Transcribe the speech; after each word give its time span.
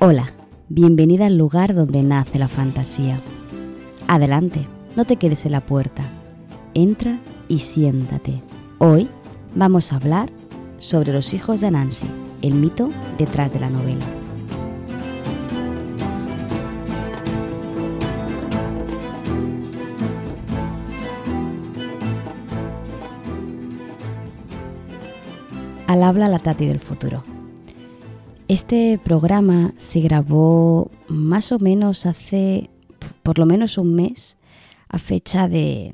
Hola, 0.00 0.32
bienvenida 0.68 1.26
al 1.26 1.36
lugar 1.36 1.74
donde 1.74 2.04
nace 2.04 2.38
la 2.38 2.46
fantasía. 2.46 3.18
Adelante, 4.06 4.60
no 4.94 5.04
te 5.04 5.16
quedes 5.16 5.44
en 5.44 5.50
la 5.50 5.60
puerta. 5.60 6.04
Entra 6.72 7.18
y 7.48 7.58
siéntate. 7.58 8.40
Hoy 8.78 9.08
vamos 9.56 9.92
a 9.92 9.96
hablar 9.96 10.30
sobre 10.78 11.12
los 11.12 11.34
hijos 11.34 11.62
de 11.62 11.72
Nancy, 11.72 12.06
el 12.42 12.54
mito 12.54 12.90
detrás 13.18 13.52
de 13.52 13.58
la 13.58 13.70
novela. 13.70 14.06
Al 25.88 26.04
habla 26.04 26.28
la 26.28 26.38
Tati 26.38 26.66
del 26.66 26.78
futuro. 26.78 27.20
Este 28.48 28.98
programa 29.04 29.74
se 29.76 30.00
grabó 30.00 30.90
más 31.06 31.52
o 31.52 31.58
menos 31.58 32.06
hace 32.06 32.70
por 33.22 33.38
lo 33.38 33.44
menos 33.44 33.76
un 33.76 33.94
mes 33.94 34.38
a 34.88 34.98
fecha 34.98 35.48
de, 35.48 35.92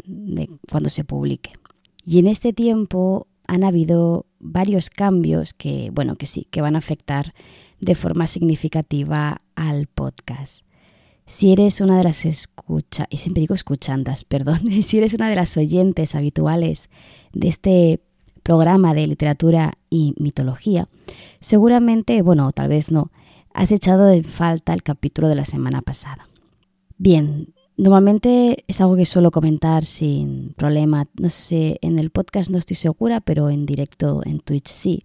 cuando 0.70 0.88
se 0.88 1.02
publique. 1.02 1.54
Y 2.06 2.20
en 2.20 2.28
este 2.28 2.52
tiempo 2.52 3.26
han 3.48 3.64
habido 3.64 4.26
varios 4.38 4.88
cambios 4.88 5.52
que, 5.52 5.90
bueno, 5.92 6.14
que 6.14 6.26
sí, 6.26 6.46
que 6.52 6.60
van 6.60 6.76
a 6.76 6.78
afectar 6.78 7.34
de 7.80 7.96
forma 7.96 8.28
significativa 8.28 9.42
al 9.56 9.88
podcast. 9.88 10.64
Si 11.26 11.50
eres 11.50 11.80
una 11.80 11.98
de 11.98 12.04
las 12.04 12.24
escucha, 12.24 13.06
y 13.10 13.16
siempre 13.16 13.40
digo 13.40 13.56
escuchandas, 13.56 14.22
perdón, 14.28 14.60
si 14.84 14.98
eres 14.98 15.12
una 15.14 15.28
de 15.28 15.34
las 15.34 15.56
oyentes 15.56 16.14
habituales 16.14 16.88
de 17.32 17.48
este 17.48 18.00
programa 18.44 18.94
de 18.94 19.08
literatura 19.08 19.78
y 19.90 20.14
mitología, 20.18 20.88
seguramente, 21.40 22.22
bueno, 22.22 22.52
tal 22.52 22.68
vez 22.68 22.92
no, 22.92 23.10
has 23.52 23.72
echado 23.72 24.10
en 24.10 24.22
falta 24.22 24.74
el 24.74 24.84
capítulo 24.84 25.28
de 25.28 25.34
la 25.34 25.44
semana 25.44 25.82
pasada. 25.82 26.28
Bien, 26.98 27.54
normalmente 27.76 28.64
es 28.68 28.80
algo 28.80 28.96
que 28.96 29.06
suelo 29.06 29.30
comentar 29.30 29.84
sin 29.84 30.52
problema, 30.56 31.08
no 31.18 31.30
sé, 31.30 31.78
en 31.80 31.98
el 31.98 32.10
podcast 32.10 32.50
no 32.50 32.58
estoy 32.58 32.76
segura, 32.76 33.20
pero 33.20 33.50
en 33.50 33.66
directo 33.66 34.20
en 34.24 34.38
Twitch 34.38 34.68
sí. 34.68 35.02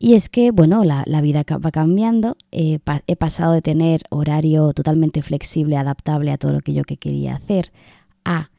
Y 0.00 0.14
es 0.14 0.28
que, 0.28 0.52
bueno, 0.52 0.84
la, 0.84 1.20
vida 1.20 1.44
va 1.44 1.70
cambiando. 1.72 2.36
he 2.52 3.16
pasado 3.16 3.52
de 3.52 3.62
tener 3.62 4.02
horario 4.10 4.72
totalmente 4.72 5.22
flexible, 5.22 5.76
adaptable 5.76 6.30
a 6.30 6.38
todo 6.38 6.52
lo 6.52 6.60
que 6.60 6.72
yo 6.72 6.84
que 6.84 6.96
quería 6.96 7.34
hacer, 7.34 7.72
a 8.24 8.50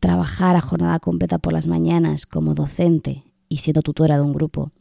trabajar 0.00 0.54
a 0.54 0.60
jornada 0.60 1.00
completa 1.00 1.38
por 1.38 1.54
las 1.54 1.66
mañanas 1.66 2.26
como 2.26 2.52
docente 2.52 3.31
y 3.52 3.58
siendo 3.58 3.82
tutora 3.82 4.16
de 4.16 4.22
un 4.22 4.32
grupo. 4.32 4.72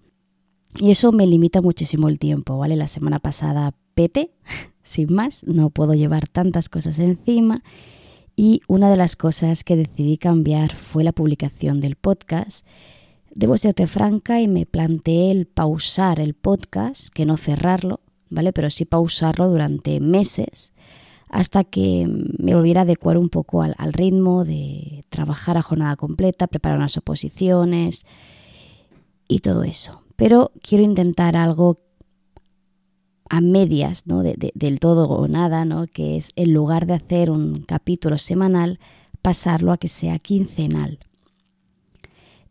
Y 0.80 0.91
eso 0.91 1.11
me 1.11 1.27
limita 1.27 1.61
muchísimo 1.61 2.08
el 2.08 2.19
tiempo, 2.19 2.58
¿vale? 2.58 2.77
La 2.77 2.88
semana 2.88 3.19
pasada 3.19 3.73
pete, 3.95 4.31
sin 4.81 5.14
más, 5.14 5.44
no 5.44 5.69
puedo 5.69 5.94
llevar 5.94 6.27
tantas 6.30 6.69
cosas 6.69 6.97
encima. 6.99 7.61
Y 8.38 8.61
una 8.69 8.89
de 8.89 8.95
las 8.95 9.17
cosas 9.17 9.66
que 9.66 9.75
decidí 9.75 10.17
cambiar 10.17 10.73
fue 10.73 11.03
la 11.03 11.11
publicación 11.11 11.81
del 11.81 11.97
podcast. 11.97 12.66
Debo 13.36 13.58
serte 13.58 13.88
franca 13.88 14.39
y 14.39 14.47
me 14.47 14.66
planteé 14.66 15.31
el 15.31 15.47
pausar 15.47 16.22
el 16.22 16.33
podcast, 16.33 17.09
que 17.14 17.25
no 17.25 17.36
cerrarlo, 17.36 17.99
¿vale? 18.30 18.53
Pero 18.53 18.69
sí 18.69 18.86
pausarlo 18.86 19.49
durante 19.49 19.99
meses 19.99 20.72
hasta 21.27 21.66
que 21.66 22.08
me 22.39 22.55
volviera 22.55 22.81
a 22.81 22.83
adecuar 22.83 23.17
un 23.17 23.30
poco 23.30 23.61
al, 23.61 23.75
al 23.77 23.94
ritmo 23.94 24.45
de 24.45 25.05
trabajar 25.09 25.58
a 25.58 25.61
jornada 25.61 25.95
completa, 25.97 26.47
preparar 26.47 26.77
unas 26.77 26.97
oposiciones, 26.97 28.05
y 29.31 29.39
todo 29.39 29.63
eso. 29.63 30.03
Pero 30.17 30.51
quiero 30.61 30.83
intentar 30.83 31.37
algo 31.37 31.77
a 33.30 33.39
medias, 33.39 34.05
¿no? 34.08 34.23
del 34.23 34.80
todo 34.81 35.08
o 35.08 35.27
nada, 35.30 35.64
¿no? 35.64 35.87
que 35.87 36.17
es 36.17 36.33
en 36.36 36.53
lugar 36.53 36.86
de 36.86 36.95
hacer 36.95 37.31
un 37.31 37.64
capítulo 37.64 38.17
semanal, 38.17 38.77
pasarlo 39.21 39.71
a 39.71 39.77
que 39.77 39.87
sea 39.87 40.20
quincenal. 40.20 40.99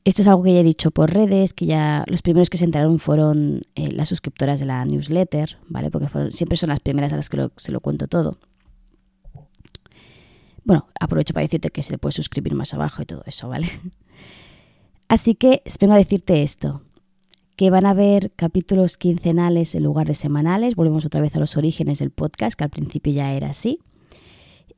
Esto 0.04 0.22
es 0.22 0.28
algo 0.28 0.42
que 0.42 0.54
ya 0.54 0.60
he 0.60 0.64
dicho 0.64 0.90
por 0.90 1.12
redes, 1.12 1.52
que 1.52 1.66
ya 1.66 2.02
los 2.06 2.22
primeros 2.22 2.48
que 2.48 2.56
se 2.56 2.64
enteraron 2.64 2.98
fueron 2.98 3.60
eh, 3.74 3.92
las 3.92 4.08
suscriptoras 4.08 4.58
de 4.58 4.64
la 4.64 4.82
newsletter, 4.86 5.58
¿vale? 5.68 5.90
Porque 5.90 6.08
siempre 6.30 6.56
son 6.56 6.70
las 6.70 6.80
primeras 6.80 7.12
a 7.12 7.16
las 7.16 7.28
que 7.28 7.50
se 7.56 7.72
lo 7.72 7.80
cuento 7.80 8.08
todo. 8.08 8.38
Bueno, 10.64 10.88
aprovecho 10.98 11.34
para 11.34 11.42
decirte 11.42 11.68
que 11.68 11.82
se 11.82 11.98
puede 11.98 12.12
suscribir 12.12 12.54
más 12.54 12.72
abajo 12.72 13.02
y 13.02 13.04
todo 13.04 13.22
eso, 13.26 13.50
¿vale? 13.50 13.68
Así 15.10 15.34
que 15.34 15.64
vengo 15.80 15.94
a 15.94 15.96
decirte 15.96 16.44
esto, 16.44 16.82
que 17.56 17.68
van 17.68 17.84
a 17.84 17.90
haber 17.90 18.30
capítulos 18.30 18.96
quincenales 18.96 19.74
en 19.74 19.82
lugar 19.82 20.06
de 20.06 20.14
semanales, 20.14 20.76
volvemos 20.76 21.04
otra 21.04 21.20
vez 21.20 21.34
a 21.34 21.40
los 21.40 21.56
orígenes 21.56 21.98
del 21.98 22.12
podcast, 22.12 22.56
que 22.56 22.62
al 22.62 22.70
principio 22.70 23.12
ya 23.12 23.34
era 23.34 23.48
así. 23.48 23.80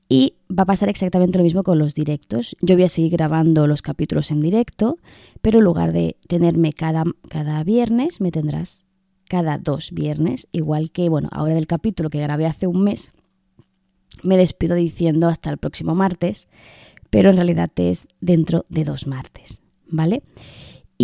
Y 0.09 0.37
va 0.50 0.62
a 0.62 0.66
pasar 0.66 0.88
exactamente 0.88 1.37
lo 1.37 1.44
mismo 1.44 1.62
con 1.62 1.78
los 1.78 1.94
directos. 1.94 2.56
Yo 2.62 2.76
voy 2.76 2.84
a 2.84 2.88
seguir 2.88 3.12
grabando 3.12 3.66
los 3.66 3.82
capítulos 3.82 4.31
en 4.31 4.41
directo, 4.41 4.97
pero 5.42 5.59
en 5.59 5.66
lugar 5.66 5.92
de 5.92 6.16
tenerme 6.28 6.72
cada, 6.72 7.04
cada 7.28 7.62
viernes, 7.62 8.22
me 8.22 8.31
tendrás 8.31 8.87
cada 9.28 9.59
dos 9.59 9.91
viernes, 9.91 10.48
igual 10.50 10.92
que, 10.92 11.10
bueno, 11.10 11.28
ahora 11.31 11.56
del 11.56 11.66
capítulo 11.66 12.09
que 12.09 12.21
grabé 12.22 12.47
hace 12.47 12.66
un 12.66 12.82
mes, 12.82 13.12
me 14.22 14.38
despido 14.38 14.76
diciendo 14.76 15.28
hasta 15.28 15.50
el 15.50 15.59
próximo 15.59 15.94
martes, 15.94 16.48
pero 17.10 17.28
en 17.28 17.37
realidad 17.37 17.71
es 17.76 18.06
dentro 18.22 18.65
de 18.71 18.84
dos 18.84 19.06
martes. 19.06 19.62
¿Vale? 19.92 20.22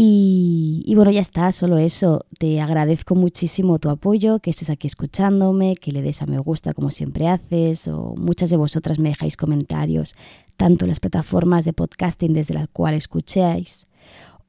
Y, 0.00 0.92
bueno, 0.94 1.10
ya 1.10 1.20
está, 1.20 1.50
solo 1.50 1.76
eso. 1.76 2.24
Te 2.38 2.60
agradezco 2.60 3.16
muchísimo 3.16 3.80
tu 3.80 3.90
apoyo, 3.90 4.38
que 4.38 4.50
estés 4.50 4.70
aquí 4.70 4.86
escuchándome, 4.86 5.74
que 5.74 5.90
le 5.90 6.02
des 6.02 6.22
a 6.22 6.26
me 6.26 6.38
gusta 6.38 6.72
como 6.72 6.92
siempre 6.92 7.26
haces, 7.26 7.88
o 7.88 8.14
muchas 8.16 8.50
de 8.50 8.56
vosotras 8.56 9.00
me 9.00 9.08
dejáis 9.08 9.36
comentarios, 9.36 10.14
tanto 10.56 10.84
en 10.84 10.90
las 10.90 11.00
plataformas 11.00 11.64
de 11.64 11.72
podcasting 11.72 12.32
desde 12.32 12.54
las 12.54 12.68
cuales 12.68 13.04
escucháis, 13.04 13.86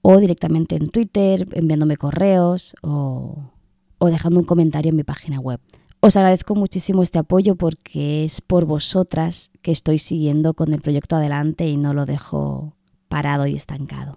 o 0.04 0.18
directamente 0.18 0.76
en 0.76 0.90
Twitter, 0.90 1.48
enviándome 1.54 1.98
correos, 1.98 2.76
o, 2.84 3.52
o 3.98 4.08
dejando 4.08 4.40
un 4.40 4.46
comentario 4.46 4.92
en 4.92 4.98
mi 4.98 5.04
página 5.04 5.40
web. 5.40 5.60
Os 6.00 6.16
agradezco 6.16 6.54
muchísimo 6.54 7.02
este 7.02 7.18
apoyo 7.18 7.56
porque 7.56 8.24
es 8.24 8.40
por 8.40 8.66
vosotras 8.66 9.50
que 9.64 9.72
estoy 9.72 9.98
siguiendo 9.98 10.54
con 10.54 10.72
el 10.74 10.82
proyecto 10.82 11.16
adelante 11.16 11.68
y 11.68 11.76
no 11.76 11.96
lo 11.96 12.06
dejo 12.06 12.76
parado 13.08 13.48
y 13.48 13.56
estancado. 13.56 14.16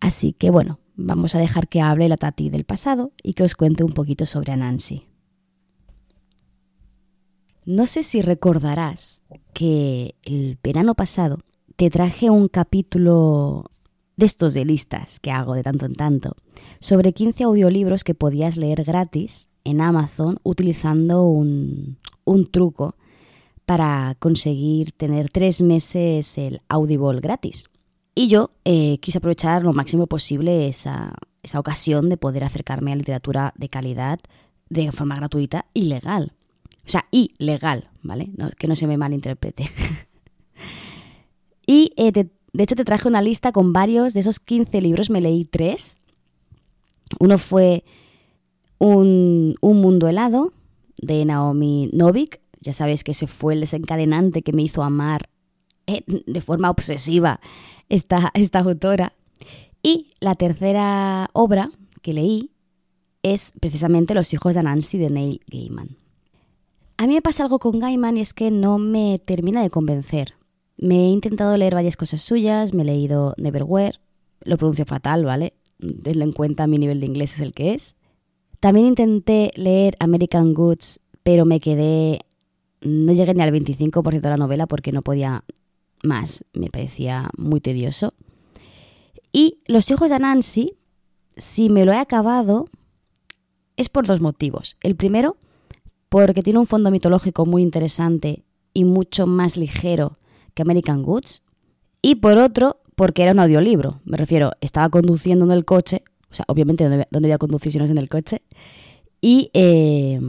Así 0.00 0.32
que 0.32 0.50
bueno, 0.50 0.78
vamos 0.96 1.34
a 1.34 1.38
dejar 1.38 1.68
que 1.68 1.80
hable 1.80 2.08
la 2.08 2.16
Tati 2.16 2.50
del 2.50 2.64
pasado 2.64 3.12
y 3.22 3.34
que 3.34 3.44
os 3.44 3.54
cuente 3.54 3.84
un 3.84 3.92
poquito 3.92 4.26
sobre 4.26 4.56
Nancy. 4.56 5.04
No 7.66 7.86
sé 7.86 8.02
si 8.02 8.22
recordarás 8.22 9.22
que 9.52 10.14
el 10.22 10.58
verano 10.62 10.94
pasado 10.94 11.38
te 11.76 11.90
traje 11.90 12.30
un 12.30 12.48
capítulo 12.48 13.70
de 14.16 14.26
estos 14.26 14.54
de 14.54 14.64
listas 14.64 15.20
que 15.20 15.30
hago 15.30 15.54
de 15.54 15.62
tanto 15.62 15.86
en 15.86 15.94
tanto 15.94 16.34
sobre 16.80 17.12
15 17.12 17.44
audiolibros 17.44 18.04
que 18.04 18.14
podías 18.14 18.56
leer 18.56 18.84
gratis 18.84 19.48
en 19.64 19.80
Amazon 19.80 20.38
utilizando 20.42 21.24
un, 21.24 21.98
un 22.24 22.50
truco 22.50 22.96
para 23.66 24.16
conseguir 24.18 24.92
tener 24.92 25.28
tres 25.28 25.60
meses 25.60 26.38
el 26.38 26.62
Audible 26.68 27.20
gratis. 27.20 27.68
Y 28.18 28.26
yo 28.26 28.50
eh, 28.64 28.98
quise 28.98 29.18
aprovechar 29.18 29.62
lo 29.62 29.72
máximo 29.72 30.08
posible 30.08 30.66
esa, 30.66 31.14
esa 31.44 31.60
ocasión 31.60 32.08
de 32.08 32.16
poder 32.16 32.42
acercarme 32.42 32.90
a 32.90 32.96
literatura 32.96 33.54
de 33.56 33.68
calidad 33.68 34.18
de 34.68 34.90
forma 34.90 35.14
gratuita 35.14 35.66
y 35.72 35.84
legal. 35.84 36.32
O 36.84 36.90
sea, 36.90 37.06
y 37.12 37.30
legal, 37.38 37.90
¿vale? 38.02 38.32
que 38.58 38.66
no 38.66 38.74
se 38.74 38.88
me 38.88 38.96
malinterprete. 38.96 39.70
y 41.68 41.92
eh, 41.96 42.10
de 42.10 42.62
hecho 42.64 42.74
te 42.74 42.84
traje 42.84 43.06
una 43.06 43.22
lista 43.22 43.52
con 43.52 43.72
varios 43.72 44.14
de 44.14 44.20
esos 44.20 44.40
15 44.40 44.80
libros, 44.80 45.10
me 45.10 45.20
leí 45.20 45.44
tres. 45.44 45.98
Uno 47.20 47.38
fue 47.38 47.84
un, 48.78 49.54
un, 49.60 49.80
mundo 49.80 50.08
helado 50.08 50.52
de 51.00 51.24
Naomi 51.24 51.88
Novik. 51.92 52.40
Ya 52.62 52.72
sabéis 52.72 53.04
que 53.04 53.12
ese 53.12 53.28
fue 53.28 53.54
el 53.54 53.60
desencadenante 53.60 54.42
que 54.42 54.52
me 54.52 54.62
hizo 54.62 54.82
amar 54.82 55.30
de 55.86 56.40
forma 56.40 56.68
obsesiva 56.68 57.40
esta, 57.88 58.30
esta 58.34 58.60
autora. 58.60 59.12
Y 59.82 60.12
la 60.20 60.34
tercera 60.34 61.30
obra 61.32 61.70
que 62.02 62.12
leí 62.12 62.50
es 63.22 63.52
precisamente 63.60 64.14
Los 64.14 64.32
hijos 64.32 64.54
de 64.54 64.62
Nancy 64.62 64.98
de 64.98 65.10
Neil 65.10 65.40
Gaiman. 65.50 65.96
A 66.96 67.06
mí 67.06 67.14
me 67.14 67.22
pasa 67.22 67.44
algo 67.44 67.58
con 67.58 67.78
Gaiman 67.78 68.16
y 68.16 68.20
es 68.20 68.34
que 68.34 68.50
no 68.50 68.78
me 68.78 69.20
termina 69.24 69.62
de 69.62 69.70
convencer. 69.70 70.34
Me 70.76 71.06
he 71.06 71.08
intentado 71.10 71.56
leer 71.56 71.74
varias 71.74 71.96
cosas 71.96 72.22
suyas, 72.22 72.74
me 72.74 72.82
he 72.82 72.86
leído 72.86 73.34
Neverwhere, 73.36 73.98
lo 74.42 74.56
pronuncio 74.56 74.84
fatal, 74.84 75.24
¿vale? 75.24 75.54
Tenlo 75.78 76.24
en 76.24 76.32
cuenta, 76.32 76.66
mi 76.66 76.78
nivel 76.78 77.00
de 77.00 77.06
inglés 77.06 77.34
es 77.34 77.40
el 77.40 77.54
que 77.54 77.74
es. 77.74 77.96
También 78.60 78.86
intenté 78.86 79.52
leer 79.54 79.96
American 80.00 80.54
Goods, 80.54 81.00
pero 81.22 81.44
me 81.44 81.60
quedé... 81.60 82.20
No 82.80 83.12
llegué 83.12 83.34
ni 83.34 83.42
al 83.42 83.52
25% 83.52 84.20
de 84.20 84.28
la 84.28 84.36
novela 84.36 84.66
porque 84.66 84.92
no 84.92 85.02
podía 85.02 85.44
más, 86.02 86.44
me 86.52 86.70
parecía 86.70 87.30
muy 87.36 87.60
tedioso. 87.60 88.14
Y 89.32 89.58
Los 89.66 89.90
hijos 89.90 90.10
de 90.10 90.18
Nancy, 90.18 90.74
si 91.36 91.68
me 91.68 91.84
lo 91.84 91.92
he 91.92 91.98
acabado, 91.98 92.66
es 93.76 93.88
por 93.88 94.06
dos 94.06 94.20
motivos. 94.20 94.76
El 94.82 94.96
primero, 94.96 95.36
porque 96.08 96.42
tiene 96.42 96.58
un 96.58 96.66
fondo 96.66 96.90
mitológico 96.90 97.46
muy 97.46 97.62
interesante 97.62 98.44
y 98.74 98.84
mucho 98.84 99.26
más 99.26 99.56
ligero 99.56 100.18
que 100.54 100.62
American 100.62 101.02
Goods. 101.02 101.42
Y 102.02 102.16
por 102.16 102.38
otro, 102.38 102.80
porque 102.96 103.22
era 103.22 103.32
un 103.32 103.40
audiolibro. 103.40 104.00
Me 104.04 104.16
refiero, 104.16 104.52
estaba 104.60 104.88
conduciendo 104.88 105.44
en 105.44 105.52
el 105.52 105.64
coche, 105.64 106.02
o 106.30 106.34
sea, 106.34 106.44
obviamente, 106.48 106.84
¿dónde, 106.84 107.06
voy 107.28 107.32
a 107.32 107.38
conducir 107.38 107.72
si 107.72 107.78
no 107.78 107.84
es 107.84 107.90
en 107.90 107.98
el 107.98 108.08
coche? 108.08 108.42
Y 109.20 109.50
eh, 109.52 110.20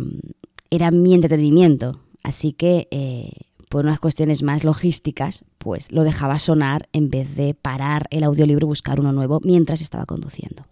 era 0.69 0.91
mi 0.91 1.13
entretenimiento. 1.13 1.99
Así 2.23 2.53
que, 2.53 2.87
eh, 2.91 3.31
por 3.69 3.85
unas 3.85 3.99
cuestiones 3.99 4.43
más 4.43 4.63
logísticas, 4.63 5.45
pues 5.59 5.91
lo 5.91 6.03
dejaba 6.03 6.39
sonar 6.39 6.89
en 6.91 7.09
vez 7.09 7.35
de 7.35 7.53
parar 7.53 8.07
el 8.09 8.23
audiolibro 8.23 8.65
y 8.65 8.67
buscar 8.67 8.99
uno 8.99 9.13
nuevo 9.13 9.39
mientras 9.43 9.81
estaba 9.81 10.05
conduciendo. 10.05 10.65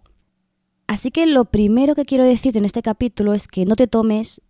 Así 0.88 1.10
que 1.10 1.26
lo 1.26 1.44
primero 1.44 1.94
que 1.94 2.04
quiero 2.04 2.24
decirte 2.24 2.58
en 2.58 2.64
este 2.64 2.82
capítulo 2.82 3.34
es 3.34 3.46
que 3.46 3.64
no 3.64 3.76
te 3.76 3.86
tomes 3.86 4.42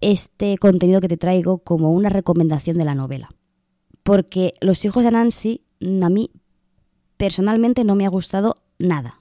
este 0.00 0.58
contenido 0.58 1.00
que 1.00 1.08
te 1.08 1.16
traigo 1.16 1.58
como 1.58 1.92
una 1.92 2.08
recomendación 2.08 2.76
de 2.76 2.84
la 2.84 2.94
novela. 2.94 3.30
Porque 4.02 4.54
Los 4.60 4.84
hijos 4.84 5.04
de 5.04 5.12
Nancy 5.12 5.62
a 6.02 6.10
mí 6.10 6.30
personalmente 7.16 7.84
no 7.84 7.94
me 7.94 8.04
ha 8.04 8.10
gustado 8.10 8.56
nada. 8.78 9.20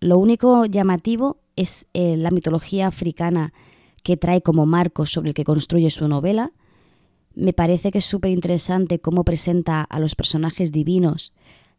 Lo 0.00 0.18
único 0.18 0.66
llamativo 0.66 1.38
es 1.56 1.86
eh, 1.94 2.16
la 2.16 2.30
mitología 2.30 2.88
africana 2.88 3.52
que 4.02 4.16
trae 4.16 4.42
como 4.42 4.66
marco 4.66 5.06
sobre 5.06 5.28
el 5.28 5.34
que 5.34 5.44
construye 5.44 5.90
su 5.90 6.08
novela. 6.08 6.52
Me 7.40 7.52
parece 7.52 7.90
que 7.90 7.98
es 7.98 8.04
súper 8.04 8.30
interesante 8.30 8.98
cómo 8.98 9.24
presenta 9.24 9.82
a 9.82 9.98
los 9.98 10.14
personajes 10.14 10.72
divinos 10.72 11.32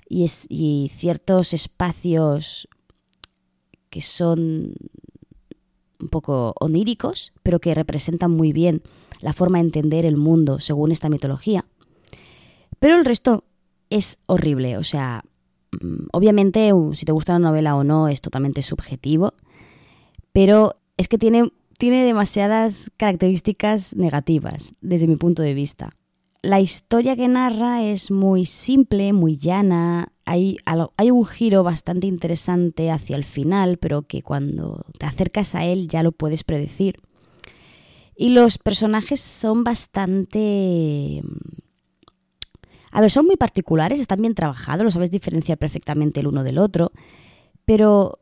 y, 0.09 0.29
y 0.49 0.91
ciertos 0.95 1.53
espacios 1.53 2.67
que 3.89 4.01
son 4.01 4.73
un 5.99 6.09
poco 6.09 6.55
oníricos, 6.59 7.31
pero 7.43 7.59
que 7.59 7.75
representan 7.75 8.31
muy 8.31 8.53
bien 8.53 8.81
la 9.19 9.33
forma 9.33 9.59
de 9.59 9.65
entender 9.65 10.05
el 10.05 10.17
mundo 10.17 10.59
según 10.59 10.91
esta 10.91 11.09
mitología. 11.09 11.65
Pero 12.79 12.95
el 12.95 13.05
resto 13.05 13.43
es 13.91 14.17
horrible, 14.25 14.77
o 14.77 14.83
sea, 14.83 15.23
mm, 15.79 16.07
obviamente 16.11 16.71
si 16.93 17.05
te 17.05 17.11
gusta 17.11 17.33
la 17.33 17.39
novela 17.39 17.75
o 17.75 17.83
no 17.83 18.07
es 18.07 18.21
totalmente 18.21 18.63
subjetivo, 18.63 19.35
pero 20.33 20.77
es 20.97 21.07
que 21.07 21.19
tiene, 21.19 21.51
tiene 21.81 22.05
demasiadas 22.05 22.91
características 22.95 23.95
negativas 23.95 24.75
desde 24.81 25.07
mi 25.07 25.15
punto 25.15 25.41
de 25.41 25.55
vista. 25.55 25.89
La 26.43 26.59
historia 26.59 27.15
que 27.15 27.27
narra 27.27 27.81
es 27.81 28.11
muy 28.11 28.45
simple, 28.45 29.13
muy 29.13 29.35
llana, 29.35 30.13
hay, 30.23 30.57
hay, 30.65 31.09
un 31.09 31.25
giro 31.25 31.63
bastante 31.63 32.05
interesante 32.05 32.91
hacia 32.91 33.15
el 33.15 33.23
final, 33.23 33.79
pero 33.79 34.03
que 34.03 34.21
cuando 34.21 34.85
te 34.99 35.07
acercas 35.07 35.55
a 35.55 35.65
él 35.65 35.87
ya 35.87 36.03
lo 36.03 36.11
puedes 36.11 36.43
predecir. 36.43 36.99
Y 38.15 38.29
los 38.29 38.59
personajes 38.59 39.19
son 39.19 39.63
bastante... 39.63 41.23
A 42.91 43.01
ver, 43.01 43.09
son 43.09 43.25
muy 43.25 43.37
particulares, 43.37 43.99
están 43.99 44.21
bien 44.21 44.35
trabajados, 44.35 44.83
lo 44.83 44.91
sabes 44.91 45.09
diferenciar 45.09 45.57
perfectamente 45.57 46.19
el 46.19 46.27
uno 46.27 46.43
del 46.43 46.59
otro, 46.59 46.91
pero 47.65 48.19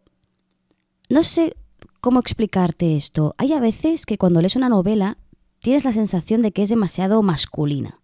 no 1.10 1.24
sé 1.24 1.58
cómo 2.01 2.19
explicarte 2.19 2.96
esto. 2.96 3.36
Hay 3.38 3.54
a 3.54 3.60
veces 3.60 4.06
que 4.06 4.18
cuando 4.18 4.42
lees 4.42 4.56
una 4.56 4.69
novela 4.69 5.18
tienes 5.62 5.84
la 5.86 5.92
sensación 5.92 6.42
de 6.42 6.51
que 6.51 6.62
es 6.62 6.69
demasiado 6.69 7.22
masculina. 7.22 8.00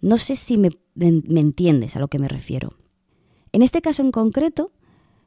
No 0.00 0.18
sé 0.18 0.36
si 0.36 0.56
me, 0.56 0.70
entiendes 0.96 1.96
a 1.96 2.00
lo 2.00 2.08
que 2.08 2.18
me 2.18 2.28
refiero. 2.28 2.74
En 3.52 3.62
este 3.62 3.82
caso 3.82 4.02
en 4.02 4.12
concreto, 4.12 4.72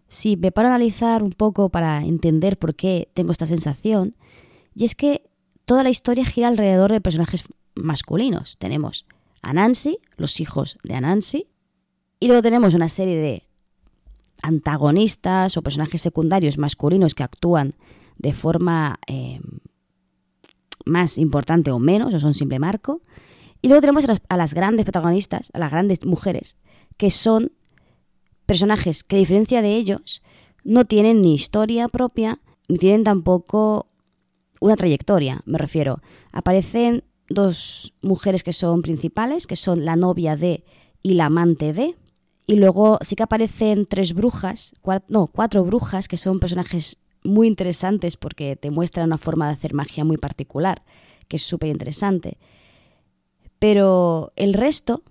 si 0.07 0.35
me 0.37 0.51
paro 0.51 0.67
a 0.67 0.71
analizar 0.71 1.23
un 1.23 1.31
poco 1.31 1.69
para 1.69 2.03
entender 2.05 2.57
por 2.57 2.75
qué 2.75 3.09
tengo 3.13 3.31
esta 3.31 3.45
sensación, 3.45 4.15
y 4.75 4.85
es 4.85 4.95
que 4.95 5.29
toda 5.65 5.83
la 5.83 5.89
historia 5.89 6.25
gira 6.25 6.47
alrededor 6.47 6.91
de 6.91 7.01
personajes 7.01 7.45
masculinos. 7.75 8.57
Tenemos 8.57 9.05
a 9.41 9.53
Nancy, 9.53 9.99
los 10.17 10.39
hijos 10.39 10.77
de 10.83 10.95
Anansi, 10.95 11.47
y 12.19 12.27
luego 12.27 12.41
tenemos 12.41 12.73
una 12.73 12.89
serie 12.89 13.17
de 13.17 13.47
antagonistas 14.43 15.57
o 15.57 15.63
personajes 15.63 16.01
secundarios 16.01 16.59
masculinos 16.59 17.15
que 17.15 17.23
actúan 17.23 17.73
de 18.19 18.33
forma 18.33 18.99
eh, 19.07 19.39
más 20.85 21.17
importante 21.17 21.71
o 21.71 21.79
menos, 21.79 22.13
o 22.13 22.19
son 22.19 22.35
simple 22.35 22.59
marco, 22.59 23.01
y 23.61 23.69
luego 23.69 23.81
tenemos 23.81 24.05
a 24.05 24.37
las, 24.37 24.53
grandes 24.53 24.85
protagonistas, 24.85 25.49
a 25.53 25.59
las 25.59 25.71
grandes 25.71 26.05
mujeres, 26.05 26.57
que 26.97 27.09
son 27.09 27.53
personajes 28.45 29.03
que 29.03 29.15
a 29.15 29.19
diferencia 29.19 29.61
de 29.61 29.77
ellos 29.77 30.21
no 30.65 30.85
tienen 30.85 31.21
ni 31.21 31.33
historia 31.33 31.87
propia, 31.87 32.39
ni 32.67 32.77
tienen 32.77 33.05
tampoco 33.05 33.87
una 34.59 34.75
trayectoria, 34.75 35.41
me 35.45 35.57
refiero. 35.57 36.01
Aparecen 36.33 37.05
dos 37.29 37.93
mujeres 38.01 38.43
que 38.43 38.51
son 38.51 38.81
principales, 38.81 39.47
que 39.47 39.55
son 39.55 39.85
la 39.85 39.95
novia 39.95 40.35
de 40.35 40.65
y 41.01 41.13
la 41.13 41.25
amante 41.25 41.71
de, 41.71 41.95
y 42.45 42.55
luego 42.55 42.99
sí 43.01 43.15
que 43.15 43.23
aparecen 43.23 43.85
tres 43.85 44.13
brujas, 44.13 44.73
no, 45.07 45.27
cuatro 45.27 45.63
brujas, 45.63 46.07
que 46.07 46.17
son 46.17 46.39
personajes 46.39 46.97
muy 47.23 47.47
interesantes 47.47 48.17
porque 48.17 48.55
te 48.55 48.69
muestran 48.69 49.07
una 49.07 49.17
forma 49.17 49.47
de 49.47 49.53
hacer 49.53 49.73
magia 49.73 50.03
muy 50.03 50.17
particular, 50.17 50.83
que 51.27 51.37
es 51.37 51.43
súper 51.43 51.69
interesante 51.69 52.37
pero 53.63 54.33
el 54.35 54.53
resto 54.53 55.03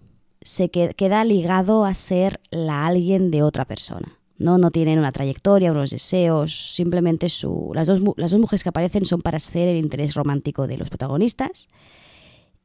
se 0.43 0.69
queda 0.71 1.25
ligado 1.25 1.87
a 1.87 1.95
ser 1.95 2.39
la 2.51 2.87
alguien 2.87 3.31
de 3.31 3.43
otra 3.43 3.65
persona. 3.65 4.19
¿no? 4.37 4.59
no 4.59 4.71
tienen 4.71 4.99
una 4.99 5.11
trayectoria, 5.11 5.73
unos 5.73 5.89
deseos, 5.89 6.75
simplemente 6.75 7.31
su, 7.31 7.71
las, 7.75 7.87
dos, 7.87 8.03
las 8.19 8.33
dos 8.33 8.41
mujeres 8.41 8.63
que 8.63 8.69
aparecen 8.69 9.07
son 9.07 9.23
para 9.23 9.39
ser 9.39 9.71
el 9.71 9.79
interés 9.79 10.13
romántico 10.13 10.67
de 10.67 10.77
los 10.77 10.91
protagonistas. 10.91 11.71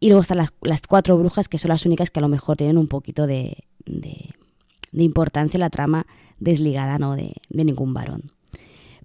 Y 0.01 0.07
luego 0.07 0.23
están 0.23 0.39
las, 0.39 0.81
cuatro 0.89 1.17
brujas 1.17 1.47
que 1.47 1.57
son 1.57 1.69
las 1.69 1.85
únicas 1.85 2.11
que 2.11 2.19
a 2.19 2.21
lo 2.21 2.27
mejor 2.27 2.57
tienen 2.57 2.77
un 2.77 2.89
poquito 2.89 3.25
de, 3.25 3.63
importancia 4.91 5.57
en 5.57 5.61
la 5.61 5.69
trama 5.69 6.05
desligada 6.39 6.97
¿no? 6.99 7.15
de, 7.15 7.33
de 7.49 7.65
ningún 7.65 7.93
varón. 7.93 8.31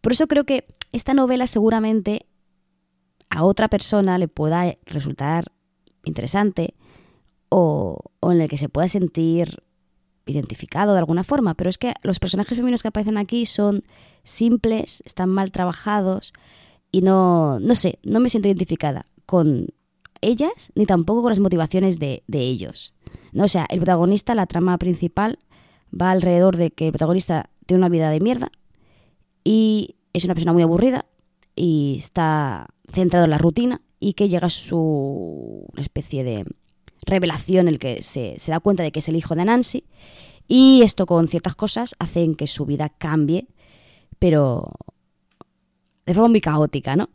Por 0.00 0.12
eso 0.12 0.26
creo 0.26 0.44
que 0.44 0.66
esta 0.92 1.14
novela 1.14 1.46
seguramente 1.46 2.26
a 3.30 3.44
otra 3.44 3.68
persona 3.68 4.18
le 4.18 4.28
pueda 4.28 4.74
resultar 4.84 5.52
interesante 6.04 6.74
o, 7.48 7.98
en 8.22 8.40
el 8.40 8.48
que 8.48 8.56
se 8.56 8.68
pueda 8.68 8.88
sentir 8.88 9.62
identificado 10.26 10.92
de 10.92 10.98
alguna 10.98 11.24
forma, 11.24 11.54
pero 11.54 11.68
es 11.68 11.78
que 11.78 11.94
los 12.02 12.18
personajes 12.18 12.56
femeninos 12.56 12.82
que 12.82 12.88
aparecen 12.88 13.18
aquí 13.18 13.46
son 13.46 13.84
simples, 14.22 15.02
están 15.04 15.28
mal 15.28 15.50
trabajados 15.50 16.32
y 16.90 17.00
no, 17.00 17.58
no 17.60 17.74
sé, 17.74 17.98
no 18.02 18.20
me 18.20 18.28
siento 18.28 18.48
identificada 18.48 19.06
con 19.26 19.68
ellas 20.20 20.70
ni 20.74 20.86
tampoco 20.86 21.22
con 21.22 21.30
las 21.30 21.40
motivaciones 21.40 21.98
de, 21.98 22.22
de 22.26 22.40
ellos. 22.40 22.94
¿no? 23.32 23.44
O 23.44 23.48
sea, 23.48 23.66
el 23.68 23.78
protagonista, 23.78 24.34
la 24.34 24.46
trama 24.46 24.78
principal, 24.78 25.38
va 25.92 26.10
alrededor 26.10 26.56
de 26.56 26.70
que 26.70 26.86
el 26.86 26.92
protagonista 26.92 27.50
tiene 27.66 27.78
una 27.80 27.88
vida 27.88 28.10
de 28.10 28.20
mierda 28.20 28.50
y 29.44 29.96
es 30.12 30.24
una 30.24 30.34
persona 30.34 30.52
muy 30.52 30.62
aburrida 30.62 31.06
y 31.54 31.96
está 31.98 32.68
centrado 32.92 33.24
en 33.24 33.30
la 33.30 33.38
rutina 33.38 33.80
y 34.00 34.14
que 34.14 34.28
llega 34.28 34.48
su 34.48 35.66
especie 35.76 36.24
de 36.24 36.44
revelación 37.06 37.68
en 37.68 37.74
el 37.74 37.78
que 37.78 38.02
se, 38.02 38.36
da 38.46 38.60
cuenta 38.60 38.82
de 38.82 38.92
que 38.92 39.00
es 39.00 39.08
el 39.08 39.16
hijo 39.16 39.34
de 39.34 39.44
Nancy 39.44 39.84
y 40.48 40.82
esto 40.82 41.06
con 41.06 41.28
ciertas 41.28 41.54
cosas 41.54 41.94
hacen 41.98 42.34
que 42.34 42.46
su 42.46 42.66
vida 42.66 42.88
cambie, 42.88 43.46
pero 44.18 44.72
de 46.06 46.14
forma 46.14 46.28
muy 46.28 46.40
caótica, 46.40 46.96
¿no? 46.96 47.08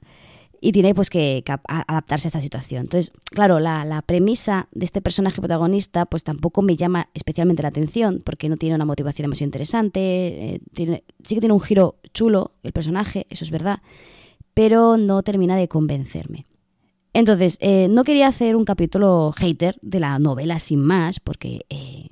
Y 0.60 0.72
tiene 0.72 0.96
pues 0.96 1.10
que 1.10 1.44
adaptarse 1.68 2.28
a 2.28 2.30
esta 2.30 2.42
situación. 2.42 2.82
Entonces, 2.84 3.14
claro, 3.32 3.60
la, 3.60 4.04
premisa 4.06 4.68
de 4.72 4.86
este 4.86 5.02
personaje 5.02 5.40
protagonista 5.40 6.06
pues 6.06 6.24
tampoco 6.24 6.62
me 6.62 6.76
llama 6.76 7.10
especialmente 7.14 7.62
la 7.62 7.70
atención 7.70 8.22
porque 8.24 8.50
no 8.50 8.58
tiene 8.58 8.76
una 8.76 8.86
motivación 8.86 9.26
demasiado 9.26 9.48
interesante, 9.48 10.00
eh, 10.00 10.60
tiene, 10.74 11.04
sí 11.24 11.36
que 11.36 11.42
tiene 11.42 11.54
un 11.54 11.62
giro 11.62 11.96
chulo 12.14 12.52
el 12.64 12.74
personaje, 12.74 13.28
eso 13.30 13.44
es 13.44 13.52
verdad, 13.52 13.82
pero 14.54 14.98
no 14.98 15.22
termina 15.24 15.56
de 15.56 15.68
convencerme. 15.68 16.46
Entonces, 17.14 17.58
eh, 17.62 17.88
no 17.90 18.04
quería 18.04 18.28
hacer 18.28 18.56
un 18.56 18.64
capítulo 18.64 19.34
hater 19.36 19.78
de 19.82 20.00
la 20.00 20.20
novela 20.20 20.60
sin 20.60 20.84
más, 20.84 21.20
porque, 21.20 21.66
eh, 21.70 22.10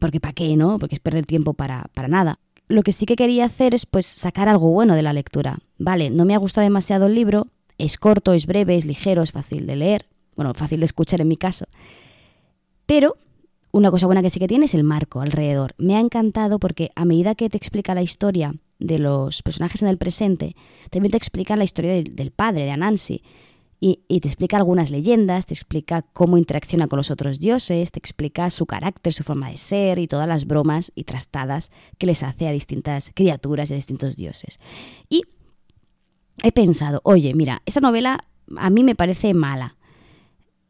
porque 0.00 0.18
¿para 0.18 0.32
qué, 0.32 0.56
no? 0.56 0.78
Porque 0.78 0.96
es 0.96 1.00
perder 1.00 1.26
tiempo 1.26 1.54
para, 1.54 1.88
para 1.94 2.08
nada. 2.08 2.40
Lo 2.66 2.82
que 2.82 2.90
sí 2.90 3.06
que 3.06 3.16
quería 3.16 3.44
hacer 3.44 3.74
es 3.74 3.86
pues 3.86 4.06
sacar 4.06 4.48
algo 4.48 4.70
bueno 4.70 4.96
de 4.96 5.02
la 5.02 5.12
lectura. 5.12 5.60
Vale, 5.78 6.10
no 6.10 6.24
me 6.24 6.34
ha 6.34 6.38
gustado 6.38 6.64
demasiado 6.64 7.06
el 7.06 7.14
libro, 7.14 7.48
es 7.84 7.98
corto, 7.98 8.32
es 8.32 8.46
breve, 8.46 8.76
es 8.76 8.84
ligero, 8.84 9.22
es 9.22 9.32
fácil 9.32 9.66
de 9.66 9.76
leer, 9.76 10.06
bueno, 10.36 10.54
fácil 10.54 10.80
de 10.80 10.86
escuchar 10.86 11.20
en 11.20 11.28
mi 11.28 11.36
caso. 11.36 11.66
Pero 12.86 13.16
una 13.72 13.90
cosa 13.90 14.06
buena 14.06 14.22
que 14.22 14.30
sí 14.30 14.38
que 14.38 14.48
tiene 14.48 14.66
es 14.66 14.74
el 14.74 14.84
marco 14.84 15.20
alrededor. 15.20 15.74
Me 15.78 15.96
ha 15.96 16.00
encantado 16.00 16.58
porque 16.58 16.90
a 16.94 17.04
medida 17.04 17.34
que 17.34 17.48
te 17.48 17.56
explica 17.56 17.94
la 17.94 18.02
historia 18.02 18.54
de 18.78 18.98
los 18.98 19.42
personajes 19.42 19.82
en 19.82 19.88
el 19.88 19.98
presente, 19.98 20.54
también 20.90 21.10
te 21.10 21.16
explica 21.16 21.56
la 21.56 21.64
historia 21.64 21.92
del, 21.92 22.30
padre, 22.30 22.64
de 22.64 22.70
Anansi, 22.70 23.22
y, 23.84 23.96
te 24.20 24.28
explica 24.28 24.56
algunas 24.56 24.90
leyendas, 24.90 25.46
te 25.46 25.54
explica 25.54 26.02
cómo 26.02 26.38
interacciona 26.38 26.86
con 26.86 26.98
los 26.98 27.10
otros 27.10 27.40
dioses, 27.40 27.90
te 27.90 27.98
explica 27.98 28.48
su 28.50 28.64
carácter, 28.64 29.12
su 29.12 29.24
forma 29.24 29.50
de 29.50 29.56
ser 29.56 29.98
y 29.98 30.06
todas 30.06 30.28
las 30.28 30.46
bromas 30.46 30.92
y 30.94 31.02
trastadas 31.02 31.72
que 31.98 32.06
les 32.06 32.22
hace 32.22 32.46
a 32.46 32.52
distintas 32.52 33.10
criaturas 33.12 33.70
y 33.70 33.74
a 33.74 33.76
distintos 33.76 34.14
dioses. 34.14 34.58
Y 35.08 35.22
he 36.42 36.52
pensado, 36.52 37.00
oye, 37.04 37.34
mira, 37.34 37.62
esta 37.66 37.80
novela 37.80 38.20
a 38.56 38.70
mí 38.70 38.84
me 38.84 38.94
parece 38.94 39.34
mala. 39.34 39.76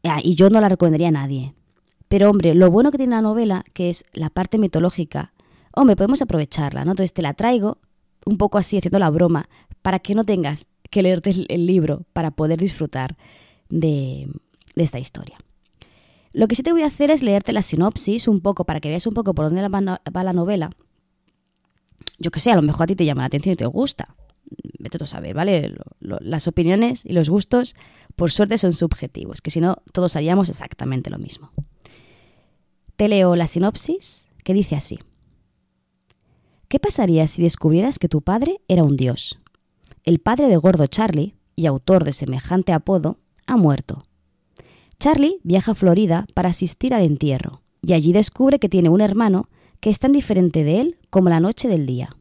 Ah, 0.03 0.19
y 0.21 0.35
yo 0.35 0.49
no 0.49 0.59
la 0.59 0.69
recomendaría 0.69 1.07
a 1.07 1.11
nadie. 1.11 1.53
Pero 2.07 2.29
hombre, 2.29 2.53
lo 2.53 2.69
bueno 2.69 2.91
que 2.91 2.97
tiene 2.97 3.15
la 3.15 3.21
novela, 3.21 3.63
que 3.73 3.89
es 3.89 4.05
la 4.13 4.29
parte 4.29 4.57
mitológica, 4.57 5.33
hombre, 5.73 5.95
podemos 5.95 6.21
aprovecharla, 6.21 6.85
¿no? 6.85 6.91
Entonces 6.91 7.13
te 7.13 7.21
la 7.21 7.33
traigo 7.33 7.79
un 8.25 8.37
poco 8.37 8.57
así, 8.57 8.77
haciendo 8.77 8.99
la 8.99 9.09
broma, 9.09 9.49
para 9.81 9.99
que 9.99 10.15
no 10.15 10.23
tengas 10.23 10.67
que 10.89 11.01
leerte 11.01 11.31
el, 11.49 11.65
libro 11.65 12.05
para 12.13 12.31
poder 12.31 12.59
disfrutar 12.59 13.17
de, 13.69 14.27
esta 14.75 14.99
historia. 14.99 15.37
Lo 16.33 16.47
que 16.47 16.55
sí 16.55 16.63
te 16.63 16.71
voy 16.71 16.83
a 16.83 16.87
hacer 16.87 17.09
es 17.09 17.23
leerte 17.23 17.51
la 17.51 17.61
sinopsis 17.61 18.27
un 18.27 18.41
poco 18.41 18.65
para 18.65 18.79
que 18.79 18.89
veas 18.89 19.07
un 19.07 19.13
poco 19.13 19.33
por 19.33 19.45
dónde 19.45 19.67
va 19.67 20.23
la 20.23 20.33
novela. 20.33 20.69
Yo 22.19 22.31
que 22.31 22.39
sé, 22.39 22.51
a 22.51 22.55
lo 22.55 22.61
mejor 22.61 22.83
a 22.83 22.87
ti 22.87 22.95
te 22.95 23.05
llama 23.05 23.23
la 23.23 23.27
atención 23.27 23.53
y 23.53 23.55
te 23.55 23.65
gusta. 23.65 24.15
Vete 24.79 25.01
a 25.01 25.07
saber, 25.07 25.33
¿vale? 25.33 25.75
las 25.99 26.47
opiniones 26.47 27.05
y 27.05 27.13
los 27.13 27.29
gustos, 27.29 27.75
por 28.15 28.31
suerte, 28.31 28.57
son 28.57 28.73
subjetivos, 28.73 29.41
que 29.41 29.49
si 29.49 29.61
no, 29.61 29.77
todos 29.91 30.15
haríamos 30.15 30.49
exactamente 30.49 31.09
lo 31.09 31.17
mismo. 31.17 31.51
Te 32.95 33.07
leo 33.07 33.35
la 33.35 33.47
sinopsis 33.47 34.27
que 34.43 34.53
dice 34.53 34.75
así. 34.75 34.99
¿Qué 36.67 36.79
pasaría 36.79 37.27
si 37.27 37.41
descubrieras 37.41 37.99
que 37.99 38.09
tu 38.09 38.21
padre 38.21 38.61
era 38.67 38.83
un 38.83 38.97
dios? 38.97 39.39
El 40.03 40.19
padre 40.19 40.47
de 40.47 40.57
Gordo 40.57 40.87
Charlie, 40.87 41.35
y 41.55 41.67
autor 41.67 42.03
de 42.03 42.13
semejante 42.13 42.73
apodo, 42.73 43.19
ha 43.45 43.57
muerto. 43.57 44.05
Charlie 44.99 45.39
viaja 45.43 45.73
a 45.73 45.75
Florida 45.75 46.25
para 46.33 46.49
asistir 46.49 46.93
al 46.93 47.03
entierro, 47.03 47.61
y 47.81 47.93
allí 47.93 48.11
descubre 48.11 48.59
que 48.59 48.69
tiene 48.69 48.89
un 48.89 49.01
hermano 49.01 49.49
que 49.79 49.89
es 49.89 49.99
tan 49.99 50.13
diferente 50.13 50.63
de 50.63 50.81
él 50.81 50.97
como 51.09 51.29
la 51.29 51.39
noche 51.39 51.67
del 51.67 51.85
día. 51.85 52.15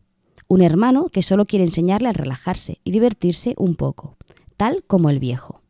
Un 0.52 0.60
hermano 0.60 1.08
que 1.08 1.22
solo 1.22 1.46
quiere 1.46 1.64
enseñarle 1.64 2.10
a 2.10 2.12
relajarse 2.12 2.78
y 2.84 2.90
divertirse 2.90 3.54
un 3.56 3.74
poco, 3.74 4.18
tal 4.58 4.84
como 4.84 5.08
el 5.08 5.18
viejo. 5.18 5.62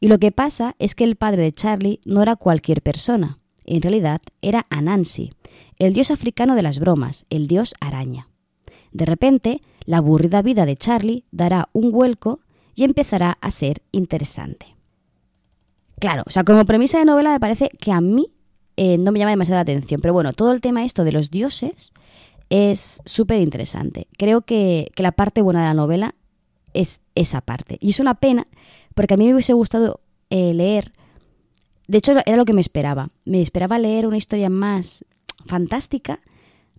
Y 0.00 0.08
lo 0.08 0.18
que 0.18 0.32
pasa 0.32 0.76
es 0.78 0.94
que 0.94 1.04
el 1.04 1.16
padre 1.16 1.40
de 1.40 1.54
Charlie 1.54 2.00
no 2.04 2.20
era 2.20 2.36
cualquier 2.36 2.82
persona, 2.82 3.38
en 3.64 3.80
realidad 3.80 4.20
era 4.42 4.66
Anansi, 4.68 5.32
el 5.78 5.94
dios 5.94 6.10
africano 6.10 6.56
de 6.56 6.62
las 6.62 6.78
bromas, 6.78 7.24
el 7.30 7.46
dios 7.46 7.74
araña. 7.80 8.28
De 8.92 9.06
repente, 9.06 9.62
la 9.86 9.96
aburrida 9.96 10.42
vida 10.42 10.66
de 10.66 10.76
Charlie 10.76 11.24
dará 11.30 11.70
un 11.72 11.90
vuelco 11.90 12.40
y 12.74 12.84
empezará 12.84 13.38
a 13.40 13.50
ser 13.50 13.80
interesante. 13.92 14.76
Claro, 16.00 16.22
o 16.26 16.30
sea, 16.30 16.44
como 16.44 16.66
premisa 16.66 16.98
de 16.98 17.06
novela 17.06 17.32
me 17.32 17.40
parece 17.40 17.70
que 17.80 17.92
a 17.92 18.02
mí 18.02 18.30
eh, 18.76 18.98
no 18.98 19.10
me 19.10 19.20
llama 19.20 19.30
demasiado 19.30 19.56
la 19.56 19.62
atención, 19.62 20.02
pero 20.02 20.12
bueno, 20.12 20.34
todo 20.34 20.52
el 20.52 20.60
tema 20.60 20.84
esto 20.84 21.02
de 21.02 21.12
los 21.12 21.30
dioses 21.30 21.94
es 22.50 23.02
súper 23.04 23.40
interesante. 23.40 24.08
Creo 24.18 24.42
que, 24.42 24.90
que 24.94 25.02
la 25.02 25.12
parte 25.12 25.42
buena 25.42 25.60
de 25.60 25.66
la 25.66 25.74
novela 25.74 26.14
es 26.74 27.00
esa 27.14 27.40
parte. 27.40 27.78
Y 27.80 27.90
es 27.90 28.00
una 28.00 28.14
pena, 28.14 28.46
porque 28.94 29.14
a 29.14 29.16
mí 29.16 29.26
me 29.26 29.34
hubiese 29.34 29.52
gustado 29.52 30.00
eh, 30.30 30.54
leer 30.54 30.92
de 31.88 31.98
hecho, 31.98 32.12
era 32.12 32.36
lo 32.36 32.44
que 32.44 32.52
me 32.52 32.60
esperaba. 32.60 33.10
Me 33.24 33.40
esperaba 33.40 33.78
leer 33.78 34.06
una 34.06 34.16
historia 34.16 34.48
más 34.48 35.04
fantástica, 35.46 36.20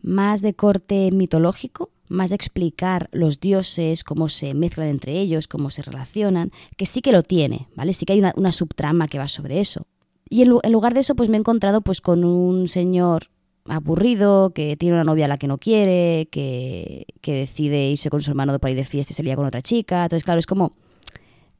más 0.01 0.41
de 0.41 0.53
corte 0.53 1.12
mitológico, 1.12 1.91
más 2.09 2.29
de 2.29 2.36
explicar 2.36 3.09
los 3.12 3.39
dioses, 3.39 4.03
cómo 4.03 4.29
se 4.29 4.53
mezclan 4.53 4.89
entre 4.89 5.19
ellos, 5.19 5.47
cómo 5.47 5.69
se 5.69 5.81
relacionan, 5.81 6.51
que 6.75 6.86
sí 6.86 7.01
que 7.01 7.12
lo 7.12 7.24
tiene, 7.24 7.67
¿vale? 7.75 7.93
Sí 7.93 8.05
que 8.05 8.13
hay 8.13 8.24
una, 8.36 8.51
subtrama 8.51 9.07
que 9.07 9.19
va 9.19 9.27
sobre 9.27 9.59
eso. 9.59 9.88
Y 10.29 10.41
en, 10.41 10.50
lugar 10.50 10.93
de 10.93 11.00
eso, 11.00 11.15
pues 11.15 11.29
me 11.29 11.38
he 11.38 11.39
encontrado 11.39 11.81
pues 11.81 12.01
con 12.01 12.25
un 12.25 12.67
señor 12.67 13.29
aburrido, 13.67 14.51
que 14.51 14.75
tiene 14.77 14.95
una 14.95 15.03
novia 15.03 15.25
a 15.25 15.27
la 15.27 15.38
que 15.38 15.47
no 15.47 15.57
quiere, 15.57 16.27
que, 16.31 17.05
que 17.21 17.33
decide 17.33 17.89
irse 17.89 18.09
con 18.09 18.21
su 18.21 18.31
hermano 18.31 18.57
por 18.59 18.69
ahí 18.69 18.75
de 18.75 18.86
fiesta 18.86 19.13
y 19.13 19.15
se 19.15 19.36
con 19.36 19.45
otra 19.45 19.62
chica. 19.62 20.03
Entonces, 20.03 20.24
claro, 20.24 20.39
es 20.39 20.45
como 20.45 20.74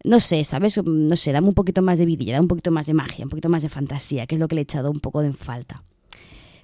no 0.04 0.20
sé, 0.20 0.44
¿sabes? 0.44 0.80
No 0.84 1.16
sé, 1.16 1.32
dame 1.32 1.48
un 1.48 1.54
poquito 1.54 1.82
más 1.82 2.00
de 2.00 2.06
vidilla, 2.06 2.34
dame 2.34 2.44
un 2.44 2.48
poquito 2.48 2.72
más 2.72 2.88
de 2.88 2.94
magia, 2.94 3.26
un 3.26 3.30
poquito 3.30 3.50
más 3.50 3.64
de 3.64 3.70
fantasía, 3.70 4.26
que 4.26 4.36
es 4.36 4.40
lo 4.40 4.48
que 4.48 4.56
le 4.56 4.62
he 4.62 4.64
echado 4.64 4.92
un 4.92 5.00
poco 5.00 5.22
de 5.22 5.28
en 5.28 5.36
falta. 5.36 5.84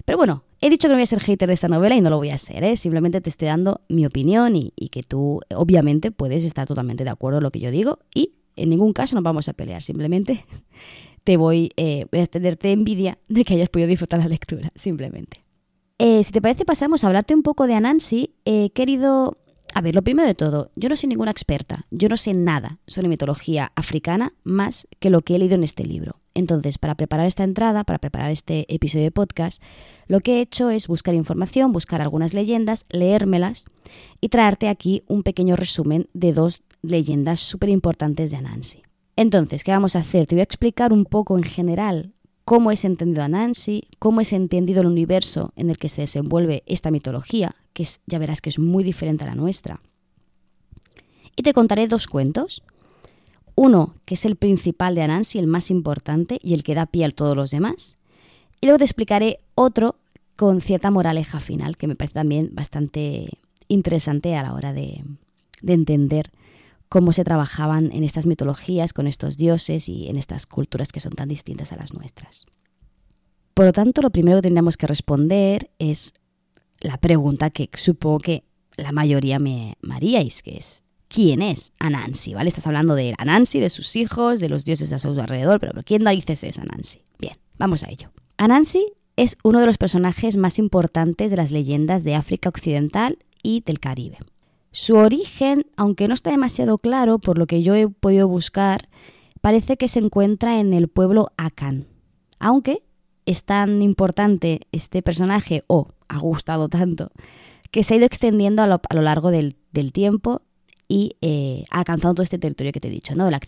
Pero 0.04 0.18
bueno, 0.18 0.44
he 0.60 0.70
dicho 0.70 0.88
que 0.88 0.92
no 0.92 0.96
voy 0.96 1.02
a 1.02 1.06
ser 1.06 1.20
hater 1.20 1.48
de 1.48 1.54
esta 1.54 1.68
novela 1.68 1.96
y 1.96 2.00
no 2.00 2.10
lo 2.10 2.16
voy 2.16 2.30
a 2.30 2.38
ser, 2.38 2.62
¿eh? 2.64 2.76
Simplemente 2.76 3.20
te 3.20 3.30
estoy 3.30 3.48
dando 3.48 3.80
mi 3.88 4.06
opinión 4.06 4.54
y, 4.56 4.70
que 4.90 5.02
tú, 5.02 5.40
obviamente, 5.54 6.10
puedes 6.10 6.44
estar 6.44 6.66
totalmente 6.66 7.04
de 7.04 7.10
acuerdo 7.10 7.38
en 7.38 7.44
lo 7.44 7.50
que 7.50 7.60
yo 7.60 7.70
digo 7.70 7.98
y 8.14 8.32
en 8.56 8.70
ningún 8.70 8.92
caso 8.92 9.14
nos 9.14 9.24
vamos 9.24 9.48
a 9.48 9.54
pelear, 9.54 9.82
simplemente 9.82 10.44
te 11.24 11.36
voy, 11.36 11.72
eh, 11.76 12.06
a 12.12 12.26
tenerte 12.26 12.70
envidia 12.72 13.18
de 13.28 13.44
que 13.44 13.54
hayas 13.54 13.70
podido 13.70 13.88
disfrutar 13.88 14.20
la 14.20 14.28
lectura, 14.28 14.70
simplemente. 14.74 15.44
Eh, 15.98 16.22
si 16.22 16.32
te 16.32 16.42
parece, 16.42 16.64
pasamos 16.64 17.02
a 17.02 17.06
hablarte 17.06 17.34
un 17.34 17.42
poco 17.42 17.66
de 17.66 17.74
Anansi. 17.74 18.34
He 18.44 18.70
querido 18.70 19.36
a 19.76 19.80
ver, 19.80 19.96
lo 19.96 20.02
primero 20.02 20.28
de 20.28 20.36
todo, 20.36 20.70
yo 20.76 20.88
no 20.88 20.94
soy 20.94 21.08
ninguna 21.08 21.32
experta, 21.32 21.86
yo 21.90 22.08
no 22.08 22.16
sé 22.16 22.32
nada 22.32 22.78
sobre 22.86 23.08
mitología 23.08 23.72
africana 23.74 24.32
más 24.44 24.86
que 25.00 25.10
lo 25.10 25.20
que 25.22 25.34
he 25.34 25.38
leído 25.38 25.56
en 25.56 25.64
este 25.64 25.84
libro. 25.84 26.20
Entonces, 26.32 26.78
para 26.78 26.94
preparar 26.94 27.26
esta 27.26 27.42
entrada, 27.42 27.82
para 27.82 27.98
preparar 27.98 28.30
este 28.30 28.72
episodio 28.72 29.06
de 29.06 29.10
podcast, 29.10 29.60
lo 30.06 30.20
que 30.20 30.36
he 30.36 30.40
hecho 30.42 30.70
es 30.70 30.86
buscar 30.86 31.14
información, 31.14 31.72
buscar 31.72 32.00
algunas 32.02 32.34
leyendas, 32.34 32.86
leérmelas 32.88 33.64
y 34.20 34.28
traerte 34.28 34.68
aquí 34.68 35.02
un 35.08 35.24
pequeño 35.24 35.56
resumen 35.56 36.08
de 36.12 36.32
dos 36.32 36.62
leyendas 36.82 37.40
súper 37.40 37.70
importantes 37.70 38.30
de 38.30 38.36
Anansi. 38.36 38.83
Entonces, 39.16 39.62
¿qué 39.62 39.70
vamos 39.70 39.96
a 39.96 40.00
hacer? 40.00 40.26
Te 40.26 40.34
voy 40.34 40.40
a 40.40 40.44
explicar 40.44 40.92
un 40.92 41.04
poco 41.04 41.36
en 41.36 41.44
general 41.44 42.12
cómo 42.44 42.70
es 42.70 42.84
entendido 42.84 43.22
Anansi, 43.22 43.88
cómo 43.98 44.20
es 44.20 44.32
entendido 44.32 44.80
el 44.80 44.88
universo 44.88 45.52
en 45.56 45.70
el 45.70 45.78
que 45.78 45.88
se 45.88 46.02
desenvuelve 46.02 46.62
esta 46.66 46.90
mitología, 46.90 47.54
que 47.72 47.86
ya 48.06 48.18
verás 48.18 48.40
que 48.40 48.50
es 48.50 48.58
muy 48.58 48.82
diferente 48.84 49.24
a 49.24 49.28
la 49.28 49.34
nuestra. 49.34 49.80
Y 51.36 51.42
te 51.42 51.52
contaré 51.52 51.88
dos 51.88 52.06
cuentos. 52.06 52.62
Uno, 53.56 53.94
que 54.04 54.14
es 54.14 54.24
el 54.24 54.36
principal 54.36 54.94
de 54.94 55.02
Anansi, 55.02 55.38
el 55.38 55.46
más 55.46 55.70
importante 55.70 56.38
y 56.42 56.54
el 56.54 56.64
que 56.64 56.74
da 56.74 56.86
pie 56.86 57.04
a 57.04 57.10
todos 57.10 57.36
los 57.36 57.50
demás. 57.50 57.96
Y 58.60 58.66
luego 58.66 58.78
te 58.78 58.84
explicaré 58.84 59.38
otro 59.54 59.96
con 60.36 60.60
cierta 60.60 60.90
moraleja 60.90 61.38
final, 61.38 61.76
que 61.76 61.86
me 61.86 61.94
parece 61.94 62.14
también 62.14 62.50
bastante 62.52 63.28
interesante 63.68 64.34
a 64.36 64.42
la 64.42 64.54
hora 64.54 64.72
de, 64.72 65.04
de 65.62 65.72
entender 65.72 66.32
cómo 66.94 67.12
se 67.12 67.24
trabajaban 67.24 67.90
en 67.92 68.04
estas 68.04 68.24
mitologías 68.24 68.92
con 68.92 69.08
estos 69.08 69.36
dioses 69.36 69.88
y 69.88 70.08
en 70.08 70.16
estas 70.16 70.46
culturas 70.46 70.92
que 70.92 71.00
son 71.00 71.10
tan 71.10 71.28
distintas 71.28 71.72
a 71.72 71.76
las 71.76 71.92
nuestras. 71.92 72.46
Por 73.52 73.64
lo 73.64 73.72
tanto, 73.72 74.00
lo 74.00 74.10
primero 74.10 74.36
que 74.38 74.42
tendríamos 74.42 74.76
que 74.76 74.86
responder 74.86 75.72
es 75.80 76.12
la 76.78 76.96
pregunta 76.98 77.50
que 77.50 77.68
supongo 77.74 78.20
que 78.20 78.44
la 78.76 78.92
mayoría 78.92 79.40
me, 79.40 79.76
haríais, 79.90 80.40
es 80.44 80.84
¿quién 81.08 81.42
es 81.42 81.72
Anansi? 81.80 82.32
¿Vale? 82.34 82.46
Estás 82.46 82.68
hablando 82.68 82.94
de 82.94 83.12
Anansi, 83.18 83.58
de 83.58 83.70
sus 83.70 83.96
hijos, 83.96 84.38
de 84.38 84.48
los 84.48 84.64
dioses 84.64 84.92
a 84.92 85.00
su 85.00 85.08
alrededor, 85.20 85.58
pero 85.58 85.72
¿quién 85.82 86.04
narices 86.04 86.44
es 86.44 86.60
Anansi? 86.60 87.02
Bien, 87.18 87.34
vamos 87.58 87.82
a 87.82 87.90
ello. 87.90 88.12
Anansi 88.36 88.86
es 89.16 89.36
uno 89.42 89.58
de 89.58 89.66
los 89.66 89.78
personajes 89.78 90.36
más 90.36 90.60
importantes 90.60 91.32
de 91.32 91.38
las 91.38 91.50
leyendas 91.50 92.04
de 92.04 92.14
África 92.14 92.50
Occidental 92.50 93.18
y 93.42 93.64
del 93.66 93.80
Caribe. 93.80 94.18
Su 94.74 94.96
origen, 94.96 95.66
aunque 95.76 96.08
no 96.08 96.14
está 96.14 96.32
demasiado 96.32 96.78
claro 96.78 97.20
por 97.20 97.38
lo 97.38 97.46
que 97.46 97.62
yo 97.62 97.76
he 97.76 97.88
podido 97.88 98.26
buscar, 98.26 98.88
parece 99.40 99.76
que 99.76 99.86
se 99.86 100.00
encuentra 100.00 100.58
en 100.58 100.72
el 100.72 100.88
pueblo 100.88 101.30
Akan, 101.36 101.86
aunque 102.40 102.82
es 103.24 103.44
tan 103.44 103.82
importante 103.82 104.62
este 104.72 105.00
personaje 105.00 105.62
o 105.68 105.86
ha 106.08 106.18
gustado 106.18 106.68
tanto 106.68 107.12
que 107.70 107.84
se 107.84 107.94
ha 107.94 107.96
ido 107.98 108.06
extendiendo 108.06 108.62
a 108.62 108.66
lo, 108.66 108.80
largo 109.00 109.30
del, 109.30 109.54
tiempo 109.92 110.42
y 110.88 111.18
eh, 111.20 111.62
ha 111.70 111.78
alcanzado 111.78 112.14
todo 112.14 112.24
este 112.24 112.40
territorio 112.40 112.72
que 112.72 112.80
te 112.80 112.88
he 112.88 112.90
dicho, 112.90 113.14
¿no? 113.14 113.30
La 113.30 113.38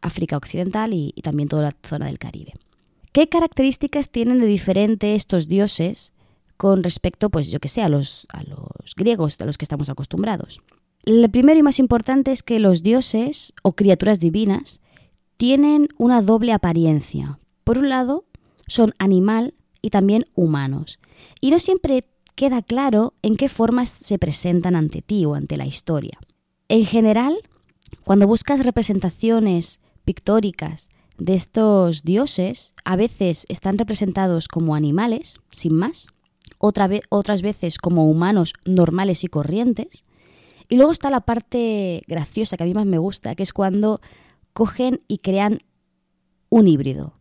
África 0.00 0.38
Occidental 0.38 0.94
y, 0.94 1.12
también 1.22 1.50
toda 1.50 1.62
la 1.62 1.76
zona 1.86 2.06
del 2.06 2.18
Caribe. 2.18 2.54
¿Qué 3.12 3.28
características 3.28 4.08
tienen 4.08 4.40
de 4.40 4.46
diferente 4.46 5.14
estos 5.14 5.46
dioses 5.46 6.14
con 6.60 6.82
respecto, 6.82 7.30
pues 7.30 7.50
yo 7.50 7.58
que 7.58 7.68
sé, 7.68 7.80
a 7.80 7.88
los, 7.88 8.26
a 8.34 8.42
los 8.42 8.94
griegos, 8.94 9.40
a 9.40 9.46
los 9.46 9.56
que 9.56 9.64
estamos 9.64 9.88
acostumbrados? 9.88 10.60
El 11.04 11.30
primero 11.30 11.58
y 11.58 11.62
más 11.62 11.78
importante 11.78 12.32
es 12.32 12.42
que 12.42 12.58
los 12.58 12.82
dioses 12.82 13.54
o 13.62 13.72
criaturas 13.72 14.20
divinas 14.20 14.82
tienen 15.38 15.88
una 15.96 16.20
doble 16.20 16.52
apariencia. 16.52 17.38
Por 17.64 17.78
un 17.78 17.88
lado, 17.88 18.26
son 18.66 18.92
animal 18.98 19.54
y 19.80 19.88
también 19.88 20.26
humanos. 20.34 20.98
Y 21.40 21.50
no 21.50 21.58
siempre 21.60 22.04
queda 22.34 22.60
claro 22.60 23.14
en 23.22 23.38
qué 23.38 23.48
formas 23.48 23.88
se 23.88 24.18
presentan 24.18 24.76
ante 24.76 25.00
ti 25.00 25.24
o 25.24 25.36
ante 25.36 25.56
la 25.56 25.64
historia. 25.64 26.18
En 26.68 26.84
general, 26.84 27.38
cuando 28.04 28.26
buscas 28.26 28.66
representaciones 28.66 29.80
pictóricas 30.04 30.90
de 31.16 31.36
estos 31.36 32.02
dioses, 32.02 32.74
a 32.84 32.96
veces 32.96 33.46
están 33.48 33.78
representados 33.78 34.46
como 34.46 34.74
animales, 34.74 35.40
sin 35.50 35.74
más, 35.74 36.08
otras 36.60 37.42
veces 37.42 37.78
como 37.78 38.08
humanos 38.08 38.52
normales 38.64 39.24
y 39.24 39.28
corrientes. 39.28 40.04
Y 40.68 40.76
luego 40.76 40.92
está 40.92 41.10
la 41.10 41.22
parte 41.22 42.02
graciosa 42.06 42.56
que 42.56 42.62
a 42.62 42.66
mí 42.66 42.74
más 42.74 42.86
me 42.86 42.98
gusta, 42.98 43.34
que 43.34 43.42
es 43.42 43.52
cuando 43.52 44.00
cogen 44.52 45.00
y 45.08 45.18
crean 45.18 45.62
un 46.48 46.68
híbrido. 46.68 47.14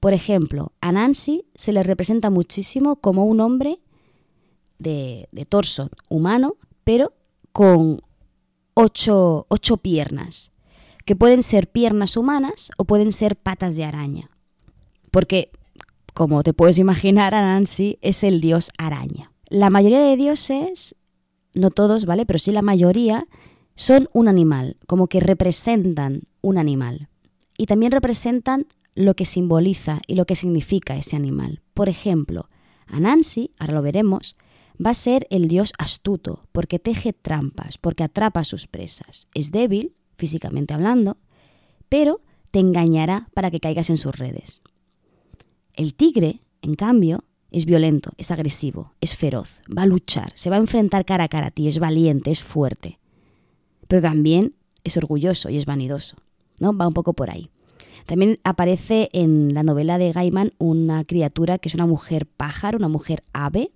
Por 0.00 0.12
ejemplo, 0.12 0.72
a 0.80 0.92
Nancy 0.92 1.44
se 1.54 1.72
le 1.72 1.82
representa 1.82 2.30
muchísimo 2.30 2.96
como 2.96 3.24
un 3.24 3.40
hombre 3.40 3.80
de, 4.78 5.28
torso 5.48 5.90
humano, 6.08 6.56
pero 6.84 7.12
con 7.52 8.00
ocho, 8.74 9.46
piernas. 9.82 10.52
que 11.04 11.16
pueden 11.16 11.42
ser 11.42 11.70
piernas 11.70 12.16
humanas 12.16 12.70
o 12.76 12.84
pueden 12.84 13.12
ser 13.12 13.36
patas 13.36 13.76
de 13.76 13.84
araña. 13.84 14.30
Porque, 15.10 15.50
como 16.20 16.42
te 16.42 16.52
puedes 16.52 16.76
imaginar, 16.76 17.34
Anansi 17.34 17.98
es 18.02 18.24
el 18.24 18.42
dios 18.42 18.72
araña. 18.76 19.32
La 19.48 19.70
mayoría 19.70 20.00
de 20.00 20.18
dioses, 20.18 20.94
no 21.54 21.70
todos, 21.70 22.04
¿vale? 22.04 22.26
Pero 22.26 22.38
sí 22.38 22.52
la 22.52 22.60
mayoría, 22.60 23.26
son 23.74 24.10
un 24.12 24.28
animal, 24.28 24.76
como 24.86 25.06
que 25.06 25.20
representan 25.20 26.24
un 26.42 26.58
animal. 26.58 27.08
Y 27.56 27.64
también 27.64 27.90
representan 27.90 28.66
lo 28.94 29.14
que 29.14 29.24
simboliza 29.24 30.02
y 30.06 30.14
lo 30.14 30.26
que 30.26 30.34
significa 30.34 30.94
ese 30.94 31.16
animal. 31.16 31.62
Por 31.72 31.88
ejemplo, 31.88 32.50
Anansi, 32.86 33.52
ahora 33.58 33.72
lo 33.72 33.80
veremos, 33.80 34.36
va 34.76 34.90
a 34.90 34.94
ser 34.94 35.26
el 35.30 35.48
dios 35.48 35.72
astuto, 35.78 36.44
porque 36.52 36.78
teje 36.78 37.14
trampas, 37.14 37.78
porque 37.78 38.04
atrapa 38.04 38.40
a 38.40 38.44
sus 38.44 38.66
presas. 38.66 39.26
Es 39.32 39.52
débil, 39.52 39.94
físicamente 40.18 40.74
hablando, 40.74 41.16
pero 41.88 42.20
te 42.50 42.58
engañará 42.58 43.30
para 43.32 43.50
que 43.50 43.60
caigas 43.60 43.88
en 43.88 43.96
sus 43.96 44.14
redes. 44.14 44.62
El 45.80 45.94
tigre, 45.94 46.42
en 46.60 46.74
cambio, 46.74 47.24
es 47.50 47.64
violento, 47.64 48.10
es 48.18 48.30
agresivo, 48.30 48.92
es 49.00 49.16
feroz, 49.16 49.62
va 49.66 49.84
a 49.84 49.86
luchar, 49.86 50.30
se 50.34 50.50
va 50.50 50.56
a 50.56 50.58
enfrentar 50.58 51.06
cara 51.06 51.24
a 51.24 51.28
cara 51.28 51.46
a 51.46 51.50
ti, 51.50 51.68
es 51.68 51.78
valiente, 51.78 52.30
es 52.30 52.42
fuerte. 52.42 52.98
Pero 53.88 54.02
también 54.02 54.54
es 54.84 54.98
orgulloso 54.98 55.48
y 55.48 55.56
es 55.56 55.64
vanidoso. 55.64 56.16
¿no? 56.58 56.76
Va 56.76 56.86
un 56.86 56.92
poco 56.92 57.14
por 57.14 57.30
ahí. 57.30 57.48
También 58.04 58.38
aparece 58.44 59.08
en 59.14 59.54
la 59.54 59.62
novela 59.62 59.96
de 59.96 60.12
Gaiman 60.12 60.52
una 60.58 61.02
criatura 61.04 61.56
que 61.56 61.70
es 61.70 61.74
una 61.74 61.86
mujer 61.86 62.26
pájaro, 62.26 62.76
una 62.76 62.88
mujer 62.88 63.24
ave, 63.32 63.72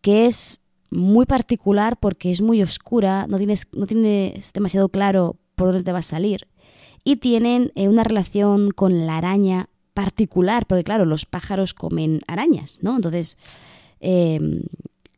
que 0.00 0.24
es 0.24 0.62
muy 0.88 1.26
particular 1.26 1.98
porque 1.98 2.30
es 2.30 2.40
muy 2.40 2.62
oscura, 2.62 3.26
no 3.26 3.36
tienes, 3.36 3.68
no 3.74 3.86
tienes 3.86 4.50
demasiado 4.54 4.88
claro 4.88 5.36
por 5.56 5.72
dónde 5.72 5.84
te 5.84 5.92
va 5.92 5.98
a 5.98 6.00
salir. 6.00 6.48
Y 7.04 7.16
tienen 7.16 7.70
eh, 7.74 7.86
una 7.86 8.02
relación 8.02 8.70
con 8.70 9.06
la 9.06 9.18
araña 9.18 9.68
particular, 9.96 10.66
porque 10.66 10.84
claro, 10.84 11.06
los 11.06 11.24
pájaros 11.24 11.72
comen 11.72 12.20
arañas, 12.26 12.80
¿no? 12.82 12.96
Entonces, 12.96 13.38
em, 13.98 14.60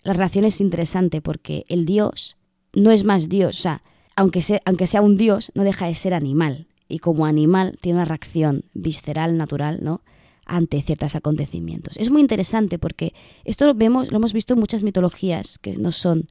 la 0.05 0.13
relación 0.13 0.45
es 0.45 0.61
interesante 0.61 1.21
porque 1.21 1.65
el 1.69 1.85
dios 1.85 2.37
no 2.73 2.93
es 2.93 3.03
más 3.03 3.29
dios, 3.29 3.59
o 3.59 3.63
sea, 3.63 3.83
aunque 4.15 4.41
sea, 4.41 5.03
un 5.03 5.17
dios, 5.17 5.51
no 5.55 5.65
deja 5.65 5.87
de 5.87 5.95
ser 5.95 6.15
animal 6.15 6.69
y 6.89 7.01
como 7.01 7.27
animal 7.27 7.77
tiene 7.81 7.99
una 7.99 8.05
reacción 8.05 8.65
visceral, 8.73 9.37
natural, 9.37 9.81
¿no? 9.83 10.01
ante 10.47 10.81
ciertos 10.81 11.17
acontecimientos. 11.17 11.97
Es 11.97 12.09
muy 12.09 12.21
interesante 12.21 12.79
porque 12.79 13.15
esto 13.45 13.67
lo 13.67 13.75
vemos, 13.75 14.13
lo 14.13 14.19
hemos 14.19 14.33
visto 14.33 14.55
en 14.55 14.61
muchas 14.61 14.83
mitologías 14.85 15.59
que 15.59 15.77
no 15.77 15.93
son 15.93 16.27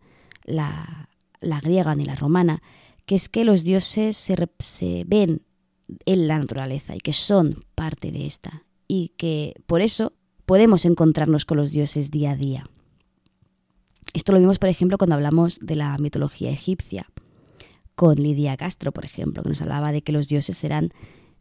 la, 0.46 1.10
griega 1.62 1.96
ni 1.96 2.06
la 2.06 2.16
romana, 2.16 2.62
que 3.06 3.16
es 3.16 3.30
que 3.30 3.44
los 3.44 3.63
dioses 3.63 4.18
se, 4.18 4.36
se 4.60 5.04
ven 5.06 5.42
en 6.06 6.27
la 6.27 6.39
naturaleza 6.39 6.96
y 6.96 7.00
que 7.00 7.13
son 7.13 7.65
parte 7.75 8.12
de 8.12 8.25
esta 8.25 8.63
y 8.88 9.13
que 9.17 9.53
por 9.65 9.82
eso 9.82 10.13
podemos 10.46 10.86
encontrarnos 10.86 11.46
con 11.46 11.58
los 11.58 11.72
dioses 11.72 12.12
día 12.12 12.32
a 12.32 12.36
día. 12.36 12.65
Esto 14.13 14.32
lo 14.32 14.39
vimos, 14.39 14.60
por 14.60 14.70
ejemplo, 14.70 14.98
cuando 14.98 15.15
hablamos 15.15 15.60
de 15.62 15.75
la 15.75 15.98
mitología 15.98 16.50
egipcia 16.50 17.08
con 17.96 18.15
Lidia 18.15 18.56
Castro, 18.58 18.91
por 18.91 19.06
ejemplo, 19.06 19.44
que 19.44 19.50
nos 19.50 19.62
hablaba 19.62 19.91
de 19.91 20.01
que 20.01 20.12
los 20.12 20.27
dioses 20.27 20.63
eran, 20.63 20.89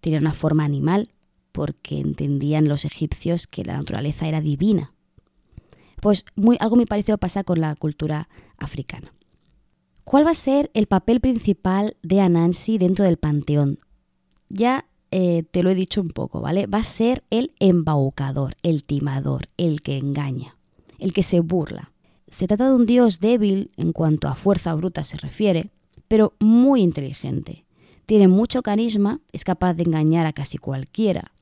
tenían 0.01 0.23
una 0.23 0.33
forma 0.33 0.65
animal 0.65 1.11
porque 1.53 2.01
entendían 2.01 2.69
los 2.69 2.85
egipcios 2.85 3.47
que 3.47 3.65
la 3.65 3.77
naturaleza 3.77 4.27
era 4.27 4.41
divina. 4.41 4.93
Pues 6.01 6.25
muy, 6.35 6.57
algo 6.61 6.77
muy 6.77 6.87
parecido 6.87 7.19
pasa 7.19 7.45
con 7.45 7.61
la 7.61 7.75
cultura 7.77 8.29
africana. 8.59 9.13
¿Cuál 10.05 10.27
va 10.27 10.31
a 10.31 10.35
ser 10.35 10.71
el 10.75 10.87
papel 10.87 11.21
principal 11.21 11.97
de 12.03 12.21
Anansi 12.21 12.79
dentro 12.79 13.05
del 13.05 13.17
panteón? 13.17 13.79
Ya 14.49 14.87
eh, 15.11 15.45
te 15.51 15.63
lo 15.63 15.71
he 15.71 15.75
dicho 15.75 16.01
un 16.01 16.11
poco, 16.11 16.41
¿vale? 16.41 16.67
Va 16.67 16.79
a 16.79 16.85
ser 16.85 17.25
el 17.31 17.53
embaucador, 17.59 18.55
el 18.63 18.85
timador, 18.85 19.47
el 19.57 19.83
que 19.83 19.97
engaña, 19.97 20.57
el 20.99 21.13
que 21.13 21.23
se 21.23 21.41
burla. 21.41 21.93
Se 22.29 22.47
trata 22.47 22.67
de 22.69 22.75
un 22.75 22.87
dios 22.87 23.21
débil 23.21 23.71
en 23.77 23.93
cuanto 23.93 24.29
a 24.29 24.35
fuerza 24.35 24.75
bruta 24.75 25.05
se 25.05 25.17
refiere, 25.17 25.71
pero 26.09 26.35
muy 26.41 26.83
inteligente. 26.83 27.65
Tiene 28.05 28.29
mucho 28.29 28.63
carisma, 28.63 29.21
es 29.33 29.45
capaz 29.45 29.75
de 29.75 29.85
engañar 29.85 30.27
a 30.27 30.33
casi 30.33 30.59
cualquiera 30.59 31.33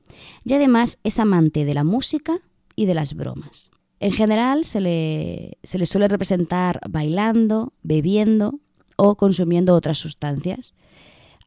y 0.43 0.53
además 0.53 0.99
es 1.03 1.19
amante 1.19 1.65
de 1.65 1.73
la 1.73 1.83
música 1.83 2.39
y 2.75 2.85
de 2.85 2.93
las 2.93 3.13
bromas. 3.13 3.71
En 3.99 4.11
general 4.11 4.65
se 4.65 4.81
le, 4.81 5.57
se 5.63 5.77
le 5.77 5.85
suele 5.85 6.07
representar 6.07 6.79
bailando, 6.89 7.73
bebiendo 7.81 8.59
o 8.97 9.15
consumiendo 9.15 9.73
otras 9.73 9.97
sustancias, 9.97 10.73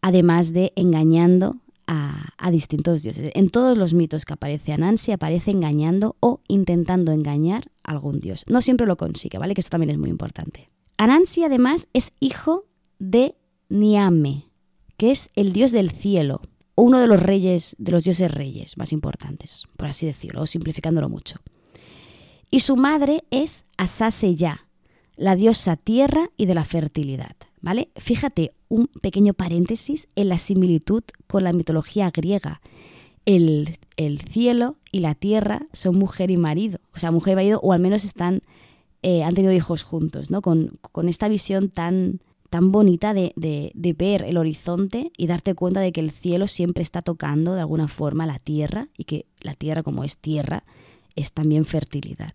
además 0.02 0.52
de 0.52 0.72
engañando 0.76 1.56
a, 1.86 2.50
distintos 2.50 3.02
dioses. 3.02 3.30
En 3.34 3.50
todos 3.50 3.76
los 3.76 3.92
mitos 3.92 4.24
que 4.24 4.32
aparece 4.32 4.72
Anansi 4.72 5.12
aparece 5.12 5.50
engañando 5.50 6.16
o 6.20 6.40
intentando 6.48 7.12
engañar 7.12 7.70
a 7.82 7.90
algún 7.90 8.20
dios. 8.20 8.44
No 8.48 8.62
siempre 8.62 8.86
lo 8.86 8.96
consigue, 8.96 9.36
¿vale? 9.36 9.54
Que 9.54 9.60
esto 9.60 9.72
también 9.72 9.90
es 9.90 9.98
muy 9.98 10.08
importante. 10.08 10.70
Anansi 10.96 11.44
además 11.44 11.88
es 11.92 12.12
hijo 12.20 12.64
de 12.98 13.34
Niame, 13.68 14.46
que 14.96 15.10
es 15.10 15.30
el 15.34 15.52
dios 15.52 15.72
del 15.72 15.90
cielo, 15.90 16.40
o 16.74 16.82
uno 16.82 17.00
de 17.00 17.06
los 17.06 17.22
reyes, 17.22 17.76
de 17.78 17.92
los 17.92 18.04
dioses 18.04 18.30
reyes 18.30 18.78
más 18.78 18.92
importantes, 18.92 19.64
por 19.76 19.88
así 19.88 20.06
decirlo, 20.06 20.46
simplificándolo 20.46 21.10
mucho. 21.10 21.36
Y 22.50 22.60
su 22.60 22.76
madre 22.76 23.24
es 23.30 23.66
Asaseya, 23.76 24.68
la 25.16 25.36
diosa 25.36 25.76
tierra 25.76 26.30
y 26.36 26.46
de 26.46 26.54
la 26.54 26.64
fertilidad. 26.64 27.36
¿Vale? 27.60 27.90
Fíjate, 27.96 28.52
un 28.68 28.86
pequeño 28.86 29.34
paréntesis 29.34 30.08
en 30.14 30.28
la 30.28 30.38
similitud 30.38 31.02
con 31.26 31.44
la 31.44 31.52
mitología 31.52 32.10
griega. 32.10 32.60
El, 33.24 33.78
el, 33.96 34.20
cielo 34.20 34.76
y 34.90 35.00
la 35.00 35.14
tierra 35.14 35.66
son 35.72 35.96
mujer 35.96 36.30
y 36.30 36.36
marido, 36.36 36.80
o 36.94 36.98
sea, 36.98 37.10
mujer 37.10 37.32
y 37.32 37.36
marido, 37.36 37.60
o 37.62 37.72
al 37.72 37.80
menos 37.80 38.04
están, 38.04 38.42
eh, 39.02 39.22
han 39.22 39.34
tenido 39.34 39.52
hijos 39.52 39.82
juntos, 39.82 40.30
¿no? 40.30 40.40
Con, 40.40 40.78
con 40.92 41.08
esta 41.08 41.28
visión 41.28 41.68
tan, 41.68 42.20
tan 42.50 42.72
bonita 42.72 43.12
de, 43.12 43.32
de, 43.36 43.92
ver 43.92 44.22
el 44.22 44.38
horizonte 44.38 45.12
y 45.16 45.26
darte 45.26 45.54
cuenta 45.54 45.80
de 45.80 45.92
que 45.92 46.00
el 46.00 46.10
cielo 46.10 46.46
siempre 46.46 46.82
está 46.82 47.02
tocando 47.02 47.54
de 47.54 47.60
alguna 47.60 47.88
forma 47.88 48.26
la 48.26 48.38
tierra 48.38 48.88
y 48.96 49.04
que 49.04 49.26
la 49.40 49.54
tierra 49.54 49.82
como 49.82 50.04
es 50.04 50.16
tierra 50.18 50.64
es 51.14 51.32
también 51.32 51.64
fertilidad. 51.64 52.32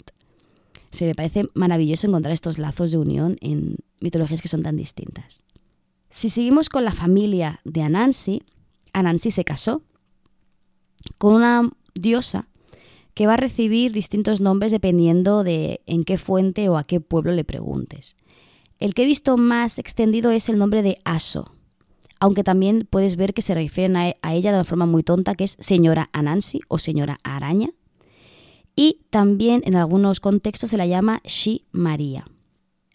Se 0.94 1.06
me 1.08 1.16
parece 1.16 1.50
maravilloso 1.56 2.08
encontrar 2.08 2.34
estos 2.34 2.60
lazos 2.60 2.92
de 2.92 3.00
unión 3.00 3.38
en 3.42 3.78
mitologías 4.00 4.42
que 4.42 4.48
son 4.48 4.62
tan 4.62 4.78
distintas. 4.78 5.44
Si 6.12 6.30
seguimos 6.30 6.70
con 6.70 6.86
la 6.86 6.92
familia 6.92 7.60
de 7.66 7.82
Anansi, 7.82 8.44
Anansi 8.94 9.32
se 9.32 9.44
casó 9.44 9.82
con 11.18 11.34
una 11.34 11.72
diosa 11.96 12.48
que 13.16 13.26
va 13.26 13.34
a 13.34 13.38
recibir 13.38 13.92
distintos 13.92 14.40
nombres 14.40 14.72
dependiendo 14.72 15.44
de 15.44 15.82
en 15.88 16.04
qué 16.04 16.20
fuente 16.20 16.70
o 16.70 16.78
a 16.78 16.84
qué 16.84 17.00
pueblo 17.00 17.32
le 17.32 17.44
preguntes. 17.44 18.16
El 18.78 18.94
que 18.94 19.04
he 19.04 19.08
visto 19.08 19.36
más 19.36 19.80
extendido 19.80 20.30
es 20.30 20.48
el 20.48 20.60
nombre 20.60 20.84
de 20.84 21.00
Aso, 21.06 21.56
aunque 22.20 22.44
también 22.44 22.88
puedes 22.88 23.16
ver 23.16 23.34
que 23.34 23.42
se 23.42 23.56
refieren 23.56 23.98
a, 23.98 24.14
ella 24.32 24.52
de 24.52 24.58
una 24.58 24.64
forma 24.64 24.86
muy 24.86 25.02
tonta, 25.02 25.34
que 25.34 25.46
es 25.46 25.58
señora 25.60 26.12
Anansi 26.14 26.62
o 26.68 26.78
señora 26.78 27.18
Araña. 27.24 27.72
Y 28.76 29.02
también 29.10 29.62
en 29.66 29.76
algunos 29.76 30.20
contextos 30.20 30.72
se 30.72 30.78
la 30.78 30.86
llama 30.86 31.22
Shi 31.24 31.66
María. 31.72 32.26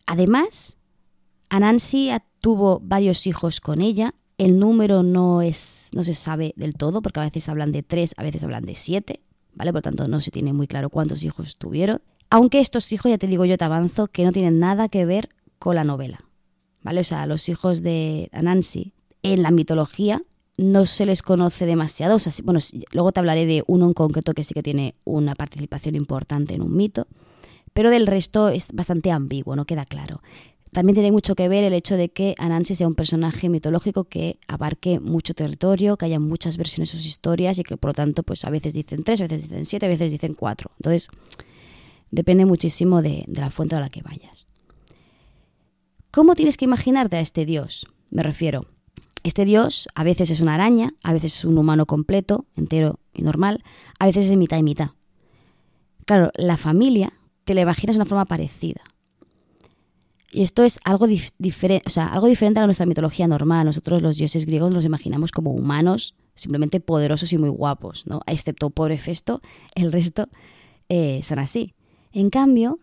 Además, 0.06 0.76
Anansi 1.48 2.10
tuvo 2.40 2.80
varios 2.80 3.26
hijos 3.26 3.60
con 3.60 3.80
ella. 3.80 4.14
El 4.38 4.58
número 4.58 5.02
no, 5.02 5.42
es, 5.42 5.88
no 5.92 6.04
se 6.04 6.14
sabe 6.14 6.54
del 6.56 6.74
todo, 6.74 7.02
porque 7.02 7.20
a 7.20 7.24
veces 7.24 7.48
hablan 7.48 7.72
de 7.72 7.82
tres, 7.82 8.14
a 8.16 8.22
veces 8.22 8.44
hablan 8.44 8.64
de 8.64 8.74
siete, 8.74 9.20
¿vale? 9.54 9.72
Por 9.72 9.82
tanto, 9.82 10.06
no 10.08 10.20
se 10.20 10.30
tiene 10.30 10.52
muy 10.52 10.66
claro 10.66 10.90
cuántos 10.90 11.24
hijos 11.24 11.56
tuvieron. 11.58 12.00
Aunque 12.30 12.60
estos 12.60 12.92
hijos, 12.92 13.10
ya 13.10 13.18
te 13.18 13.26
digo 13.26 13.44
yo, 13.44 13.56
te 13.56 13.64
avanzo, 13.64 14.08
que 14.08 14.24
no 14.24 14.32
tienen 14.32 14.58
nada 14.58 14.88
que 14.88 15.04
ver 15.04 15.30
con 15.58 15.74
la 15.74 15.84
novela. 15.84 16.24
¿Vale? 16.82 17.00
O 17.00 17.04
sea, 17.04 17.26
los 17.26 17.48
hijos 17.48 17.82
de 17.82 18.28
Anansi 18.32 18.92
en 19.22 19.42
la 19.42 19.50
mitología 19.50 20.22
no 20.58 20.86
se 20.86 21.06
les 21.06 21.22
conoce 21.22 21.64
demasiado. 21.64 22.18
Bueno, 22.42 22.60
luego 22.92 23.12
te 23.12 23.20
hablaré 23.20 23.46
de 23.46 23.64
uno 23.66 23.86
en 23.86 23.94
concreto 23.94 24.34
que 24.34 24.44
sí 24.44 24.52
que 24.52 24.62
tiene 24.62 24.94
una 25.04 25.34
participación 25.34 25.94
importante 25.94 26.54
en 26.54 26.62
un 26.62 26.76
mito, 26.76 27.06
pero 27.72 27.90
del 27.90 28.06
resto 28.06 28.48
es 28.50 28.66
bastante 28.72 29.10
ambiguo, 29.10 29.56
no 29.56 29.64
queda 29.64 29.84
claro. 29.84 30.20
También 30.72 30.94
tiene 30.94 31.12
mucho 31.12 31.34
que 31.34 31.48
ver 31.48 31.64
el 31.64 31.72
hecho 31.72 31.96
de 31.96 32.10
que 32.10 32.34
Anansi 32.38 32.74
sea 32.74 32.88
un 32.88 32.94
personaje 32.94 33.48
mitológico 33.48 34.04
que 34.04 34.38
abarque 34.48 35.00
mucho 35.00 35.32
territorio, 35.32 35.96
que 35.96 36.06
haya 36.06 36.18
muchas 36.18 36.58
versiones 36.58 36.92
de 36.92 36.98
sus 36.98 37.06
historias 37.06 37.58
y 37.58 37.62
que 37.62 37.76
por 37.76 37.90
lo 37.90 37.94
tanto 37.94 38.22
pues 38.22 38.44
a 38.44 38.50
veces 38.50 38.74
dicen 38.74 39.02
tres, 39.04 39.20
a 39.20 39.24
veces 39.24 39.48
dicen 39.48 39.64
siete, 39.64 39.86
a 39.86 39.88
veces 39.88 40.10
dicen 40.10 40.34
cuatro. 40.34 40.72
Entonces 40.78 41.08
depende 42.10 42.44
muchísimo 42.44 43.00
de 43.00 43.24
la 43.28 43.50
fuente 43.50 43.76
a 43.76 43.80
la 43.80 43.88
que 43.88 44.02
vayas. 44.02 44.48
¿Cómo 46.10 46.34
tienes 46.34 46.56
que 46.56 46.64
imaginarte 46.64 47.16
a 47.16 47.20
este 47.20 47.46
dios? 47.46 47.86
Me 48.10 48.22
refiero, 48.22 48.66
este 49.24 49.44
dios 49.44 49.88
a 49.94 50.04
veces 50.04 50.30
es 50.30 50.40
una 50.40 50.54
araña, 50.54 50.90
a 51.02 51.12
veces 51.12 51.38
es 51.38 51.44
un 51.44 51.58
humano 51.58 51.86
completo, 51.86 52.46
entero 52.56 52.98
y 53.12 53.22
normal, 53.22 53.62
a 53.98 54.06
veces 54.06 54.24
es 54.24 54.30
de 54.30 54.36
mitad 54.36 54.58
y 54.58 54.62
mitad. 54.62 54.90
Claro, 56.06 56.30
la 56.34 56.56
familia 56.56 57.12
te 57.44 57.54
la 57.54 57.62
imaginas 57.62 57.96
de 57.96 58.02
una 58.02 58.08
forma 58.08 58.24
parecida. 58.24 58.80
Y 60.30 60.42
esto 60.42 60.62
es 60.62 60.78
algo, 60.84 61.06
diferente, 61.38 61.84
o 61.86 61.90
sea, 61.90 62.06
algo 62.06 62.26
diferente 62.26 62.60
a 62.60 62.66
nuestra 62.66 62.84
mitología 62.86 63.26
normal. 63.26 63.64
Nosotros 63.64 64.02
los 64.02 64.18
dioses 64.18 64.44
griegos 64.44 64.74
nos 64.74 64.84
imaginamos 64.84 65.32
como 65.32 65.52
humanos, 65.52 66.14
simplemente 66.34 66.80
poderosos 66.80 67.32
y 67.32 67.38
muy 67.38 67.48
guapos, 67.48 68.06
¿no? 68.06 68.20
Excepto 68.26 68.68
pobre 68.70 68.98
Festo, 68.98 69.40
el 69.74 69.90
resto 69.90 70.28
eh, 70.90 71.20
son 71.24 71.38
así. 71.38 71.74
En 72.12 72.28
cambio, 72.28 72.78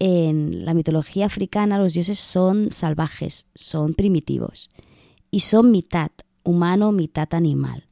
en 0.00 0.64
la 0.64 0.74
mitología 0.74 1.26
africana 1.26 1.78
los 1.78 1.94
dioses 1.94 2.18
son 2.18 2.70
salvajes, 2.72 3.46
son 3.54 3.94
primitivos 3.94 4.70
y 5.30 5.40
son 5.40 5.70
mitad 5.70 6.10
humano, 6.42 6.92
mitad 6.92 7.32
animal. 7.34 7.88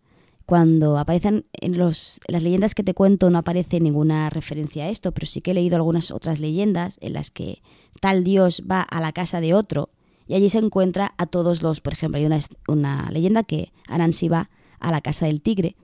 Cuando 0.46 0.96
aparecen 0.96 1.46
en, 1.52 1.76
los, 1.76 2.20
las 2.28 2.42
leyendas 2.42 2.74
que 2.74 2.84
te 2.84 2.94
cuento 2.94 3.30
no 3.30 3.38
aparece 3.38 3.80
ninguna 3.80 4.30
referencia 4.30 4.84
a 4.84 4.88
esto, 4.90 5.12
pero 5.12 5.26
sí 5.26 5.40
que 5.40 5.50
he 5.50 5.54
leído 5.54 5.76
algunas 5.76 6.12
otras 6.12 6.38
leyendas 6.38 6.98
en 7.00 7.14
las 7.14 7.30
que 7.30 7.62
tal 8.00 8.22
dios 8.22 8.62
va 8.70 8.82
a 8.82 9.00
la 9.00 9.12
casa 9.12 9.40
de 9.40 9.54
otro 9.54 9.90
y 10.28 10.34
allí 10.34 10.48
se 10.48 10.58
encuentra 10.58 11.14
a 11.18 11.26
todos 11.26 11.62
los, 11.62 11.80
por 11.80 11.92
ejemplo, 11.92 12.18
hay 12.18 12.26
una, 12.26 12.38
una 12.68 13.10
leyenda 13.10 13.42
que 13.42 13.72
Anansi 13.88 14.28
va 14.28 14.50
a 14.78 14.90
la 14.90 15.00
casa 15.00 15.26
del 15.26 15.40
tigre 15.40 15.76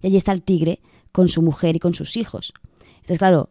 y 0.00 0.08
allí 0.08 0.16
está 0.16 0.32
el 0.32 0.42
tigre 0.42 0.80
con 1.12 1.28
su 1.28 1.42
mujer 1.42 1.76
y 1.76 1.80
con 1.80 1.94
sus 1.94 2.16
hijos. 2.16 2.52
Entonces, 2.96 3.18
claro, 3.18 3.50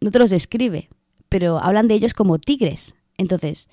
no 0.00 0.10
te 0.10 0.18
los 0.18 0.30
describe, 0.30 0.88
pero 1.28 1.58
hablan 1.58 1.88
de 1.88 1.94
ellos 1.94 2.14
como 2.14 2.38
tigres. 2.38 2.94
Entonces, 3.16 3.68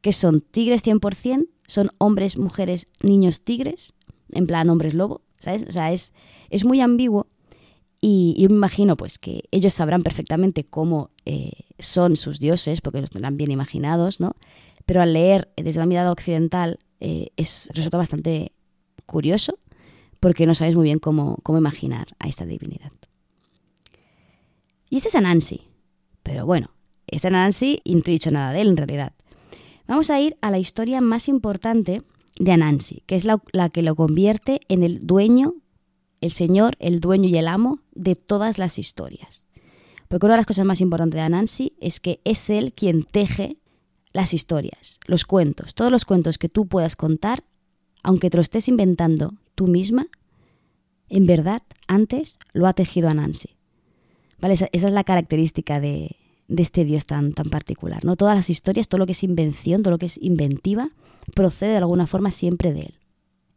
¿qué 0.00 0.12
son? 0.12 0.40
¿Tigres 0.40 0.84
100%? 0.84 1.48
¿Son 1.66 1.90
hombres, 1.98 2.38
mujeres, 2.38 2.88
niños 3.02 3.42
tigres? 3.42 3.94
En 4.32 4.46
plan 4.46 4.68
hombres 4.70 4.94
lobo. 4.94 5.22
¿sabes? 5.40 5.64
O 5.68 5.72
sea, 5.72 5.92
es, 5.92 6.12
es 6.50 6.64
muy 6.64 6.80
ambiguo 6.80 7.26
y 8.00 8.34
yo 8.38 8.48
me 8.48 8.56
imagino 8.56 8.96
pues 8.96 9.18
que 9.18 9.44
ellos 9.50 9.74
sabrán 9.74 10.02
perfectamente 10.02 10.64
cómo 10.64 11.10
eh, 11.24 11.52
son 11.78 12.16
sus 12.16 12.38
dioses, 12.38 12.80
porque 12.80 13.00
los 13.00 13.10
tendrán 13.10 13.36
bien 13.36 13.50
imaginados, 13.50 14.20
¿no? 14.20 14.36
Pero 14.84 15.02
al 15.02 15.12
leer 15.12 15.52
desde 15.56 15.80
la 15.80 15.86
mirada 15.86 16.12
occidental 16.12 16.78
eh, 17.00 17.30
es, 17.36 17.70
resulta 17.74 17.98
bastante 17.98 18.52
curioso 19.06 19.58
porque 20.20 20.46
no 20.46 20.54
sabes 20.54 20.74
muy 20.74 20.84
bien 20.84 20.98
cómo, 20.98 21.38
cómo 21.42 21.58
imaginar 21.58 22.08
a 22.18 22.28
esta 22.28 22.46
divinidad. 22.46 22.92
Y 24.88 24.96
este 24.96 25.08
es 25.08 25.14
Anansi, 25.14 25.62
pero 26.22 26.46
bueno, 26.46 26.70
este 27.06 27.28
Anansi 27.28 27.80
y 27.82 27.94
no 27.94 28.02
te 28.02 28.10
he 28.10 28.12
dicho 28.12 28.30
nada 28.30 28.52
de 28.52 28.60
él 28.60 28.68
en 28.68 28.76
realidad. 28.76 29.12
Vamos 29.86 30.10
a 30.10 30.20
ir 30.20 30.36
a 30.40 30.50
la 30.50 30.58
historia 30.58 31.00
más 31.00 31.28
importante 31.28 32.02
de 32.38 32.52
Anansi, 32.52 33.02
que 33.06 33.14
es 33.14 33.24
la, 33.24 33.40
que 33.72 33.82
lo 33.82 33.94
convierte 33.94 34.60
en 34.68 34.82
el 34.82 35.06
dueño, 35.06 35.54
el 36.20 36.32
señor, 36.32 36.76
el 36.80 37.00
dueño 37.00 37.28
y 37.28 37.36
el 37.36 37.48
amo 37.48 37.80
de 37.94 38.14
todas 38.14 38.58
las 38.58 38.78
historias. 38.78 39.46
Porque 40.08 40.26
una 40.26 40.34
de 40.34 40.38
las 40.38 40.46
cosas 40.46 40.66
más 40.66 40.80
importantes 40.80 41.18
de 41.18 41.22
Anansi 41.22 41.72
es 41.80 42.00
que 42.00 42.20
es 42.24 42.50
él 42.50 42.72
quien 42.72 43.04
teje 43.04 43.58
las 44.12 44.34
historias, 44.34 44.98
los 45.06 45.24
cuentos, 45.24 45.74
todos 45.74 45.92
los 45.92 46.04
cuentos 46.04 46.38
que 46.38 46.48
tú 46.48 46.66
puedas 46.66 46.96
contar, 46.96 47.44
aunque 48.02 48.30
te 48.30 48.38
lo 48.38 48.40
estés 48.40 48.68
inventando 48.68 49.34
tú 49.54 49.66
misma, 49.66 50.08
en 51.08 51.26
verdad, 51.26 51.62
antes 51.86 52.38
lo 52.52 52.66
ha 52.66 52.72
tejido 52.72 53.08
Anansi. 53.08 53.56
¿Vale? 54.40 54.54
Esa, 54.54 54.68
esa 54.72 54.88
es 54.88 54.92
la 54.92 55.04
característica 55.04 55.80
de, 55.80 56.16
de 56.48 56.62
este 56.62 56.84
Dios 56.84 57.06
tan, 57.06 57.32
tan 57.32 57.50
particular. 57.50 58.04
¿no? 58.04 58.16
Todas 58.16 58.36
las 58.36 58.50
historias, 58.50 58.88
todo 58.88 58.98
lo 58.98 59.06
que 59.06 59.12
es 59.12 59.24
invención, 59.24 59.82
todo 59.82 59.92
lo 59.92 59.98
que 59.98 60.06
es 60.06 60.18
inventiva, 60.22 60.90
procede 61.34 61.70
de 61.72 61.78
alguna 61.78 62.06
forma 62.06 62.30
siempre 62.30 62.72
de 62.72 62.80
él. 62.80 62.94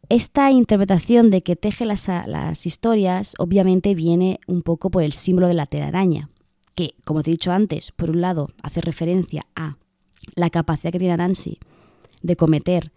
Esta 0.08 0.50
interpretación 0.50 1.30
de 1.30 1.42
que 1.42 1.54
teje 1.54 1.84
las, 1.84 2.08
las 2.08 2.66
historias 2.66 3.34
obviamente 3.38 3.94
viene 3.94 4.40
un 4.48 4.62
poco 4.62 4.90
por 4.90 5.04
el 5.04 5.12
símbolo 5.12 5.46
de 5.46 5.54
la 5.54 5.66
telaraña, 5.66 6.30
que, 6.74 6.94
como 7.04 7.22
te 7.22 7.30
he 7.30 7.34
dicho 7.34 7.52
antes, 7.52 7.92
por 7.92 8.10
un 8.10 8.20
lado 8.20 8.48
hace 8.62 8.80
referencia 8.80 9.46
a 9.54 9.76
la 10.34 10.50
capacidad 10.50 10.90
que 10.90 10.98
tiene 10.98 11.16
Nancy 11.16 11.58
de 12.22 12.36
cometer 12.36 12.92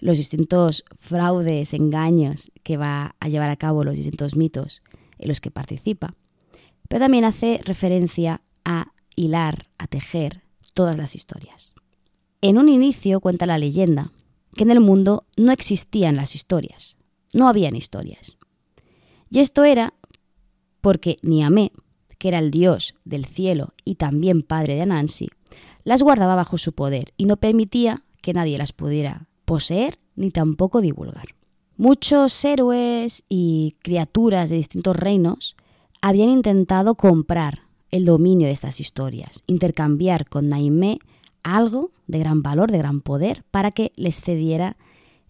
los 0.00 0.16
distintos 0.16 0.84
fraudes, 0.98 1.74
engaños 1.74 2.50
que 2.62 2.76
va 2.76 3.14
a 3.20 3.28
llevar 3.28 3.50
a 3.50 3.56
cabo 3.56 3.84
los 3.84 3.96
distintos 3.96 4.36
mitos 4.36 4.82
en 5.18 5.28
los 5.28 5.40
que 5.40 5.50
participa, 5.50 6.14
pero 6.88 7.00
también 7.00 7.24
hace 7.24 7.60
referencia 7.64 8.42
a 8.64 8.92
hilar, 9.16 9.66
a 9.78 9.86
tejer 9.86 10.42
todas 10.74 10.96
las 10.96 11.14
historias. 11.14 11.74
En 12.40 12.58
un 12.58 12.68
inicio 12.68 13.20
cuenta 13.20 13.46
la 13.46 13.58
leyenda 13.58 14.12
que 14.54 14.64
en 14.64 14.70
el 14.70 14.80
mundo 14.80 15.26
no 15.36 15.52
existían 15.52 16.16
las 16.16 16.34
historias, 16.34 16.96
no 17.32 17.48
habían 17.48 17.76
historias. 17.76 18.38
Y 19.30 19.40
esto 19.40 19.64
era 19.64 19.94
porque 20.80 21.16
Niamé, 21.22 21.72
que 22.18 22.28
era 22.28 22.38
el 22.38 22.50
dios 22.50 22.94
del 23.04 23.24
cielo 23.24 23.74
y 23.84 23.96
también 23.96 24.42
padre 24.42 24.74
de 24.76 24.82
Anansi, 24.82 25.28
las 25.82 26.02
guardaba 26.02 26.34
bajo 26.34 26.58
su 26.58 26.72
poder 26.72 27.12
y 27.16 27.26
no 27.26 27.36
permitía 27.36 28.04
que 28.22 28.32
nadie 28.32 28.58
las 28.58 28.72
pudiera 28.72 29.28
poseer 29.44 29.98
ni 30.16 30.30
tampoco 30.30 30.80
divulgar. 30.80 31.34
Muchos 31.76 32.44
héroes 32.44 33.24
y 33.28 33.76
criaturas 33.82 34.50
de 34.50 34.56
distintos 34.56 34.96
reinos 34.96 35.56
habían 36.00 36.28
intentado 36.28 36.94
comprar 36.94 37.63
el 37.94 38.04
dominio 38.04 38.48
de 38.48 38.52
estas 38.52 38.80
historias, 38.80 39.44
intercambiar 39.46 40.28
con 40.28 40.48
Naimé 40.48 40.98
algo 41.44 41.92
de 42.08 42.18
gran 42.18 42.42
valor, 42.42 42.72
de 42.72 42.78
gran 42.78 43.00
poder, 43.00 43.44
para 43.52 43.70
que 43.70 43.92
les 43.94 44.20
cediera 44.20 44.76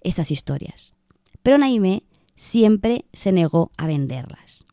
estas 0.01 0.31
historias. 0.31 0.95
Pero 1.43 1.59
Naimé 1.59 2.05
siempre 2.37 3.05
se 3.13 3.33
negó 3.33 3.71
a 3.77 3.87
venderlas. 3.87 4.65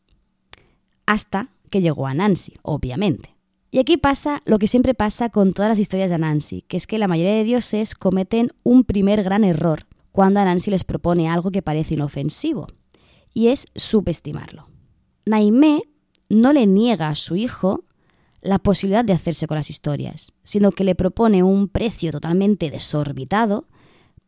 Hasta 1.04 1.50
que 1.68 1.82
llegó 1.82 2.06
a 2.06 2.14
Nancy, 2.14 2.54
obviamente. 2.62 3.36
Y 3.70 3.78
aquí 3.78 3.98
pasa 3.98 4.40
lo 4.46 4.58
que 4.58 4.68
siempre 4.68 4.94
pasa 4.94 5.28
con 5.28 5.52
todas 5.52 5.68
las 5.68 5.78
historias 5.78 6.10
de 6.10 6.16
Nancy, 6.16 6.62
que 6.62 6.78
es 6.78 6.86
que 6.86 6.96
la 6.96 7.08
mayoría 7.08 7.34
de 7.34 7.44
dioses 7.44 7.94
cometen 7.94 8.52
un 8.62 8.84
primer 8.84 9.22
gran 9.22 9.44
error 9.44 9.86
cuando 10.12 10.40
a 10.40 10.46
Nancy 10.46 10.70
les 10.70 10.84
propone 10.84 11.28
algo 11.28 11.50
que 11.50 11.60
parece 11.60 11.92
inofensivo, 11.92 12.68
y 13.34 13.48
es 13.48 13.66
subestimarlo. 13.74 14.66
Naimé 15.26 15.82
no 16.32 16.52
le 16.52 16.66
niega 16.66 17.08
a 17.08 17.14
su 17.14 17.36
hijo 17.36 17.84
la 18.40 18.58
posibilidad 18.58 19.04
de 19.04 19.12
hacerse 19.12 19.46
con 19.46 19.56
las 19.56 19.70
historias, 19.70 20.32
sino 20.42 20.72
que 20.72 20.82
le 20.82 20.94
propone 20.94 21.42
un 21.42 21.68
precio 21.68 22.10
totalmente 22.10 22.70
desorbitado 22.70 23.66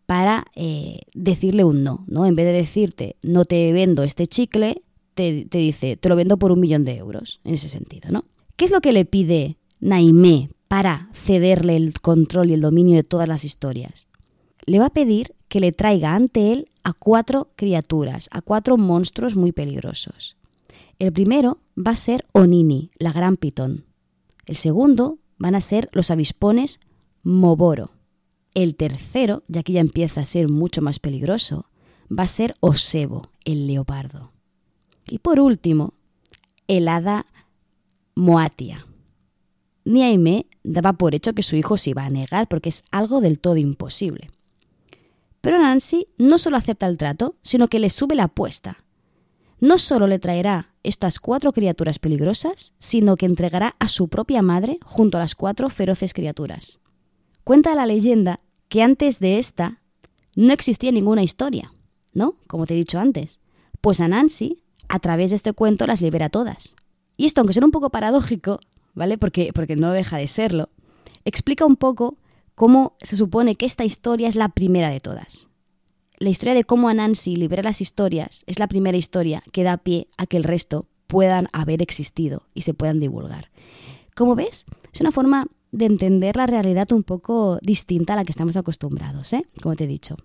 para 0.07 0.45
eh, 0.55 1.01
decirle 1.15 1.65
un 1.65 1.83
no, 1.83 2.05
¿no? 2.07 2.27
En 2.27 2.37
vez 2.37 2.47
de 2.47 2.53
decirte 2.53 3.17
no 3.23 3.45
te 3.45 3.73
vendo 3.73 4.03
este 4.03 4.27
chicle, 4.27 4.83
te, 5.15 5.47
te, 5.47 5.59
dice 5.59 5.97
te 5.97 6.09
lo 6.09 6.17
vendo 6.17 6.37
por 6.37 6.53
un 6.53 6.61
millón 6.61 6.85
de 6.85 6.97
euros, 6.97 7.41
en 7.43 7.55
ese 7.55 7.71
sentido, 7.71 8.11
¿no? 8.11 8.25
¿Qué 8.57 8.67
es 8.67 8.71
lo 8.71 8.83
que 8.83 8.93
le 8.93 9.07
pide 9.07 9.57
Naimé 9.81 10.51
para 10.69 11.09
cederle 11.15 11.77
el 11.77 11.95
control 12.01 12.51
y 12.51 12.55
el 12.55 12.61
dominio 12.61 12.97
de 12.97 13.03
todas 13.03 13.29
las 13.29 13.45
historias? 13.45 14.11
Le 14.67 14.79
va 14.79 14.87
a 14.87 14.93
pedir 14.93 15.35
que 15.49 15.61
le 15.61 15.73
traiga 15.73 16.15
ante 16.15 16.53
él 16.53 16.69
a 16.83 16.93
cuatro 16.93 17.51
criaturas, 17.57 18.29
a 18.31 18.43
cuatro 18.43 18.77
monstruos 18.77 19.37
muy 19.37 19.53
peligrosos. 19.53 20.37
El 20.99 21.13
primero 21.13 21.59
va 21.77 21.93
a 21.93 21.97
ser 21.97 22.27
Onini, 22.33 22.91
la 22.99 23.13
gran 23.13 23.37
pitón. 23.37 23.87
El 24.47 24.57
segundo 24.57 25.19
van 25.39 25.55
a 25.55 25.61
ser 25.61 25.89
los 25.93 26.11
avispones 26.11 26.81
Moboro. 27.23 27.93
El 28.55 28.77
tercero, 28.77 29.43
ya 29.49 29.63
que 29.63 29.73
ya 29.73 29.81
empieza 29.81 30.21
a 30.21 30.25
ser 30.25 30.49
mucho 30.49 30.83
más 30.83 30.99
peligroso, 30.99 31.67
va 32.09 32.25
a 32.25 32.29
ser 32.29 32.55
Osebo, 32.61 33.31
el 33.45 33.67
leopardo. 33.67 34.33
Y 35.07 35.19
por 35.19 35.41
último, 35.41 35.95
el 36.69 36.89
hada 36.89 37.27
Moatia. 38.15 38.87
Niaime 39.85 40.47
daba 40.63 40.93
por 40.95 41.15
hecho 41.15 41.35
que 41.35 41.43
su 41.43 41.57
hijo 41.57 41.77
se 41.77 41.91
iba 41.91 42.05
a 42.05 42.11
negar 42.11 42.49
porque 42.49 42.69
es 42.69 42.85
algo 42.91 43.21
del 43.21 43.41
todo 43.41 43.57
imposible. 43.57 44.31
Pero 45.41 45.59
Nancy 45.59 46.07
no 46.17 46.39
solo 46.39 46.57
acepta 46.57 46.87
el 46.87 46.97
trato, 46.97 47.37
sino 47.43 47.69
que 47.69 47.79
le 47.79 47.91
sube 47.91 48.15
la 48.15 48.25
apuesta 48.25 48.85
no 49.65 49.79
solo 49.79 50.07
le 50.07 50.19
traerá 50.19 50.74
estas 50.85 51.19
cuatro 51.19 51.53
criaturas 51.53 51.99
peligrosas, 51.99 52.75
sino 52.79 53.17
que 53.17 53.27
entregará 53.27 53.75
a 53.79 53.89
su 53.89 54.09
propia 54.09 54.43
madre 54.43 54.79
junto 54.85 55.19
a 55.19 55.21
las 55.21 55.35
cuatro 55.35 55.71
feroces 55.71 56.15
criaturas. 56.15 56.79
Cuenta 57.43 57.75
la 57.75 57.87
leyenda 57.87 58.41
que 58.69 58.83
antes 58.83 59.19
de 59.19 59.39
esta 59.39 59.81
no 60.37 60.53
existía 60.53 60.93
ninguna 60.93 61.23
historia, 61.23 61.73
¿no? 62.13 62.37
Como 62.47 62.67
te 62.67 62.75
he 62.75 62.77
dicho 62.77 62.99
antes. 62.99 63.41
Pues 63.81 64.01
a 64.01 64.09
Nancy, 64.09 64.63
a 64.89 64.99
través 65.01 65.31
de 65.31 65.37
este 65.37 65.53
cuento, 65.53 65.87
las 65.87 66.01
libera 66.01 66.29
todas. 66.29 66.77
Y 67.17 67.27
esto, 67.27 67.41
aunque 67.41 67.55
sea 67.55 67.65
un 67.65 67.71
poco 67.71 67.91
paradójico, 67.91 68.61
¿vale? 68.95 69.19
Porque, 69.19 69.53
porque 69.53 69.77
no 69.77 69.93
deja 69.93 70.19
de 70.19 70.27
serlo, 70.27 70.71
explica 71.25 71.67
un 71.67 71.77
poco 71.77 72.19
cómo 72.55 72.97
se 73.03 73.17
supone 73.17 73.55
que 73.57 73.67
esta 73.67 73.85
historia 73.85 74.29
es 74.29 74.37
la 74.37 74.51
primera 74.51 74.91
de 74.91 75.01
todas 75.01 75.49
la 76.19 76.29
historia 76.29 76.55
de 76.55 76.65
cómo 76.65 76.89
Anansi 76.89 77.37
libera 77.37 77.63
las 77.63 77.81
historias 77.81 78.45
es 78.47 78.59
la 78.59 78.69
primera 78.69 78.97
historia 78.97 79.43
que 79.53 79.65
da 79.65 79.79
pie 79.79 80.09
a 80.17 80.27
que 80.27 80.37
el 80.37 80.45
resto 80.45 80.87
puedan 81.07 81.49
haber 81.53 81.83
existido 81.83 82.47
y 82.55 82.63
se 82.63 82.75
puedan 82.75 83.01
divulgar. 83.01 83.51
Como 84.15 84.37
ves, 84.37 84.65
es 84.93 85.01
una 85.01 85.13
forma 85.13 85.49
de 85.73 85.87
entender 85.87 86.37
la 86.37 86.47
realidad 86.47 86.93
un 86.93 87.03
poco 87.03 87.59
distinta 87.63 88.13
a 88.13 88.17
la 88.17 88.25
que 88.25 88.31
estamos 88.31 88.57
acostumbrados, 88.57 89.33
¿eh? 89.33 89.45
Como 89.61 89.75
te 89.75 89.85
he 89.85 89.89
dicho. 89.89 90.17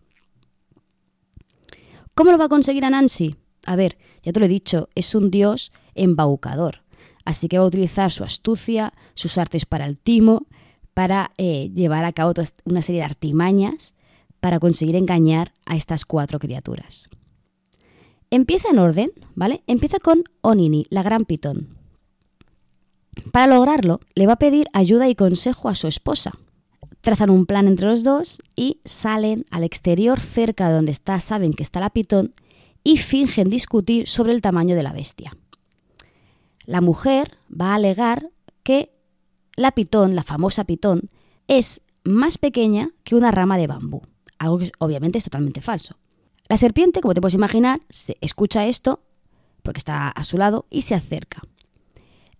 ¿Cómo 2.13 2.31
lo 2.31 2.37
va 2.37 2.45
a 2.45 2.49
conseguir 2.49 2.85
Anansi? 2.85 3.35
A 3.65 3.75
ver, 3.75 3.97
ya 4.21 4.31
te 4.31 4.39
lo 4.39 4.45
he 4.45 4.49
dicho, 4.49 4.89
es 4.93 5.15
un 5.15 5.31
dios 5.31 5.71
embaucador. 5.95 6.83
Así 7.25 7.47
que 7.47 7.57
va 7.57 7.63
a 7.63 7.67
utilizar 7.67 8.11
su 8.11 8.23
astucia, 8.23 8.93
sus 9.15 9.37
artes 9.37 9.65
para 9.65 9.85
el 9.85 9.97
timo, 9.97 10.47
para 10.93 11.31
eh, 11.37 11.71
llevar 11.73 12.05
a 12.05 12.13
cabo 12.13 12.33
una 12.65 12.81
serie 12.81 13.01
de 13.01 13.05
artimañas 13.05 13.95
para 14.39 14.59
conseguir 14.59 14.95
engañar 14.95 15.53
a 15.65 15.75
estas 15.75 16.05
cuatro 16.05 16.39
criaturas. 16.39 17.09
Empieza 18.31 18.69
en 18.69 18.79
orden, 18.79 19.11
¿vale? 19.35 19.63
Empieza 19.67 19.99
con 19.99 20.23
Onini, 20.41 20.85
la 20.89 21.03
gran 21.03 21.25
pitón. 21.25 21.79
Para 23.31 23.47
lograrlo, 23.47 23.99
le 24.15 24.27
va 24.27 24.33
a 24.33 24.39
pedir 24.39 24.67
ayuda 24.73 25.09
y 25.09 25.15
consejo 25.15 25.67
a 25.69 25.75
su 25.75 25.87
esposa. 25.87 26.33
Trazan 27.01 27.29
un 27.29 27.45
plan 27.45 27.67
entre 27.67 27.87
los 27.87 28.03
dos 28.03 28.41
y 28.55 28.81
salen 28.85 29.45
al 29.51 29.63
exterior 29.63 30.19
cerca 30.19 30.67
de 30.69 30.75
donde 30.75 30.91
está, 30.91 31.19
saben 31.19 31.53
que 31.53 31.63
está 31.63 31.79
la 31.79 31.89
pitón 31.89 32.33
y 32.83 32.97
fingen 32.97 33.49
discutir 33.49 34.07
sobre 34.07 34.33
el 34.33 34.41
tamaño 34.41 34.75
de 34.75 34.83
la 34.83 34.93
bestia. 34.93 35.35
La 36.65 36.81
mujer 36.81 37.37
va 37.49 37.71
a 37.71 37.75
alegar 37.75 38.29
que 38.63 38.91
la 39.55 39.71
pitón, 39.71 40.15
la 40.15 40.23
famosa 40.23 40.65
pitón, 40.65 41.09
es 41.47 41.81
más 42.03 42.37
pequeña 42.37 42.91
que 43.03 43.15
una 43.15 43.31
rama 43.31 43.57
de 43.57 43.67
bambú, 43.67 44.01
algo 44.39 44.59
que 44.59 44.71
obviamente 44.79 45.17
es 45.17 45.23
totalmente 45.23 45.61
falso. 45.61 45.97
La 46.47 46.57
serpiente, 46.57 47.01
como 47.01 47.13
te 47.13 47.21
puedes 47.21 47.35
imaginar, 47.35 47.81
se 47.89 48.17
escucha 48.21 48.65
esto 48.65 49.01
porque 49.61 49.77
está 49.77 50.09
a 50.09 50.23
su 50.23 50.37
lado 50.37 50.65
y 50.69 50.81
se 50.81 50.95
acerca. 50.95 51.43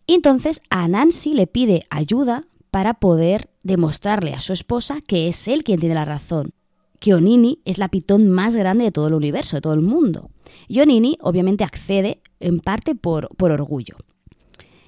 Entonces 0.08 0.62
a 0.70 0.88
Nancy 0.88 1.34
le 1.34 1.46
pide 1.46 1.86
ayuda 1.90 2.44
para 2.72 2.96
poder 2.96 3.50
demostrarle 3.64 4.34
a 4.34 4.42
su 4.42 4.54
esposa 4.54 5.02
que 5.02 5.28
es 5.28 5.48
él 5.48 5.64
quien 5.64 5.80
tiene 5.80 5.96
la 5.96 6.06
razón, 6.06 6.54
que 7.00 7.14
Onini 7.14 7.60
es 7.66 7.78
la 7.78 7.90
pitón 7.90 8.30
más 8.30 8.56
grande 8.56 8.86
de 8.86 8.92
todo 8.92 9.08
el 9.08 9.14
universo, 9.14 9.58
de 9.58 9.62
todo 9.62 9.74
el 9.74 9.82
mundo. 9.82 10.32
Y 10.68 10.80
Onini 10.80 11.18
obviamente 11.22 11.64
accede 11.64 12.22
en 12.40 12.60
parte 12.60 12.96
por, 12.96 13.30
por 13.36 13.52
orgullo. 13.52 13.98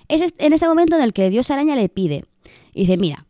Es 0.07 0.33
en 0.37 0.53
ese 0.53 0.67
momento 0.67 0.95
en 0.95 1.03
el 1.03 1.13
que 1.13 1.29
Dios 1.29 1.51
Araña 1.51 1.75
le 1.75 1.87
pide, 1.89 2.25
y 2.73 2.81
dice, 2.81 2.97
mira, 2.97 3.25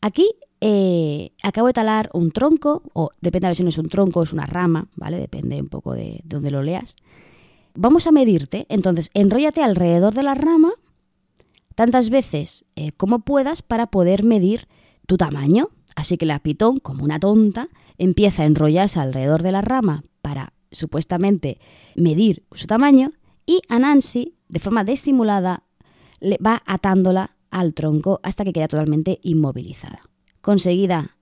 aquí 0.00 0.30
eh, 0.66 1.32
acabo 1.42 1.66
de 1.66 1.74
talar 1.74 2.08
un 2.14 2.30
tronco, 2.30 2.84
o 2.94 3.10
depende 3.20 3.48
de 3.48 3.54
si 3.54 3.62
no 3.62 3.68
es 3.68 3.76
un 3.76 3.90
tronco 3.90 4.20
o 4.20 4.22
es 4.22 4.32
una 4.32 4.46
rama, 4.46 4.88
¿vale? 4.96 5.18
Depende 5.18 5.60
un 5.60 5.68
poco 5.68 5.92
de, 5.92 6.22
de 6.24 6.36
donde 6.36 6.50
lo 6.50 6.62
leas. 6.62 6.96
Vamos 7.74 8.06
a 8.06 8.12
medirte, 8.12 8.64
entonces 8.70 9.10
enróllate 9.12 9.62
alrededor 9.62 10.14
de 10.14 10.22
la 10.22 10.34
rama 10.34 10.72
tantas 11.74 12.08
veces 12.08 12.64
eh, 12.76 12.92
como 12.92 13.18
puedas 13.18 13.60
para 13.60 13.88
poder 13.88 14.24
medir 14.24 14.66
tu 15.06 15.18
tamaño. 15.18 15.68
Así 15.96 16.16
que 16.16 16.24
la 16.24 16.38
pitón, 16.38 16.78
como 16.78 17.04
una 17.04 17.20
tonta, 17.20 17.68
empieza 17.98 18.42
a 18.42 18.46
enrollarse 18.46 19.00
alrededor 19.00 19.42
de 19.42 19.52
la 19.52 19.60
rama 19.60 20.04
para 20.22 20.54
supuestamente 20.72 21.58
medir 21.94 22.46
su 22.52 22.66
tamaño 22.66 23.12
y 23.44 23.60
a 23.68 23.78
Nancy, 23.78 24.34
de 24.48 24.60
forma 24.60 24.82
disimulada, 24.82 25.64
le 26.20 26.38
va 26.38 26.62
atándola 26.64 27.36
al 27.50 27.74
tronco 27.74 28.20
hasta 28.22 28.44
que 28.44 28.54
queda 28.54 28.68
totalmente 28.68 29.20
inmovilizada. 29.22 30.13
Conseguida 30.44 31.16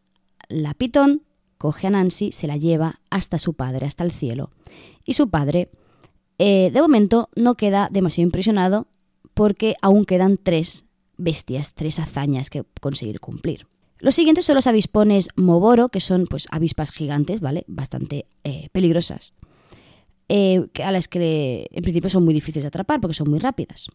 la 0.48 0.74
pitón, 0.74 1.22
coge 1.56 1.86
a 1.86 1.90
Nancy, 1.90 2.32
se 2.32 2.48
la 2.48 2.56
lleva 2.56 3.00
hasta 3.08 3.38
su 3.38 3.54
padre, 3.54 3.86
hasta 3.86 4.02
el 4.02 4.10
cielo. 4.10 4.50
Y 5.06 5.12
su 5.12 5.30
padre, 5.30 5.70
eh, 6.38 6.72
de 6.72 6.82
momento, 6.82 7.28
no 7.36 7.54
queda 7.54 7.88
demasiado 7.92 8.26
impresionado 8.26 8.88
porque 9.32 9.76
aún 9.80 10.06
quedan 10.06 10.38
tres 10.42 10.86
bestias, 11.18 11.72
tres 11.72 12.00
hazañas 12.00 12.50
que 12.50 12.64
conseguir 12.80 13.20
cumplir. 13.20 13.68
Los 14.00 14.16
siguientes 14.16 14.44
son 14.44 14.56
los 14.56 14.66
avispones 14.66 15.28
Moboro, 15.36 15.88
que 15.88 16.00
son 16.00 16.26
pues 16.26 16.48
avispas 16.50 16.90
gigantes, 16.90 17.38
¿vale? 17.38 17.64
Bastante 17.68 18.26
eh, 18.42 18.70
peligrosas. 18.72 19.34
Eh, 20.28 20.66
a 20.82 20.90
las 20.90 21.06
que 21.06 21.68
en 21.70 21.82
principio 21.84 22.10
son 22.10 22.24
muy 22.24 22.34
difíciles 22.34 22.64
de 22.64 22.68
atrapar 22.68 23.00
porque 23.00 23.14
son 23.14 23.30
muy 23.30 23.38
rápidas. 23.38 23.86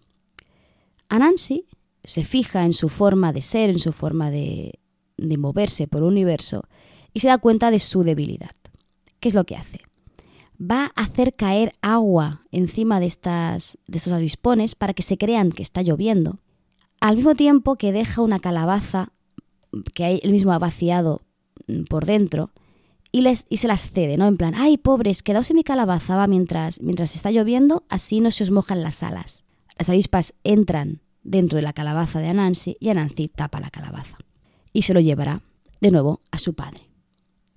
Anansi 1.09 1.65
se 2.05 2.23
fija 2.23 2.63
en 2.63 2.71
su 2.71 2.87
forma 2.87 3.33
de 3.33 3.41
ser, 3.41 3.69
en 3.69 3.79
su 3.79 3.91
forma 3.91 4.31
de, 4.31 4.79
moverse 5.17 5.87
por 5.87 6.01
el 6.01 6.07
universo 6.07 6.63
y 7.13 7.19
se 7.19 7.27
da 7.27 7.37
cuenta 7.37 7.71
de 7.71 7.79
su 7.79 8.03
debilidad. 8.03 8.51
¿Qué 9.19 9.29
es 9.29 9.35
lo 9.35 9.45
que 9.45 9.55
hace? 9.55 9.81
Va 10.59 10.91
a 10.95 11.03
hacer 11.03 11.35
caer 11.35 11.73
agua 11.81 12.43
encima 12.51 12.99
de, 12.99 13.05
estas, 13.05 13.77
de 13.87 13.97
estos 13.97 14.13
avispones 14.13 14.75
para 14.75 14.93
que 14.93 15.03
se 15.03 15.17
crean 15.17 15.51
que 15.51 15.63
está 15.63 15.81
lloviendo, 15.81 16.39
al 16.99 17.15
mismo 17.15 17.35
tiempo 17.35 17.75
que 17.75 17.91
deja 17.91 18.21
una 18.21 18.39
calabaza 18.39 19.11
que 19.93 20.19
él 20.23 20.31
mismo 20.31 20.53
ha 20.53 20.59
vaciado 20.59 21.21
por 21.89 22.05
dentro 22.05 22.51
y, 23.11 23.21
les, 23.21 23.45
y 23.49 23.57
se 23.57 23.67
las 23.67 23.91
cede, 23.91 24.17
¿no? 24.17 24.27
En 24.27 24.37
plan, 24.37 24.53
ay, 24.55 24.77
pobres, 24.77 25.23
quedaos 25.23 25.49
en 25.49 25.57
mi 25.57 25.63
calabaza 25.63 26.25
mientras, 26.27 26.81
mientras 26.81 27.15
está 27.15 27.31
lloviendo, 27.31 27.83
así 27.89 28.21
no 28.21 28.31
se 28.31 28.43
os 28.43 28.51
mojan 28.51 28.83
las 28.83 29.03
alas. 29.03 29.45
Las 29.77 29.89
avispas 29.89 30.33
entran 30.43 31.01
dentro 31.23 31.57
de 31.57 31.63
la 31.63 31.73
calabaza 31.73 32.19
de 32.19 32.29
Anansi 32.29 32.77
y 32.79 32.89
Anansi 32.89 33.27
tapa 33.27 33.59
la 33.59 33.69
calabaza. 33.69 34.17
Y 34.73 34.83
se 34.83 34.93
lo 34.93 34.99
llevará 34.99 35.41
de 35.81 35.91
nuevo 35.91 36.21
a 36.31 36.39
su 36.39 36.53
padre. 36.53 36.81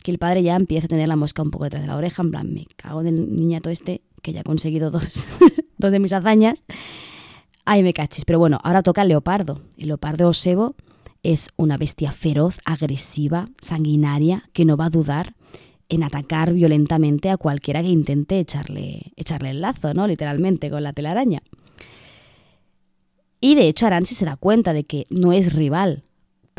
Que 0.02 0.10
el 0.10 0.18
padre 0.18 0.42
ya 0.42 0.56
empieza 0.56 0.86
a 0.86 0.88
tener 0.88 1.08
la 1.08 1.16
mosca 1.16 1.42
un 1.42 1.50
poco 1.50 1.64
detrás 1.64 1.82
de 1.82 1.88
la 1.88 1.96
oreja, 1.96 2.22
en 2.22 2.30
plan, 2.30 2.52
me 2.52 2.66
cago 2.76 3.02
del 3.02 3.36
niñato 3.36 3.70
este, 3.70 4.02
que 4.22 4.32
ya 4.32 4.40
ha 4.40 4.44
conseguido 4.44 4.90
dos, 4.90 5.26
dos 5.78 5.92
de 5.92 5.98
mis 5.98 6.12
hazañas. 6.12 6.64
Ay, 7.64 7.82
me 7.82 7.92
cachis. 7.92 8.24
Pero 8.24 8.38
bueno, 8.38 8.58
ahora 8.62 8.82
toca 8.82 9.02
el 9.02 9.08
leopardo. 9.08 9.62
El 9.76 9.88
leopardo 9.88 10.28
osebo 10.28 10.74
es 11.22 11.50
una 11.56 11.76
bestia 11.76 12.12
feroz, 12.12 12.60
agresiva, 12.64 13.48
sanguinaria, 13.60 14.48
que 14.52 14.64
no 14.64 14.76
va 14.76 14.86
a 14.86 14.90
dudar 14.90 15.34
en 15.90 16.04
atacar 16.04 16.54
violentamente 16.54 17.30
a 17.30 17.36
cualquiera 17.36 17.82
que 17.82 17.88
intente 17.88 18.38
echarle, 18.38 19.12
echarle 19.16 19.50
el 19.50 19.60
lazo, 19.60 19.92
¿no? 19.92 20.06
Literalmente, 20.06 20.70
con 20.70 20.82
la 20.82 20.92
telaraña. 20.92 21.42
Y 23.40 23.54
de 23.54 23.68
hecho 23.68 23.86
Aransi 23.86 24.14
se 24.14 24.24
da 24.24 24.36
cuenta 24.36 24.72
de 24.72 24.84
que 24.84 25.04
no 25.10 25.32
es 25.32 25.54
rival 25.54 26.04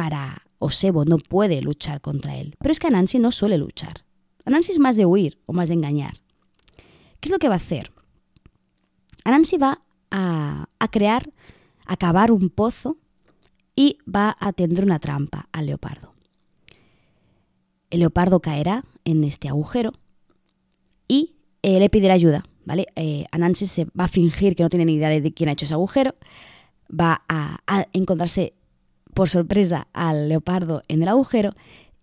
para 0.02 0.48
Osebo, 0.58 1.06
no 1.06 1.20
puede 1.20 1.62
luchar 1.62 2.02
contra 2.02 2.36
él. 2.36 2.56
Pero 2.58 2.72
es 2.72 2.80
que 2.80 2.88
Anansi 2.88 3.20
no 3.20 3.32
suele 3.32 3.60
luchar. 3.60 4.04
Anansi 4.46 4.72
es 4.72 4.80
más 4.80 4.96
de 4.96 5.06
huir 5.06 5.38
o 5.46 5.54
más 5.54 5.70
de 5.70 5.76
engañar. 5.76 6.24
¿Qué 7.20 7.30
es 7.30 7.32
lo 7.32 7.38
que 7.38 7.48
va 7.48 7.54
a 7.54 7.58
hacer? 7.58 7.92
Anansi 9.26 9.58
va 9.58 9.80
a, 10.10 10.68
crear, 10.90 11.32
a 11.86 11.98
cavar 11.98 12.32
un 12.32 12.50
pozo 12.50 12.98
y 13.76 14.00
va 14.08 14.36
a 14.40 14.54
tender 14.54 14.86
una 14.86 14.98
trampa 14.98 15.50
al 15.52 15.68
leopardo. 15.68 16.16
El 17.92 18.00
leopardo 18.00 18.40
caerá 18.40 18.86
en 19.06 19.24
este 19.24 19.50
agujero 19.50 19.94
y 21.08 21.36
eh, 21.62 21.80
le 21.80 21.92
pedirá 21.92 22.16
ayuda. 22.16 22.44
¿vale? 22.66 22.88
Eh, 22.96 23.26
Anansi 23.32 23.68
se 23.68 23.86
va 23.86 24.06
a 24.06 24.08
fingir 24.08 24.56
que 24.56 24.64
no 24.64 24.70
tiene 24.70 24.86
ni 24.86 24.96
idea 24.96 25.10
de 25.10 25.32
quién 25.32 25.50
ha 25.50 25.52
hecho 25.52 25.66
ese 25.66 25.76
agujero 25.76 26.16
va 26.92 27.24
a, 27.28 27.60
encontrarse 27.94 28.54
por 29.14 29.30
sorpresa 29.30 29.88
al 29.94 30.30
leopardo 30.30 30.84
en 30.88 31.04
el 31.04 31.10
agujero 31.10 31.54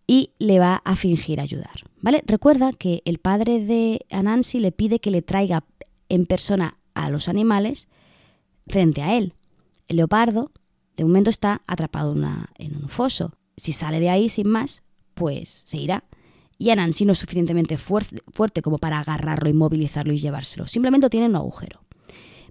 y 0.06 0.32
le 0.38 0.58
va 0.58 0.82
a 0.84 0.96
fingir 0.96 1.40
ayudar. 1.40 1.84
¿Vale? 2.00 2.22
Recuerda 2.26 2.72
que 2.72 3.02
el 3.04 3.18
padre 3.18 3.60
de 3.60 4.06
Anansi 4.10 4.60
le 4.60 4.72
pide 4.72 5.00
que 5.00 5.10
le 5.10 5.22
traiga 5.22 5.64
en 6.08 6.26
persona 6.26 6.78
a 6.94 7.10
los 7.10 7.28
animales 7.28 7.88
frente 8.66 9.02
a 9.02 9.16
él. 9.16 9.34
El 9.86 9.96
leopardo, 9.96 10.52
de 10.96 11.04
momento, 11.04 11.30
está 11.30 11.62
atrapado 11.66 12.14
en 12.56 12.76
un 12.76 12.88
foso. 12.88 13.34
Si 13.56 13.72
sale 13.72 14.00
de 14.00 14.10
ahí 14.10 14.28
sin 14.28 14.48
más, 14.48 14.84
pues 15.14 15.48
se 15.66 15.76
irá. 15.76 16.04
Y 16.56 16.70
Anansi 16.70 17.04
no 17.04 17.12
es 17.12 17.18
suficientemente 17.18 17.76
fuerte, 17.76 18.22
fuerte 18.32 18.62
como 18.62 18.78
para 18.78 18.98
agarrarlo, 19.00 19.48
inmovilizarlo 19.48 20.12
y 20.12 20.18
llevárselo. 20.18 20.66
Simplemente 20.66 21.10
tiene 21.10 21.26
un 21.26 21.36
agujero. 21.36 21.82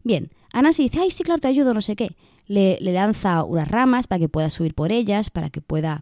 Bien, 0.03 0.31
Anansi 0.53 0.83
dice, 0.83 0.99
ay, 0.99 1.11
sí, 1.11 1.23
claro, 1.23 1.41
te 1.41 1.47
ayudo, 1.47 1.73
no 1.73 1.81
sé 1.81 1.95
qué 1.95 2.15
le, 2.47 2.79
lanza 2.81 3.43
unas 3.43 3.67
ramas 3.67 4.07
para 4.07 4.19
que 4.19 4.29
pueda 4.29 4.49
subir 4.49 4.73
por 4.73 4.91
ellas, 4.91 5.29
para 5.29 5.49
que 5.49 5.61
pueda 5.61 6.01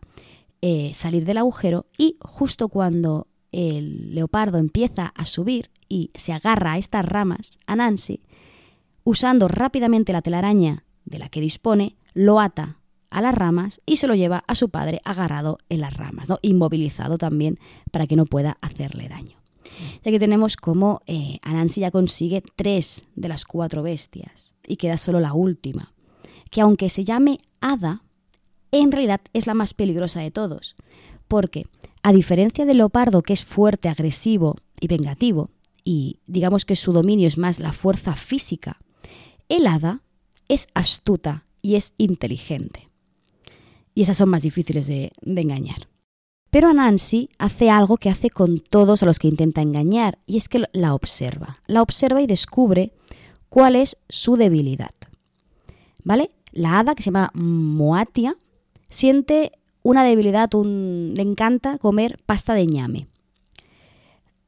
eh, 0.62 0.92
salir 0.94 1.26
del 1.26 1.40
agujero 1.40 1.88
y 1.98 2.18
justo 2.22 2.70
cuando 2.70 3.28
el 3.52 4.14
leopardo 4.14 4.58
empieza 4.58 5.08
a 5.16 5.26
subir 5.26 5.72
y 5.90 6.12
se 6.16 6.34
agarra 6.34 6.74
a 6.74 6.78
estas 6.78 7.06
ramas, 7.06 7.60
a 7.68 7.76
Nancy, 7.76 8.24
usando 9.04 9.48
rápidamente 9.48 10.14
la 10.14 10.22
telaraña 10.22 10.86
de 11.06 11.20
la 11.20 11.30
que 11.30 11.42
dispone, 11.42 11.98
lo 12.14 12.40
ata 12.40 12.80
a 13.10 13.22
las 13.22 13.36
ramas 13.36 13.82
y 13.86 13.98
se 13.98 14.08
lo 14.08 14.16
lleva 14.16 14.44
a 14.48 14.56
su 14.56 14.70
padre 14.70 15.02
agarrado 15.06 15.60
en 15.70 15.82
las 15.82 15.96
ramas, 15.96 16.28
¿no? 16.28 16.38
inmovilizado 16.42 17.18
también 17.18 17.60
para 17.92 18.08
que 18.08 18.16
no 18.16 18.26
pueda 18.26 18.58
hacerle 18.62 19.08
daño. 19.08 19.38
Y 20.04 20.10
aquí 20.10 20.20
tenemos 20.20 20.58
como 20.58 21.02
eh, 21.06 21.40
Anansi 21.42 21.82
ya 21.82 21.92
consigue 21.92 22.44
tres 22.56 23.06
de 23.16 23.30
las 23.30 23.46
cuatro 23.46 23.84
bestias 23.84 24.54
y 24.68 24.78
queda 24.78 24.98
solo 24.98 25.20
la 25.20 25.34
última 25.34 25.95
que 26.56 26.62
aunque 26.62 26.88
se 26.88 27.04
llame 27.04 27.40
hada, 27.60 28.06
en 28.72 28.94
realidad 28.94 29.20
es 29.34 29.46
la 29.46 29.54
más 29.54 29.74
peligrosa 29.74 30.22
de 30.22 30.32
todos, 30.32 30.78
porque 31.28 31.66
a 32.02 32.14
diferencia 32.14 32.64
del 32.64 32.78
leopardo 32.78 33.24
que 33.24 33.34
es 33.34 33.44
fuerte, 33.44 33.90
agresivo 33.90 34.56
y 34.80 34.88
vengativo, 34.88 35.50
y 35.84 36.22
digamos 36.28 36.64
que 36.64 36.78
su 36.78 36.94
dominio 36.94 37.28
es 37.28 37.38
más 37.38 37.60
la 37.60 37.74
fuerza 37.74 38.16
física, 38.16 38.80
el 39.50 39.68
hada 39.68 40.02
es 40.48 40.68
astuta 40.76 41.46
y 41.62 41.76
es 41.76 41.94
inteligente. 41.98 42.90
Y 43.94 44.04
esas 44.04 44.16
son 44.16 44.30
más 44.30 44.44
difíciles 44.44 44.88
de, 44.88 45.12
de 45.24 45.42
engañar. 45.42 45.90
Pero 46.52 46.70
Anansi 46.70 47.32
hace 47.38 47.70
algo 47.70 47.98
que 47.98 48.10
hace 48.10 48.30
con 48.30 48.60
todos 48.62 49.04
a 49.04 49.06
los 49.06 49.20
que 49.20 49.28
intenta 49.28 49.62
engañar, 49.62 50.20
y 50.26 50.38
es 50.38 50.48
que 50.48 50.64
la 50.72 50.94
observa. 50.94 51.60
La 51.68 51.82
observa 51.82 52.22
y 52.22 52.28
descubre 52.28 52.94
cuál 53.50 53.76
es 53.76 53.98
su 54.08 54.38
debilidad. 54.38 54.92
¿Vale? 56.06 56.32
La 56.56 56.80
hada, 56.80 56.96
que 56.96 57.04
se 57.04 57.12
llama 57.12 57.30
Moatia, 57.36 58.36
siente 58.90 59.52
una 59.84 60.04
debilidad, 60.04 60.50
le 60.52 61.22
encanta 61.22 61.78
comer 61.78 62.20
pasta 62.26 62.56
de 62.56 62.66
ñame. 62.66 63.08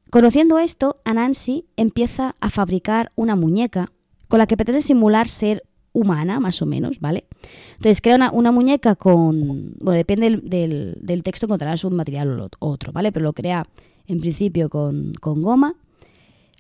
Conociendo 0.10 0.58
esto, 0.58 1.00
Anansi 1.06 1.65
empieza 1.76 2.34
a 2.39 2.50
fabricar 2.50 3.12
una 3.15 3.36
muñeca 3.36 3.91
con 4.30 4.39
la 4.39 4.48
que 4.48 4.58
pretende 4.58 4.82
simular 4.82 5.28
ser 5.28 5.63
humana, 5.93 6.39
más 6.39 6.62
o 6.62 6.65
menos, 6.65 7.00
¿vale? 7.00 7.26
Entonces 7.72 8.02
crea 8.02 8.32
una, 8.32 8.52
muñeca 8.52 8.96
con, 8.96 9.76
bueno, 9.80 9.98
depende 9.98 10.39
del, 10.41 11.24
texto, 11.24 11.46
encontrarás 11.46 11.84
un 11.84 11.96
material 11.96 12.39
o 12.39 12.50
otro, 12.60 12.91
¿vale? 12.91 13.12
Pero 13.12 13.24
lo 13.24 13.34
crea 13.34 13.67
en 14.06 14.20
principio 14.20 14.70
con, 14.70 15.13
goma, 15.22 15.76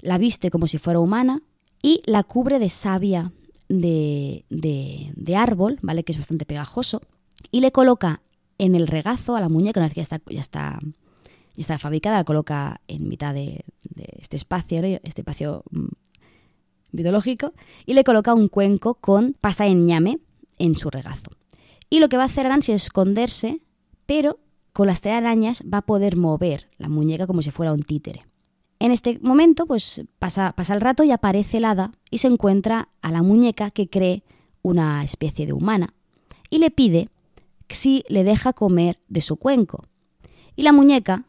la 0.01 0.17
viste 0.17 0.51
como 0.51 0.67
si 0.67 0.77
fuera 0.77 0.99
humana 0.99 1.41
y 1.81 2.01
la 2.05 2.23
cubre 2.23 2.59
de 2.59 2.69
savia 2.69 3.31
de, 3.69 4.43
árbol, 5.35 5.77
¿vale? 5.81 6.03
Que 6.03 6.11
es 6.11 6.17
bastante 6.17 6.45
pegajoso, 6.45 7.01
y 7.51 7.61
le 7.61 7.71
coloca 7.71 8.21
en 8.57 8.75
el 8.75 8.87
regazo 8.87 9.35
a 9.35 9.41
la 9.41 9.49
muñeca, 9.49 9.79
una 9.79 9.87
vez 9.87 9.93
que 9.93 9.99
ya 9.99 10.03
está, 10.03 10.21
ya 10.29 10.39
está, 10.39 10.79
ya 10.81 11.61
está 11.61 11.77
fabricada, 11.77 12.17
la 12.17 12.23
coloca 12.23 12.81
en 12.87 13.07
mitad 13.07 13.33
de, 13.33 13.65
este 14.19 14.35
espacio, 14.35 14.81
este 15.03 15.21
espacio 15.21 15.63
mm, 15.71 15.87
mitológico, 16.91 17.53
y 17.85 17.93
le 17.93 18.03
coloca 18.03 18.33
un 18.33 18.47
cuenco 18.47 18.95
con 18.95 19.35
pasta 19.39 19.65
de 19.65 19.73
ñame 19.73 20.19
en 20.57 20.75
su 20.75 20.89
regazo. 20.89 21.31
Y 21.89 21.99
lo 21.99 22.09
que 22.09 22.17
va 22.17 22.23
a 22.23 22.27
hacer 22.27 22.47
Nancy 22.47 22.73
es 22.73 22.83
esconderse, 22.83 23.61
pero 24.05 24.39
con 24.73 24.87
las 24.87 25.01
telarañas 25.01 25.63
va 25.71 25.79
a 25.79 25.85
poder 25.85 26.17
mover 26.17 26.67
la 26.77 26.89
muñeca 26.89 27.27
como 27.27 27.41
si 27.41 27.51
fuera 27.51 27.73
un 27.73 27.81
títere. 27.81 28.25
En 28.79 28.91
este 28.91 29.19
momento, 29.21 29.65
pues 29.65 30.03
pasa, 30.19 30.53
pasa 30.53 30.73
el 30.73 30.81
rato 30.81 31.03
y 31.03 31.11
aparece 31.11 31.57
el 31.57 31.65
hada 31.65 31.91
y 32.11 32.19
se 32.19 32.27
encuentra 32.27 32.89
a 33.01 33.11
la 33.11 33.23
muñeca 33.23 33.71
que 33.71 33.89
cree 33.89 34.23
una 34.61 35.03
especie 35.03 35.45
de 35.45 35.53
humana 35.53 35.93
y 36.49 36.59
le 36.59 36.71
pide 36.71 37.09
si 37.69 38.03
le 38.07 38.23
deja 38.23 38.53
comer 38.53 38.99
de 39.07 39.21
su 39.21 39.37
cuenco. 39.37 39.85
Y 40.55 40.63
la 40.63 40.73
muñeca 40.73 41.25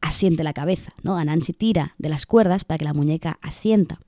asiente 0.00 0.44
la 0.44 0.52
cabeza, 0.52 0.92
¿no? 1.02 1.16
Anansi 1.16 1.52
tira 1.52 1.94
de 1.98 2.08
las 2.08 2.26
cuerdas 2.26 2.64
para 2.64 2.78
que 2.78 2.84
la 2.84 2.94
muñeca 2.94 3.38
asienta. 3.42 4.00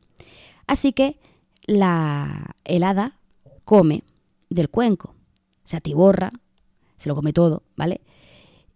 Así 0.66 0.92
que 0.92 1.18
la 1.66 2.54
helada 2.64 3.18
come 3.64 4.04
del 4.48 4.68
cuenco, 4.68 5.14
se 5.64 5.76
atiborra, 5.76 6.32
se 6.96 7.08
lo 7.08 7.14
come 7.14 7.32
todo, 7.32 7.62
¿vale? 7.76 8.00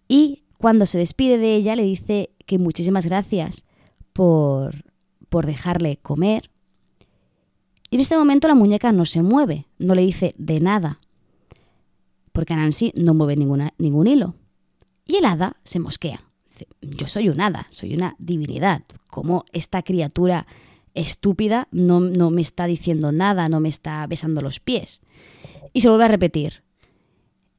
Y 0.09 0.43
cuando 0.59 0.87
se 0.87 0.99
despide 0.99 1.39
de 1.39 1.55
ella 1.55 1.77
le 1.77 1.85
dice 1.85 2.31
muchísimas 2.59 3.07
gracias 3.07 3.65
por, 4.13 4.85
por 5.29 5.47
dejarle 5.47 5.99
comer. 5.99 6.51
Y 7.91 7.97
en 7.97 8.01
este 8.01 8.17
momento 8.17 8.49
la 8.49 8.55
muñeca 8.55 8.93
no 8.93 9.05
se 9.05 9.23
mueve, 9.23 9.67
no 9.79 9.95
le 9.95 10.03
dice 10.03 10.35
de 10.39 10.61
nada, 10.61 11.01
porque 12.33 12.57
Nancy 12.57 12.93
no 12.97 13.15
mueve 13.15 13.37
ningún 13.37 14.07
hilo. 14.07 14.35
Y 15.07 15.17
el 15.17 15.25
hada 15.25 15.57
se 15.65 15.79
mosquea. 15.79 16.25
Yo 16.81 17.07
soy 17.07 17.29
un 17.29 17.41
hada, 17.41 17.67
soy 17.71 17.95
una 17.95 18.15
divinidad. 18.19 18.83
¿Cómo 19.11 19.45
esta 19.53 19.83
criatura 19.83 20.47
estúpida 20.95 21.69
no, 21.71 22.01
no 22.01 22.31
me 22.31 22.41
está 22.41 22.67
diciendo 22.67 23.13
nada, 23.13 23.49
no 23.49 23.61
me 23.61 23.69
está 23.69 24.07
besando 24.07 24.43
los 24.43 24.61
pies? 24.61 25.03
Y 25.73 25.81
se 25.81 25.89
vuelve 25.89 26.05
a 26.05 26.09
repetir. 26.09 26.63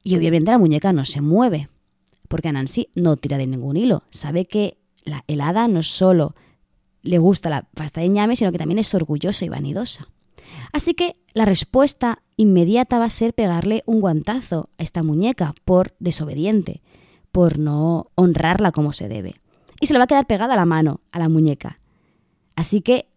Y 0.02 0.16
obviamente 0.16 0.50
la 0.50 0.58
muñeca 0.58 0.92
no 0.92 1.04
se 1.04 1.20
mueve, 1.20 1.68
porque 2.28 2.52
Nancy 2.52 2.88
no 2.94 3.16
tira 3.16 3.38
de 3.38 3.46
ningún 3.46 3.76
hilo. 3.76 4.04
Sabe 4.10 4.46
que 4.46 4.78
la 5.04 5.48
hada 5.48 5.68
no 5.68 5.82
solo 5.82 6.34
le 7.04 7.18
gusta 7.18 7.50
la 7.50 7.62
pasta 7.62 8.00
de 8.00 8.08
ñame, 8.08 8.34
sino 8.34 8.50
que 8.50 8.58
también 8.58 8.78
es 8.78 8.94
orgullosa 8.94 9.44
y 9.44 9.50
vanidosa. 9.50 10.08
Así 10.72 10.94
que 10.94 11.16
la 11.34 11.44
respuesta 11.44 12.22
inmediata 12.36 12.98
va 12.98 13.04
a 13.04 13.10
ser 13.10 13.34
pegarle 13.34 13.82
un 13.86 14.00
guantazo 14.00 14.70
a 14.78 14.82
esta 14.82 15.02
muñeca 15.02 15.54
por 15.64 15.94
desobediente, 16.00 16.82
por 17.30 17.58
no 17.58 18.10
honrarla 18.14 18.72
como 18.72 18.92
se 18.92 19.08
debe. 19.08 19.40
Y 19.80 19.86
se 19.86 19.92
le 19.92 19.98
va 19.98 20.04
a 20.04 20.08
quedar 20.08 20.26
pegada 20.26 20.56
la 20.56 20.64
mano 20.64 21.00
a 21.12 21.18
la 21.18 21.28
muñeca. 21.28 21.78
Así 22.56 22.80
que, 22.80 23.08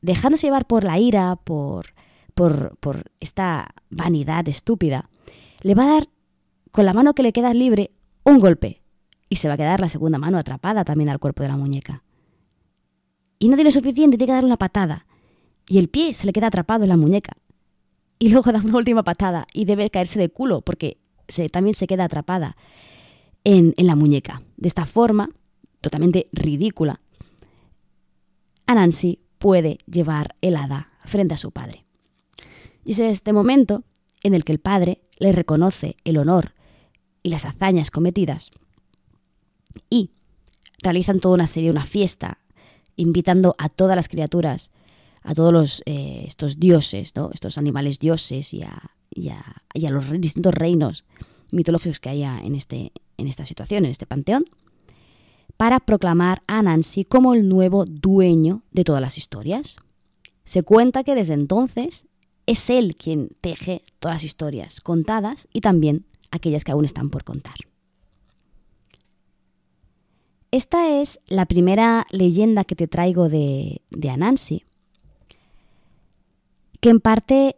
dejándose 0.00 0.46
llevar 0.46 0.66
por 0.66 0.84
la 0.84 0.98
ira, 0.98 1.36
por, 1.36 1.94
por, 2.34 2.76
por 2.78 3.10
esta 3.20 3.74
vanidad 3.90 4.48
estúpida, 4.48 5.10
le 5.62 5.74
va 5.74 5.84
a 5.84 5.94
dar 5.94 6.08
con 6.72 6.86
la 6.86 6.94
mano 6.94 7.14
que 7.14 7.22
le 7.22 7.32
queda 7.32 7.52
libre 7.52 7.90
un 8.24 8.38
golpe 8.38 8.82
y 9.28 9.36
se 9.36 9.48
va 9.48 9.54
a 9.54 9.56
quedar 9.56 9.80
la 9.80 9.88
segunda 9.88 10.18
mano 10.18 10.38
atrapada 10.38 10.84
también 10.84 11.10
al 11.10 11.18
cuerpo 11.18 11.42
de 11.42 11.48
la 11.48 11.56
muñeca. 11.56 12.02
Y 13.38 13.48
no 13.48 13.56
tiene 13.56 13.70
suficiente, 13.70 14.16
tiene 14.16 14.28
que 14.28 14.34
darle 14.34 14.46
una 14.46 14.56
patada 14.56 15.06
y 15.68 15.78
el 15.78 15.88
pie 15.88 16.14
se 16.14 16.26
le 16.26 16.32
queda 16.32 16.46
atrapado 16.46 16.84
en 16.84 16.88
la 16.88 16.96
muñeca. 16.96 17.36
Y 18.18 18.30
luego 18.30 18.52
da 18.52 18.60
una 18.64 18.76
última 18.76 19.02
patada 19.02 19.46
y 19.52 19.64
debe 19.64 19.90
caerse 19.90 20.18
de 20.18 20.30
culo 20.30 20.62
porque 20.62 20.98
se, 21.28 21.48
también 21.48 21.74
se 21.74 21.86
queda 21.86 22.04
atrapada 22.04 22.56
en, 23.44 23.74
en 23.76 23.86
la 23.86 23.96
muñeca. 23.96 24.42
De 24.56 24.68
esta 24.68 24.86
forma, 24.86 25.30
totalmente 25.80 26.28
ridícula, 26.32 27.00
Anansi 28.66 29.20
puede 29.38 29.78
llevar 29.86 30.34
el 30.40 30.56
hada 30.56 30.90
frente 31.04 31.34
a 31.34 31.38
su 31.38 31.50
padre. 31.50 31.84
Y 32.84 32.92
es 32.92 33.00
este 33.00 33.32
momento 33.32 33.84
en 34.22 34.34
el 34.34 34.44
que 34.44 34.52
el 34.52 34.60
padre 34.60 35.02
le 35.18 35.32
reconoce 35.32 35.96
el 36.04 36.18
honor 36.18 36.54
y 37.22 37.30
las 37.30 37.44
hazañas 37.44 37.90
cometidas 37.90 38.50
y 39.90 40.10
realizan 40.82 41.20
toda 41.20 41.34
una 41.34 41.46
serie, 41.46 41.70
una 41.70 41.84
fiesta, 41.84 42.38
invitando 42.96 43.54
a 43.58 43.68
todas 43.68 43.96
las 43.96 44.08
criaturas 44.08 44.70
a 45.26 45.34
todos 45.34 45.52
los, 45.52 45.82
eh, 45.86 46.22
estos 46.24 46.60
dioses, 46.60 47.12
estos 47.32 47.58
animales 47.58 47.98
dioses 47.98 48.54
y 48.54 48.62
a, 48.62 48.92
los 49.90 50.20
distintos 50.20 50.54
reinos 50.54 51.04
mitológicos 51.50 51.98
que 51.98 52.10
haya 52.10 52.38
en, 52.38 52.54
este, 52.54 52.92
en 53.16 53.26
esta 53.26 53.44
situación, 53.44 53.84
en 53.84 53.90
este 53.90 54.06
panteón, 54.06 54.44
para 55.56 55.80
proclamar 55.80 56.42
a 56.46 56.62
Nancy 56.62 57.04
como 57.04 57.34
el 57.34 57.48
nuevo 57.48 57.86
dueño 57.86 58.62
de 58.70 58.84
todas 58.84 59.00
las 59.00 59.18
historias. 59.18 59.78
Se 60.44 60.62
cuenta 60.62 61.02
que 61.02 61.16
desde 61.16 61.34
entonces 61.34 62.06
es 62.46 62.70
él 62.70 62.94
quien 62.94 63.30
teje 63.40 63.82
todas 63.98 64.16
las 64.16 64.24
historias 64.24 64.80
contadas 64.80 65.48
y 65.52 65.60
también 65.60 66.06
aquellas 66.30 66.62
que 66.62 66.70
aún 66.70 66.84
están 66.84 67.10
por 67.10 67.24
contar. 67.24 67.56
Esta 70.50 71.00
es 71.00 71.20
la 71.26 71.46
primera 71.46 72.06
leyenda 72.10 72.64
que 72.64 72.76
te 72.76 72.88
traigo 72.88 73.28
de, 73.28 73.82
de 73.90 74.10
Anansi, 74.10 74.64
que 76.80 76.90
en 76.90 77.00
parte, 77.00 77.56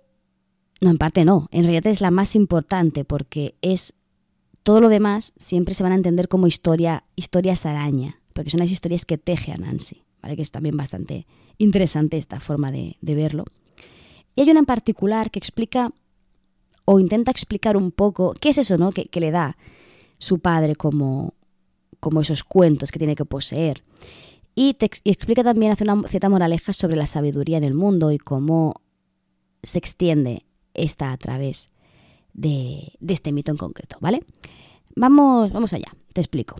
no, 0.80 0.90
en 0.90 0.98
parte 0.98 1.24
no, 1.24 1.48
en 1.50 1.64
realidad 1.64 1.86
es 1.86 2.00
la 2.00 2.10
más 2.10 2.34
importante 2.34 3.04
porque 3.04 3.56
es 3.62 3.94
todo 4.68 4.82
lo 4.82 4.90
demás 4.90 5.32
siempre 5.38 5.72
se 5.72 5.82
van 5.82 5.92
a 5.92 5.94
entender 5.96 6.28
como 6.28 6.46
historia, 6.46 7.04
historias 7.16 7.64
araña, 7.64 8.20
porque 8.34 8.50
son 8.50 8.60
las 8.60 8.70
historias 8.70 9.06
que 9.06 9.16
teje 9.16 9.50
a 9.50 9.56
Nancy, 9.56 10.04
¿vale? 10.22 10.36
que 10.36 10.42
es 10.42 10.50
también 10.50 10.76
bastante 10.76 11.26
interesante 11.56 12.16
esta 12.16 12.38
forma 12.38 12.70
de, 12.70 12.96
verlo. 13.00 13.44
Y 14.36 14.42
hay 14.42 14.50
una 14.50 14.60
en 14.60 14.66
particular 14.66 15.30
que 15.30 15.38
explica 15.38 15.92
o 16.84 17.00
intenta 17.00 17.30
explicar 17.30 17.76
un 17.78 17.90
poco 17.90 18.34
qué 18.40 18.50
es 18.50 18.58
eso 18.58 18.76
¿no? 18.76 18.92
que, 18.92 19.08
le 19.20 19.30
da 19.30 19.56
su 20.18 20.38
padre 20.38 20.76
como, 20.76 21.32
como 22.00 22.20
esos 22.20 22.44
cuentos 22.44 22.92
que 22.92 22.98
tiene 22.98 23.16
que 23.16 23.24
poseer. 23.24 23.84
Y, 24.54 24.76
explica 25.04 25.44
también, 25.44 25.72
hace 25.72 25.84
una 25.84 26.08
cierta 26.08 26.28
moraleja 26.28 26.72
sobre 26.72 26.96
la 26.96 27.06
sabiduría 27.06 27.58
en 27.58 27.64
el 27.64 27.74
mundo 27.74 28.10
y 28.10 28.18
cómo 28.18 28.82
se 29.62 29.78
extiende 29.78 30.44
esta 30.74 31.12
a 31.12 31.16
través 31.16 31.70
de, 32.32 32.92
este 33.06 33.32
mito 33.32 33.52
en 33.52 33.56
concreto, 33.56 33.98
¿vale? 34.00 34.24
Vamos, 34.96 35.52
vamos 35.52 35.72
allá, 35.72 35.94
te 36.12 36.20
explico. 36.20 36.56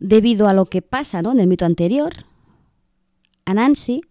Debido 0.00 0.48
a 0.48 0.52
lo 0.54 0.66
que 0.66 0.82
pasa 0.82 1.20
en 1.20 1.38
el 1.38 1.46
mito 1.46 1.66
anterior, 1.66 2.12
Anansi 3.44 4.02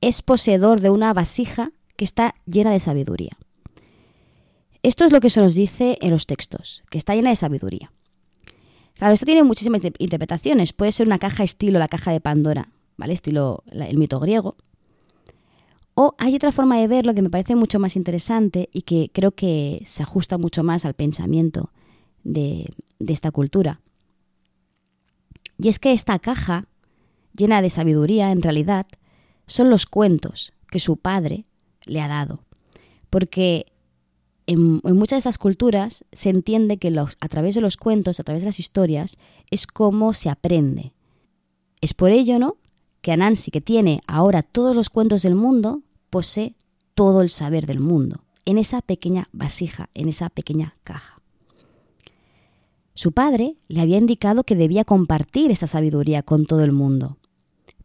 es 0.00 0.22
poseedor 0.22 0.80
de 0.80 0.90
una 0.90 1.12
vasija 1.12 1.72
que 1.96 2.04
está 2.04 2.34
llena 2.46 2.72
de 2.72 2.80
sabiduría. 2.80 3.38
Esto 4.82 5.04
es 5.04 5.12
lo 5.12 5.20
que 5.20 5.30
se 5.30 5.40
nos 5.40 5.54
dice 5.54 5.98
en 6.00 6.10
los 6.10 6.26
textos, 6.26 6.84
que 6.90 6.98
está 6.98 7.14
llena 7.14 7.30
de 7.30 7.36
sabiduría. 7.36 7.90
Claro, 8.98 9.14
esto 9.14 9.26
tiene 9.26 9.44
muchísimas 9.44 9.80
interpretaciones. 9.98 10.72
Puede 10.72 10.92
ser 10.92 11.06
una 11.06 11.20
caja 11.20 11.44
estilo 11.44 11.78
la 11.78 11.88
caja 11.88 12.10
de 12.10 12.20
Pandora, 12.20 12.68
¿vale? 12.96 13.12
Estilo 13.12 13.62
el 13.70 13.96
mito 13.96 14.18
griego. 14.18 14.56
O 15.94 16.14
hay 16.18 16.34
otra 16.34 16.52
forma 16.52 16.76
de 16.78 16.88
verlo 16.88 17.14
que 17.14 17.22
me 17.22 17.30
parece 17.30 17.56
mucho 17.56 17.78
más 17.78 17.96
interesante 17.96 18.68
y 18.72 18.82
que 18.82 19.10
creo 19.12 19.32
que 19.32 19.82
se 19.84 20.02
ajusta 20.02 20.36
mucho 20.38 20.62
más 20.62 20.84
al 20.84 20.94
pensamiento 20.94 21.72
de, 22.22 22.66
esta 23.00 23.30
cultura. 23.30 23.80
Y 25.58 25.68
es 25.68 25.78
que 25.78 25.92
esta 25.92 26.18
caja, 26.18 26.66
llena 27.36 27.62
de 27.62 27.70
sabiduría, 27.70 28.30
en 28.30 28.42
realidad, 28.42 28.86
son 29.46 29.70
los 29.70 29.86
cuentos 29.86 30.52
que 30.70 30.78
su 30.78 30.98
padre 30.98 31.46
le 31.84 32.00
ha 32.00 32.08
dado. 32.08 32.44
Porque 33.10 33.66
en, 34.48 34.80
muchas 34.82 35.16
de 35.16 35.18
estas 35.18 35.36
culturas 35.36 36.06
se 36.10 36.30
entiende 36.30 36.78
que 36.78 36.88
a 36.98 37.28
través 37.28 37.54
de 37.54 37.60
los 37.60 37.76
cuentos, 37.76 38.18
a 38.18 38.24
través 38.24 38.42
de 38.42 38.48
las 38.48 38.58
historias, 38.58 39.18
es 39.50 39.66
como 39.66 40.14
se 40.14 40.30
aprende. 40.30 40.94
Es 41.82 41.92
por 41.92 42.10
ello, 42.10 42.38
¿no? 42.38 42.56
Que 43.02 43.12
Anansi, 43.12 43.50
que 43.50 43.60
tiene 43.60 44.00
ahora 44.06 44.40
todos 44.42 44.74
los 44.74 44.88
cuentos 44.88 45.22
del 45.22 45.34
mundo, 45.34 45.82
posee 46.08 46.56
todo 46.94 47.20
el 47.20 47.28
saber 47.28 47.66
del 47.66 47.78
mundo 47.78 48.24
en 48.46 48.56
esa 48.56 48.80
pequeña 48.80 49.28
vasija, 49.32 49.90
en 49.92 50.08
esa 50.08 50.30
pequeña 50.30 50.76
caja. 50.82 51.20
Su 52.94 53.12
padre 53.12 53.56
le 53.68 53.82
había 53.82 53.98
indicado 53.98 54.44
que 54.44 54.56
debía 54.56 54.84
compartir 54.84 55.50
esa 55.50 55.66
sabiduría 55.66 56.22
con 56.22 56.46
todo 56.46 56.64
el 56.64 56.72
mundo, 56.72 57.18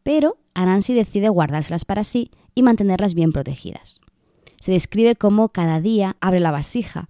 pero 0.01 0.38
Anansi 0.53 0.93
decide 0.93 1.28
guardárselas 1.28 1.84
para 1.84 2.05
sí 2.05 2.32
y 2.55 2.64
mantenerlas 2.64 3.16
bien 3.16 3.34
protegidas. 3.34 3.99
Se 4.64 4.72
describe 4.72 5.18
cómo 5.18 5.49
cada 5.49 5.82
día 5.82 6.16
abre 6.22 6.39
la 6.39 6.49
vasija 6.49 7.09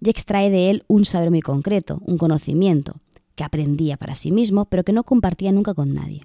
y 0.00 0.08
extrae 0.08 0.50
de 0.50 0.70
él 0.70 0.84
un 0.86 1.04
saber 1.04 1.30
muy 1.30 1.40
concreto, 1.40 1.98
un 2.06 2.16
conocimiento, 2.16 3.00
que 3.34 3.42
aprendía 3.42 3.96
para 3.96 4.14
sí 4.14 4.30
mismo, 4.30 4.66
pero 4.66 4.84
que 4.84 4.92
no 4.92 5.02
compartía 5.02 5.50
nunca 5.50 5.74
con 5.74 5.94
nadie. 5.94 6.24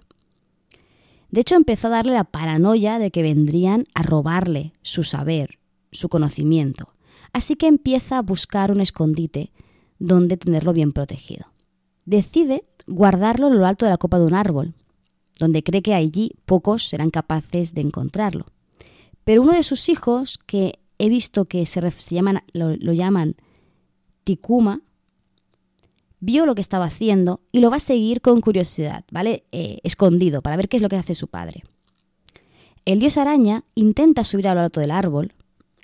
De 1.32 1.42
hecho, 1.42 1.56
empezó 1.56 1.88
a 1.88 1.90
darle 1.90 2.14
la 2.14 2.26
paranoia 2.26 3.00
de 3.00 3.10
que 3.10 3.24
vendrían 3.24 3.86
a 3.96 4.04
robarle 4.04 4.72
su 4.84 5.02
saber, 5.02 5.58
su 5.92 6.10
conocimiento. 6.10 6.94
Así 7.34 7.56
que 7.56 7.66
empieza 7.66 8.20
a 8.20 8.22
buscar 8.22 8.72
un 8.72 8.80
escondite 8.80 9.52
donde 9.98 10.38
tenerlo 10.38 10.74
bien 10.74 10.94
protegido. 10.94 11.48
Decide 12.06 12.66
guardarlo 12.86 13.48
en 13.48 13.58
lo 13.58 13.66
alto 13.66 13.86
de 13.86 13.92
la 13.94 13.98
copa 13.98 14.20
de 14.20 14.26
un 14.26 14.36
árbol, 14.36 14.76
donde 15.40 15.64
cree 15.64 15.82
que 15.82 15.96
allí 15.96 16.34
pocos 16.46 16.88
serán 16.88 17.10
capaces 17.10 17.74
de 17.74 17.82
encontrarlo. 17.82 18.46
Pero 19.28 19.42
uno 19.42 19.52
de 19.52 19.64
sus 19.64 19.90
hijos, 19.90 20.38
que 20.38 20.80
he 21.00 21.10
visto 21.10 21.50
que 21.50 21.66
se, 21.66 21.82
llaman, 22.12 22.44
lo, 22.54 22.94
llaman 22.94 23.36
Tikuma, 24.24 24.80
vio 26.22 26.46
lo 26.46 26.56
que 26.56 26.62
estaba 26.62 26.86
haciendo 26.86 27.42
y 27.52 27.60
lo 27.60 27.70
va 27.70 27.76
a 27.76 27.82
seguir 27.82 28.22
con 28.22 28.40
curiosidad, 28.40 29.04
¿vale? 29.12 29.44
Eh, 29.52 29.80
escondido, 29.84 30.42
para 30.42 30.56
ver 30.56 30.70
qué 30.70 30.78
es 30.78 30.82
lo 30.82 30.88
que 30.88 30.96
hace 30.96 31.14
su 31.14 31.28
padre. 31.28 31.66
El 32.86 33.00
dios 33.00 33.18
araña 33.18 33.66
intenta 33.76 34.24
subir 34.24 34.48
a 34.48 34.56
lo 34.56 34.62
alto 34.62 34.80
del 34.80 34.92
árbol, 34.92 35.34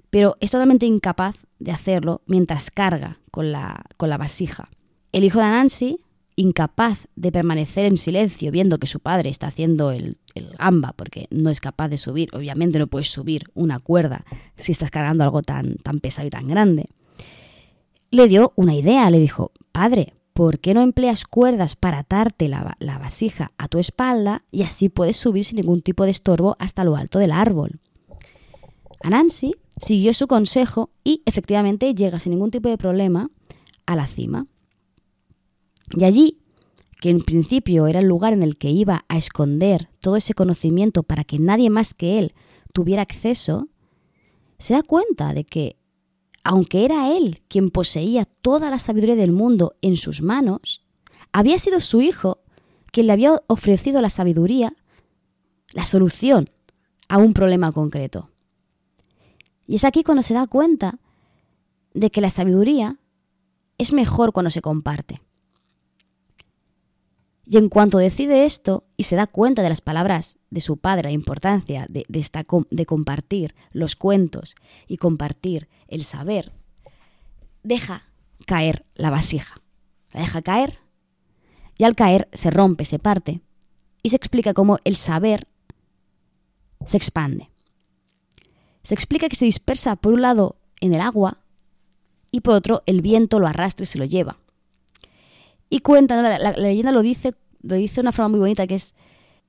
pero 0.10 0.38
es 0.40 0.52
totalmente 0.52 0.86
incapaz 0.86 1.46
de 1.60 1.74
hacerlo 1.74 2.22
mientras 2.26 2.72
carga 2.72 3.20
con 3.30 3.52
la, 3.52 3.84
con 3.98 4.10
la 4.10 4.18
vasija. 4.18 4.70
El 5.12 5.26
hijo 5.26 5.40
de 5.40 5.48
Nancy, 5.48 6.00
incapaz 6.36 7.08
de 7.16 7.32
permanecer 7.32 7.86
en 7.86 7.98
silencio 7.98 8.52
viendo 8.52 8.80
que 8.80 8.88
su 8.88 9.00
padre 9.00 9.30
está 9.30 9.48
haciendo 9.48 9.92
el, 9.92 10.18
el, 10.36 10.50
gamba 10.58 10.94
porque 10.96 11.28
no 11.30 11.50
es 11.50 11.60
capaz 11.62 11.90
de 11.90 11.98
subir, 11.98 12.30
obviamente 12.34 12.80
no 12.80 12.88
puedes 12.88 13.12
subir 13.12 13.46
una 13.54 13.80
cuerda 13.80 14.26
si 14.56 14.72
estás 14.72 14.92
cargando 14.92 15.24
algo 15.24 15.42
tan, 15.42 15.76
tan 15.78 16.00
pesado 16.00 16.28
y 16.28 16.32
tan 16.32 16.48
grande, 16.48 16.86
le 18.12 18.28
dio 18.28 18.54
una 18.56 18.76
idea, 18.76 19.10
le 19.10 19.20
dijo, 19.20 19.52
padre, 19.72 20.14
¿por 20.34 20.60
qué 20.60 20.74
no 20.74 20.82
empleas 20.82 21.26
cuerdas 21.26 21.76
para 21.76 22.00
atarte 22.00 22.48
la, 22.48 22.76
la 22.80 22.98
vasija 23.00 23.52
a 23.58 23.68
tu 23.68 23.80
espalda 23.80 24.42
y 24.52 24.64
así 24.64 24.90
puedes 24.90 25.18
subir 25.18 25.46
sin 25.46 25.58
ningún 25.58 25.82
tipo 25.82 26.06
de 26.06 26.12
estorbo 26.12 26.56
hasta 26.60 26.84
lo 26.84 26.96
alto 26.96 27.20
del 27.20 27.32
árbol? 27.32 27.80
Anansi 29.02 29.56
siguió 29.78 30.14
su 30.14 30.28
consejo 30.28 30.90
y 31.04 31.22
efectivamente 31.26 31.94
llega 31.94 32.20
sin 32.20 32.32
ningún 32.32 32.52
tipo 32.52 32.70
de 32.70 32.78
problema 32.78 33.30
a 33.86 33.96
la 33.96 34.08
cima. 34.08 34.48
Y 35.92 36.04
allí, 36.04 36.40
que 37.02 37.10
en 37.10 37.22
principio 37.22 37.88
era 37.88 38.00
el 38.00 38.08
lugar 38.08 38.34
en 38.34 38.44
el 38.44 38.58
que 38.58 38.70
iba 38.70 39.06
a 39.10 39.18
esconder 39.18 39.90
todo 40.00 40.16
ese 40.16 40.34
conocimiento 40.34 41.04
para 41.04 41.24
que 41.24 41.40
nadie 41.40 41.70
más 41.70 41.94
que 41.94 42.20
él 42.20 42.34
tuviera 42.74 43.02
acceso, 43.02 43.68
se 44.58 44.74
da 44.74 44.84
cuenta 44.84 45.34
de 45.34 45.44
que, 45.44 45.78
aunque 46.44 46.86
era 46.86 47.16
él 47.16 47.42
quien 47.48 47.70
poseía 47.70 48.26
toda 48.26 48.70
la 48.70 48.80
sabiduría 48.80 49.16
del 49.16 49.32
mundo 49.32 49.76
en 49.82 49.98
sus 49.98 50.22
manos, 50.22 50.86
había 51.32 51.60
sido 51.60 51.80
su 51.80 52.02
hijo 52.02 52.40
quien 52.92 53.08
le 53.08 53.14
había 53.14 53.42
ofrecido 53.48 54.02
la 54.02 54.10
sabiduría, 54.10 54.76
la 55.74 55.84
solución 55.84 56.50
a 57.10 57.18
un 57.18 57.34
problema 57.34 57.72
concreto. 57.72 58.30
Y 59.68 59.76
es 59.76 59.84
aquí 59.84 60.04
cuando 60.04 60.22
se 60.22 60.34
da 60.34 60.48
cuenta 60.48 61.00
de 61.94 62.10
que 62.10 62.22
la 62.22 62.30
sabiduría 62.30 62.98
es 63.78 63.94
mejor 63.94 64.32
cuando 64.32 64.50
se 64.50 64.62
comparte. 64.62 65.22
Y 67.46 67.58
en 67.58 67.70
cuanto 67.70 67.98
decide 67.98 68.46
esto 68.46 68.86
y 68.96 69.04
se 69.04 69.16
da 69.16 69.28
cuenta 69.28 69.62
de 69.62 69.70
las 69.70 69.82
palabras 69.82 70.38
de 70.50 70.62
su 70.62 70.78
padre, 70.78 71.10
la 71.10 71.12
importancia 71.12 71.86
de, 71.90 72.06
de 72.08 72.86
compartir 72.86 73.54
los 73.72 73.96
cuentos 73.96 74.56
y 74.88 74.98
compartir 74.98 75.68
el 75.88 76.04
saber, 76.04 76.54
deja 77.64 78.04
caer 78.46 78.86
la 78.96 79.10
vasija. 79.10 79.62
La 80.12 80.22
deja 80.22 80.42
caer 80.42 80.80
y 81.78 81.84
al 81.84 81.96
caer 81.96 82.30
se 82.34 82.52
rompe, 82.52 82.86
se 82.86 83.00
parte 83.00 83.42
y 84.04 84.10
se 84.10 84.16
explica 84.16 84.54
cómo 84.54 84.80
el 84.84 84.96
saber 84.96 85.48
se 86.86 86.98
expande 86.98 87.50
se 88.84 88.94
explica 88.94 89.30
que 89.30 89.36
se 89.36 89.46
dispersa 89.46 89.96
por 89.96 90.14
un 90.14 90.22
lado 90.22 90.58
en 90.82 90.94
el 90.94 91.02
agua 91.02 91.40
y 92.32 92.42
por 92.42 92.56
otro 92.56 92.84
el 92.86 93.02
viento 93.02 93.40
lo 93.40 93.48
arrastra 93.48 93.84
y 93.84 93.88
se 93.88 93.98
lo 93.98 94.06
lleva. 94.06 94.38
Y 95.74 95.80
cuenta, 95.80 96.22
la, 96.38 96.52
leyenda 96.52 96.92
lo 96.92 97.02
dice, 97.02 97.34
lo 97.64 97.74
dice 97.74 97.96
de 97.96 98.02
una 98.02 98.12
forma 98.12 98.30
muy 98.30 98.40
bonita, 98.40 98.68
que 98.68 98.76
es, 98.76 98.94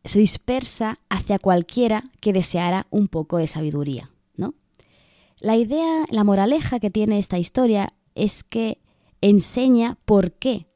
se 0.07 0.19
dispersa 0.19 0.99
hacia 1.11 1.39
cualquiera 1.39 2.05
que 2.21 2.33
deseara 2.33 2.87
un 2.89 3.09
poco 3.09 3.37
de 3.37 3.47
sabiduría. 3.47 4.11
¿no? 4.35 4.55
La 5.39 5.59
idea, 5.59 6.07
la 6.09 6.25
moraleja 6.25 6.81
que 6.81 6.89
tiene 6.89 7.19
esta 7.19 7.37
historia 7.37 7.93
es 8.15 8.43
que 8.43 8.81
enseña 9.21 9.99
por 10.07 10.33
qué 10.33 10.67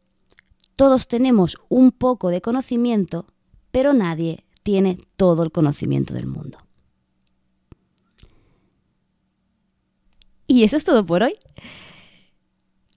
todos 0.77 1.09
tenemos 1.09 1.57
un 1.71 1.93
poco 1.93 2.29
de 2.29 2.43
conocimiento, 2.43 3.25
pero 3.71 3.95
nadie 3.95 4.45
tiene 4.63 4.99
todo 5.17 5.45
el 5.45 5.51
conocimiento 5.51 6.13
del 6.13 6.27
mundo. 6.27 6.59
Y 10.47 10.65
eso 10.65 10.77
es 10.77 10.85
todo 10.85 11.07
por 11.07 11.23
hoy. 11.23 11.37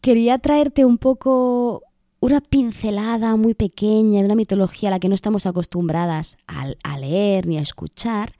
Quería 0.02 0.38
traerte 0.38 0.84
un 0.84 0.98
poco 0.98 1.84
una 2.22 2.40
pincelada 2.40 3.36
muy 3.36 3.56
pequeña 3.56 4.20
de 4.20 4.26
una 4.28 4.36
mitología 4.36 4.90
a 4.90 4.92
la 4.92 5.00
que 5.00 5.10
no 5.10 5.16
estamos 5.16 5.48
acostumbradas 5.48 6.38
a, 6.48 6.98
leer 6.98 7.48
ni 7.48 7.58
a 7.58 7.62
escuchar. 7.62 8.34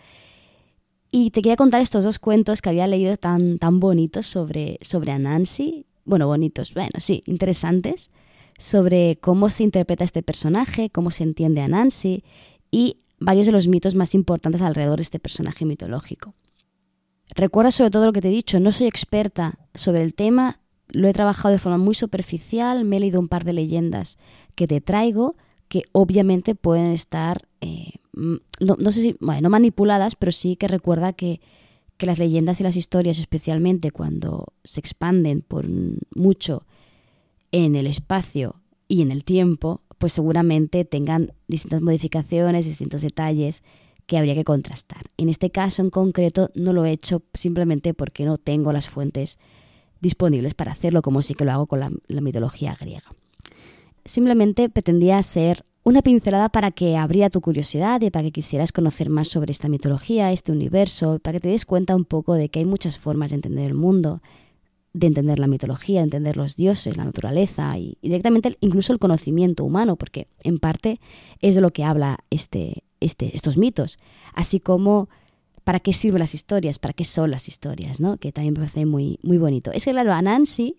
Y 1.10 1.32
te 1.32 1.42
quería 1.42 1.58
contar 1.58 1.82
estos 1.82 2.04
dos 2.04 2.20
cuentos 2.20 2.62
que 2.62 2.70
había 2.70 2.88
leído 2.88 3.18
tan, 3.18 3.58
tan 3.58 3.80
bonitos 3.80 4.28
sobre, 4.28 4.78
sobre 4.82 5.12
Anansi. 5.12 5.88
Bueno, 6.06 6.28
bonitos, 6.28 6.76
bueno, 6.76 6.92
sí, 7.00 7.22
interesantes. 7.26 8.12
Sobre 8.60 9.18
cómo 9.20 9.50
se 9.50 9.64
interpreta 9.64 10.04
este 10.04 10.22
personaje, 10.22 10.92
cómo 10.92 11.10
se 11.10 11.24
entiende 11.24 11.62
a 11.62 11.68
Nancy 11.68 12.24
y 12.70 12.98
varios 13.20 13.48
de 13.48 13.54
los 13.54 13.68
mitos 13.68 13.96
más 13.96 14.14
importantes 14.14 14.62
alrededor 14.62 14.98
de 14.98 15.04
este 15.04 15.20
personaje 15.20 15.66
mitológico. 15.66 16.36
Recuerda 17.34 17.72
sobre 17.72 17.90
todo 17.90 18.06
lo 18.06 18.14
que 18.14 18.22
te 18.22 18.28
he 18.28 18.32
dicho, 18.32 18.60
no 18.60 18.72
soy 18.72 18.86
experta 18.86 19.58
sobre 19.74 20.04
el 20.04 20.14
tema, 20.14 20.61
lo 20.92 21.08
he 21.08 21.14
trabajado 21.14 21.52
de 21.52 21.60
forma 21.60 21.78
muy 21.78 21.96
superficial, 21.96 22.86
me 22.86 22.98
he 22.98 23.00
leído 23.00 23.20
un 23.20 23.28
par 23.28 23.44
de 23.44 23.54
leyendas 23.54 24.18
que 24.56 24.68
te 24.68 24.82
traigo, 24.82 25.36
que 25.68 25.84
obviamente 25.92 26.56
pueden 26.56 26.92
estar, 26.92 27.48
eh, 27.62 27.94
no, 28.14 28.92
sé 28.92 29.02
si, 29.02 29.16
bueno, 29.20 29.42
no 29.42 29.50
manipuladas, 29.50 30.16
pero 30.16 30.32
sí 30.32 30.56
que 30.56 30.68
recuerda 30.68 31.14
que, 31.14 31.40
que 31.98 32.06
las 32.06 32.20
leyendas 32.20 32.60
y 32.60 32.64
las 32.64 32.76
historias, 32.76 33.20
especialmente 33.20 33.92
cuando 33.92 34.54
se 34.64 34.80
expanden 34.80 35.42
por 35.42 35.68
mucho 36.14 36.66
en 37.52 37.76
el 37.76 37.88
espacio 37.88 38.56
y 38.88 39.02
en 39.02 39.12
el 39.12 39.24
tiempo, 39.24 39.82
pues 39.98 40.14
seguramente 40.14 40.84
tengan 40.84 41.34
distintas 41.48 41.82
modificaciones, 41.82 42.66
distintos 42.66 43.02
detalles 43.02 43.64
que 44.08 44.18
habría 44.18 44.36
que 44.36 44.44
contrastar. 44.44 45.04
En 45.16 45.30
este 45.30 45.52
caso 45.52 45.82
en 45.82 45.90
concreto 45.90 46.50
no 46.56 46.74
lo 46.74 46.86
he 46.86 46.92
hecho 46.92 47.24
simplemente 47.34 47.94
porque 47.94 48.26
no 48.26 48.38
tengo 48.38 48.74
las 48.74 48.90
fuentes 48.90 49.40
disponibles 50.02 50.54
para 50.54 50.72
hacerlo, 50.72 51.02
como 51.02 51.22
sí 51.22 51.34
que 51.34 51.46
lo 51.46 51.52
hago 51.52 51.68
con 51.68 51.80
la, 51.80 52.22
mitología 52.22 52.78
griega. 52.80 53.14
Simplemente 54.04 54.70
pretendía 54.70 55.22
ser 55.24 55.64
una 55.84 56.02
pincelada 56.02 56.50
para 56.50 56.72
que 56.72 56.98
abriera 56.98 57.30
tu 57.30 57.42
curiosidad 57.42 58.02
y 58.02 58.10
para 58.10 58.24
que 58.24 58.32
quisieras 58.32 58.72
conocer 58.72 59.10
más 59.10 59.30
sobre 59.30 59.52
esta 59.52 59.70
mitología, 59.70 60.32
este 60.32 60.52
universo, 60.52 61.20
para 61.20 61.34
que 61.34 61.42
te 61.42 61.50
des 61.50 61.66
cuenta 61.66 61.96
un 61.96 62.06
poco 62.06 62.34
de 62.34 62.50
que 62.50 62.60
hay 62.60 62.66
muchas 62.66 63.00
formas 63.00 63.32
de 63.32 63.36
entender 63.36 63.68
el 63.68 63.74
mundo, 63.74 64.22
de 64.94 65.08
entender 65.08 65.40
la 65.40 65.48
mitología, 65.48 66.00
de 66.00 66.06
entender 66.06 66.38
los 66.38 66.56
dioses, 66.56 66.98
la 66.98 67.06
naturaleza 67.06 67.78
y, 67.78 67.98
y 68.02 68.10
directamente 68.10 68.58
incluso 68.60 68.94
el 68.94 69.00
conocimiento 69.00 69.64
humano, 69.64 69.96
porque 69.96 70.28
en 70.44 70.60
parte 70.60 71.00
es 71.42 71.56
de 71.56 71.62
lo 71.62 71.70
que 71.70 71.84
habla 71.84 72.20
este, 72.30 72.84
este, 73.02 73.36
estos 73.36 73.58
mitos, 73.58 73.98
así 74.34 74.60
como 74.60 75.10
para 75.64 75.80
qué 75.80 75.94
sirven 75.94 76.20
las 76.20 76.34
historias, 76.34 76.80
para 76.80 76.94
qué 76.94 77.04
son 77.04 77.32
las 77.32 77.48
historias, 77.48 78.00
¿no? 78.02 78.18
que 78.18 78.32
también 78.32 78.54
me 78.54 78.60
parece 78.62 78.86
muy, 78.86 79.20
muy 79.24 79.38
bonito. 79.38 79.72
Es 79.72 79.86
que, 79.86 79.92
claro, 79.92 80.14
Anansi 80.14 80.78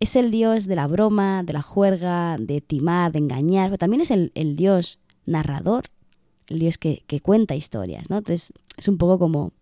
es 0.00 0.16
el 0.16 0.30
dios 0.30 0.66
de 0.66 0.76
la 0.76 0.86
broma, 0.86 1.42
de 1.42 1.52
la 1.52 1.62
juerga, 1.62 2.36
de 2.38 2.60
timar, 2.60 3.12
de 3.12 3.18
engañar, 3.18 3.68
pero 3.68 3.78
también 3.78 4.00
es 4.00 4.10
el, 4.10 4.56
dios 4.56 5.00
narrador, 5.26 5.84
el 6.46 6.60
dios 6.60 6.78
que, 6.78 7.04
que, 7.06 7.20
cuenta 7.20 7.54
historias. 7.54 8.10
¿no? 8.10 8.18
Entonces, 8.18 8.52
es 8.76 8.88
un 8.88 8.98
poco 8.98 9.18
como. 9.18 9.52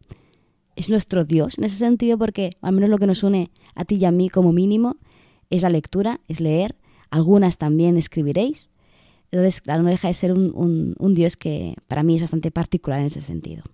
Es 0.74 0.90
nuestro 0.90 1.24
dios 1.24 1.57
en 1.57 1.64
ese 1.64 1.78
sentido, 1.78 2.18
porque 2.18 2.50
al 2.61 2.72
menos 2.72 2.90
lo 2.90 2.98
que 2.98 3.07
nos 3.07 3.22
une 3.22 3.50
a 3.74 3.86
ti 3.86 3.94
y 3.94 4.04
a 4.04 4.11
mí 4.11 4.28
como 4.28 4.52
mínimo 4.52 4.96
es 5.48 5.62
la 5.62 5.70
lectura, 5.70 6.20
es 6.28 6.38
leer. 6.38 6.76
Algunas 7.09 7.57
también 7.57 7.96
escribiréis, 7.96 8.68
entonces, 9.30 9.61
claro, 9.61 9.82
no 9.82 9.90
deja 9.90 10.09
de 10.09 10.14
ser 10.14 10.32
un, 10.32 11.14
Dios 11.14 11.36
que 11.36 11.74
para 11.88 12.02
mí 12.02 12.14
es 12.14 12.20
bastante 12.20 12.50
particular 12.50 13.00
en 13.00 13.07
ese 13.07 13.20
sentido. 13.20 13.64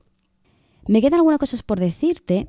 Me 0.86 1.00
quedan 1.00 1.14
algunas 1.14 1.38
cosas 1.38 1.62
por 1.62 1.80
decirte. 1.80 2.48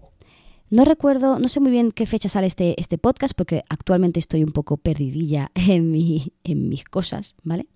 No 0.69 0.85
recuerdo, 0.85 1.37
no 1.37 1.47
sé 1.47 1.59
muy 1.59 1.71
bien 1.71 1.91
qué 1.91 2.05
fecha 2.05 2.29
sale 2.29 2.47
este, 2.47 2.79
este 2.79 2.97
podcast 2.97 3.35
porque 3.35 3.63
actualmente 3.69 4.19
estoy 4.19 4.43
un 4.43 4.51
poco 4.51 4.77
perdidilla 4.77 5.51
en, 5.55 5.91
mi, 5.91 6.33
en 6.43 6.69
mis 6.69 6.83
cosas, 6.83 7.35
¿vale? 7.43 7.67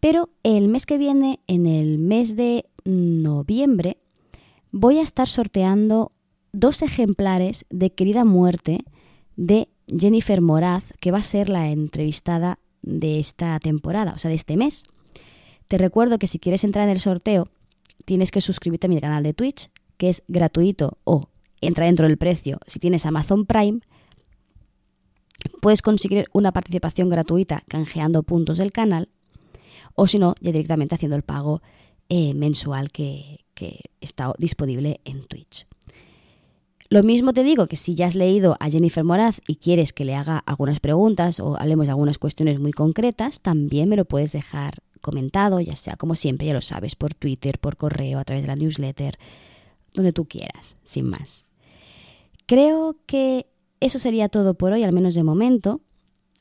Pero 0.00 0.30
el 0.42 0.68
mes 0.68 0.86
que 0.86 0.98
viene, 0.98 1.40
en 1.46 1.66
el 1.66 1.98
mes 1.98 2.36
de 2.36 2.66
noviembre, 2.84 3.98
voy 4.70 4.98
a 4.98 5.02
estar 5.02 5.26
sorteando 5.26 6.12
dos 6.52 6.82
ejemplares 6.82 7.66
de 7.70 7.90
Querida 7.90 8.24
Muerte 8.24 8.84
de 9.36 9.68
Jennifer 9.88 10.40
Moraz, 10.40 10.84
que 11.00 11.10
va 11.10 11.18
a 11.18 11.22
ser 11.22 11.48
la 11.48 11.70
entrevistada 11.70 12.58
de 12.82 13.18
esta 13.18 13.58
temporada, 13.58 14.12
o 14.14 14.18
sea, 14.18 14.28
de 14.28 14.34
este 14.34 14.56
mes. 14.56 14.84
Te 15.66 15.78
recuerdo 15.78 16.18
que 16.18 16.26
si 16.26 16.38
quieres 16.38 16.64
entrar 16.64 16.84
en 16.84 16.90
el 16.90 17.00
sorteo, 17.00 17.48
tienes 18.04 18.30
que 18.30 18.40
suscribirte 18.40 18.86
a 18.86 18.90
mi 18.90 19.00
canal 19.00 19.22
de 19.22 19.34
Twitch, 19.34 19.70
que 19.98 20.08
es 20.08 20.22
gratuito 20.28 20.96
o 21.04 21.28
entra 21.60 21.86
dentro 21.86 22.06
del 22.06 22.16
precio. 22.16 22.60
Si 22.66 22.78
tienes 22.78 23.04
Amazon 23.04 23.44
Prime, 23.44 23.80
puedes 25.60 25.82
conseguir 25.82 26.26
una 26.32 26.52
participación 26.52 27.10
gratuita 27.10 27.62
canjeando 27.68 28.22
puntos 28.22 28.58
del 28.58 28.72
canal 28.72 29.10
o 29.94 30.06
si 30.06 30.18
no, 30.18 30.34
ya 30.40 30.52
directamente 30.52 30.94
haciendo 30.94 31.16
el 31.16 31.22
pago 31.22 31.60
eh, 32.08 32.32
mensual 32.34 32.90
que, 32.90 33.40
que 33.54 33.80
está 34.00 34.32
disponible 34.38 35.00
en 35.04 35.24
Twitch. 35.24 35.66
Lo 36.90 37.02
mismo 37.02 37.34
te 37.34 37.42
digo 37.42 37.66
que 37.66 37.76
si 37.76 37.94
ya 37.94 38.06
has 38.06 38.14
leído 38.14 38.56
a 38.60 38.70
Jennifer 38.70 39.04
Moraz 39.04 39.40
y 39.46 39.56
quieres 39.56 39.92
que 39.92 40.06
le 40.06 40.14
haga 40.14 40.38
algunas 40.38 40.80
preguntas 40.80 41.38
o 41.38 41.58
hablemos 41.58 41.86
de 41.86 41.90
algunas 41.90 42.16
cuestiones 42.16 42.58
muy 42.60 42.72
concretas, 42.72 43.40
también 43.40 43.90
me 43.90 43.96
lo 43.96 44.06
puedes 44.06 44.32
dejar 44.32 44.78
comentado, 45.02 45.60
ya 45.60 45.76
sea 45.76 45.96
como 45.96 46.14
siempre, 46.14 46.46
ya 46.46 46.54
lo 46.54 46.62
sabes, 46.62 46.96
por 46.96 47.12
Twitter, 47.12 47.58
por 47.58 47.76
correo, 47.76 48.18
a 48.18 48.24
través 48.24 48.44
de 48.44 48.48
la 48.48 48.56
newsletter, 48.56 49.18
donde 49.98 50.12
tú 50.12 50.26
quieras, 50.26 50.76
sin 50.84 51.10
más. 51.10 51.44
Creo 52.46 52.96
que 53.06 53.46
eso 53.80 53.98
sería 53.98 54.28
todo 54.28 54.54
por 54.54 54.72
hoy, 54.72 54.84
al 54.84 54.92
menos 54.92 55.14
de 55.14 55.24
momento. 55.24 55.80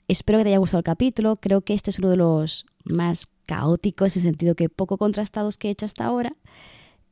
Espero 0.07 0.37
que 0.37 0.45
te 0.45 0.49
haya 0.51 0.59
gustado 0.59 0.79
el 0.79 0.85
capítulo. 0.85 1.35
Creo 1.35 1.61
que 1.61 1.73
este 1.73 1.89
es 1.89 1.99
uno 1.99 2.09
de 2.09 2.17
los 2.17 2.65
más 2.85 3.27
caóticos, 3.47 4.15
en 4.15 4.21
el 4.21 4.29
sentido 4.29 4.55
que 4.55 4.69
poco 4.69 4.97
contrastados 4.97 5.57
que 5.57 5.67
he 5.67 5.71
hecho 5.71 5.85
hasta 5.85 6.05
ahora. 6.05 6.35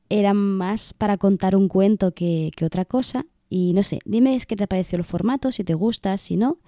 Era 0.08 0.36
más 0.36 0.93
para 0.93 1.18
contar 1.18 1.56
un 1.56 1.68
cuento 1.68 2.14
que, 2.14 2.52
otra 2.64 2.86
cosa. 2.86 3.26
Y 3.50 3.74
no 3.74 3.82
sé, 3.82 4.00
dime 4.06 4.39
qué 4.48 4.56
te 4.56 4.68
pareció 4.68 4.98
el 5.00 5.04
formato, 5.04 5.52
si 5.52 5.64
te 5.64 5.74
gusta, 5.74 6.16
si 6.18 6.38
no. 6.38 6.60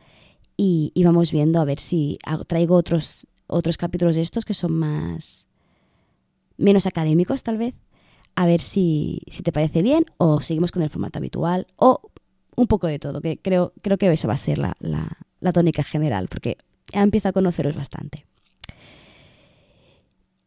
Y, 0.57 0.91
y 0.95 1.03
vamos 1.03 1.31
viendo 1.31 1.61
a 1.61 1.65
ver 1.65 1.79
si 1.79 2.17
traigo 2.47 2.75
otros, 2.75 3.27
otros 3.45 3.77
capítulos 3.77 4.15
de 4.15 4.23
estos 4.23 4.43
que 4.43 4.55
son 4.55 4.73
más. 4.73 5.45
menos 6.57 6.87
académicos, 6.87 7.43
tal 7.43 7.57
vez. 7.59 7.75
A 8.37 8.45
ver 8.45 8.61
si, 8.61 9.21
si 9.25 9.41
te 9.41 9.51
parece 9.51 9.81
bien 9.81 10.05
o 10.17 10.41
seguimos 10.41 10.71
con 10.71 10.83
el 10.83 10.91
formato 10.91 11.17
habitual 11.17 11.65
o 11.75 12.11
un 12.55 12.67
poco 12.67 12.85
de 12.85 12.99
todo, 12.99 13.19
que 13.19 13.37
creo, 13.39 13.73
creo 13.81 13.97
que 13.97 14.13
esa 14.13 14.27
va 14.27 14.35
a 14.35 14.37
ser 14.37 14.59
la, 14.59 14.77
la, 14.79 15.53
tónica 15.53 15.83
general, 15.83 16.27
porque 16.27 16.57
empiezo 16.93 17.29
a 17.29 17.31
conoceros 17.31 17.75
bastante. 17.75 18.27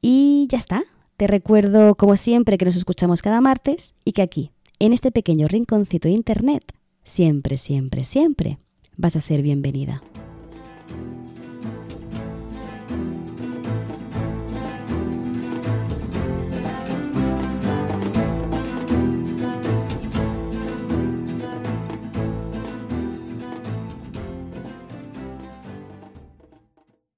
Y 0.00 0.46
ya 0.48 0.58
está. 0.58 0.84
Te 1.16 1.26
recuerdo, 1.26 1.96
como 1.96 2.14
siempre, 2.14 2.58
que 2.58 2.64
nos 2.64 2.76
escuchamos 2.76 3.22
cada 3.22 3.40
martes 3.40 3.94
y 4.04 4.12
que 4.12 4.22
aquí, 4.22 4.52
en 4.78 4.92
este 4.92 5.10
pequeño 5.10 5.48
rinconcito 5.48 6.06
de 6.06 6.14
Internet, 6.14 6.72
siempre, 7.02 7.58
siempre, 7.58 8.04
siempre 8.04 8.58
vas 8.96 9.16
a 9.16 9.20
ser 9.20 9.42
bienvenida. 9.42 10.00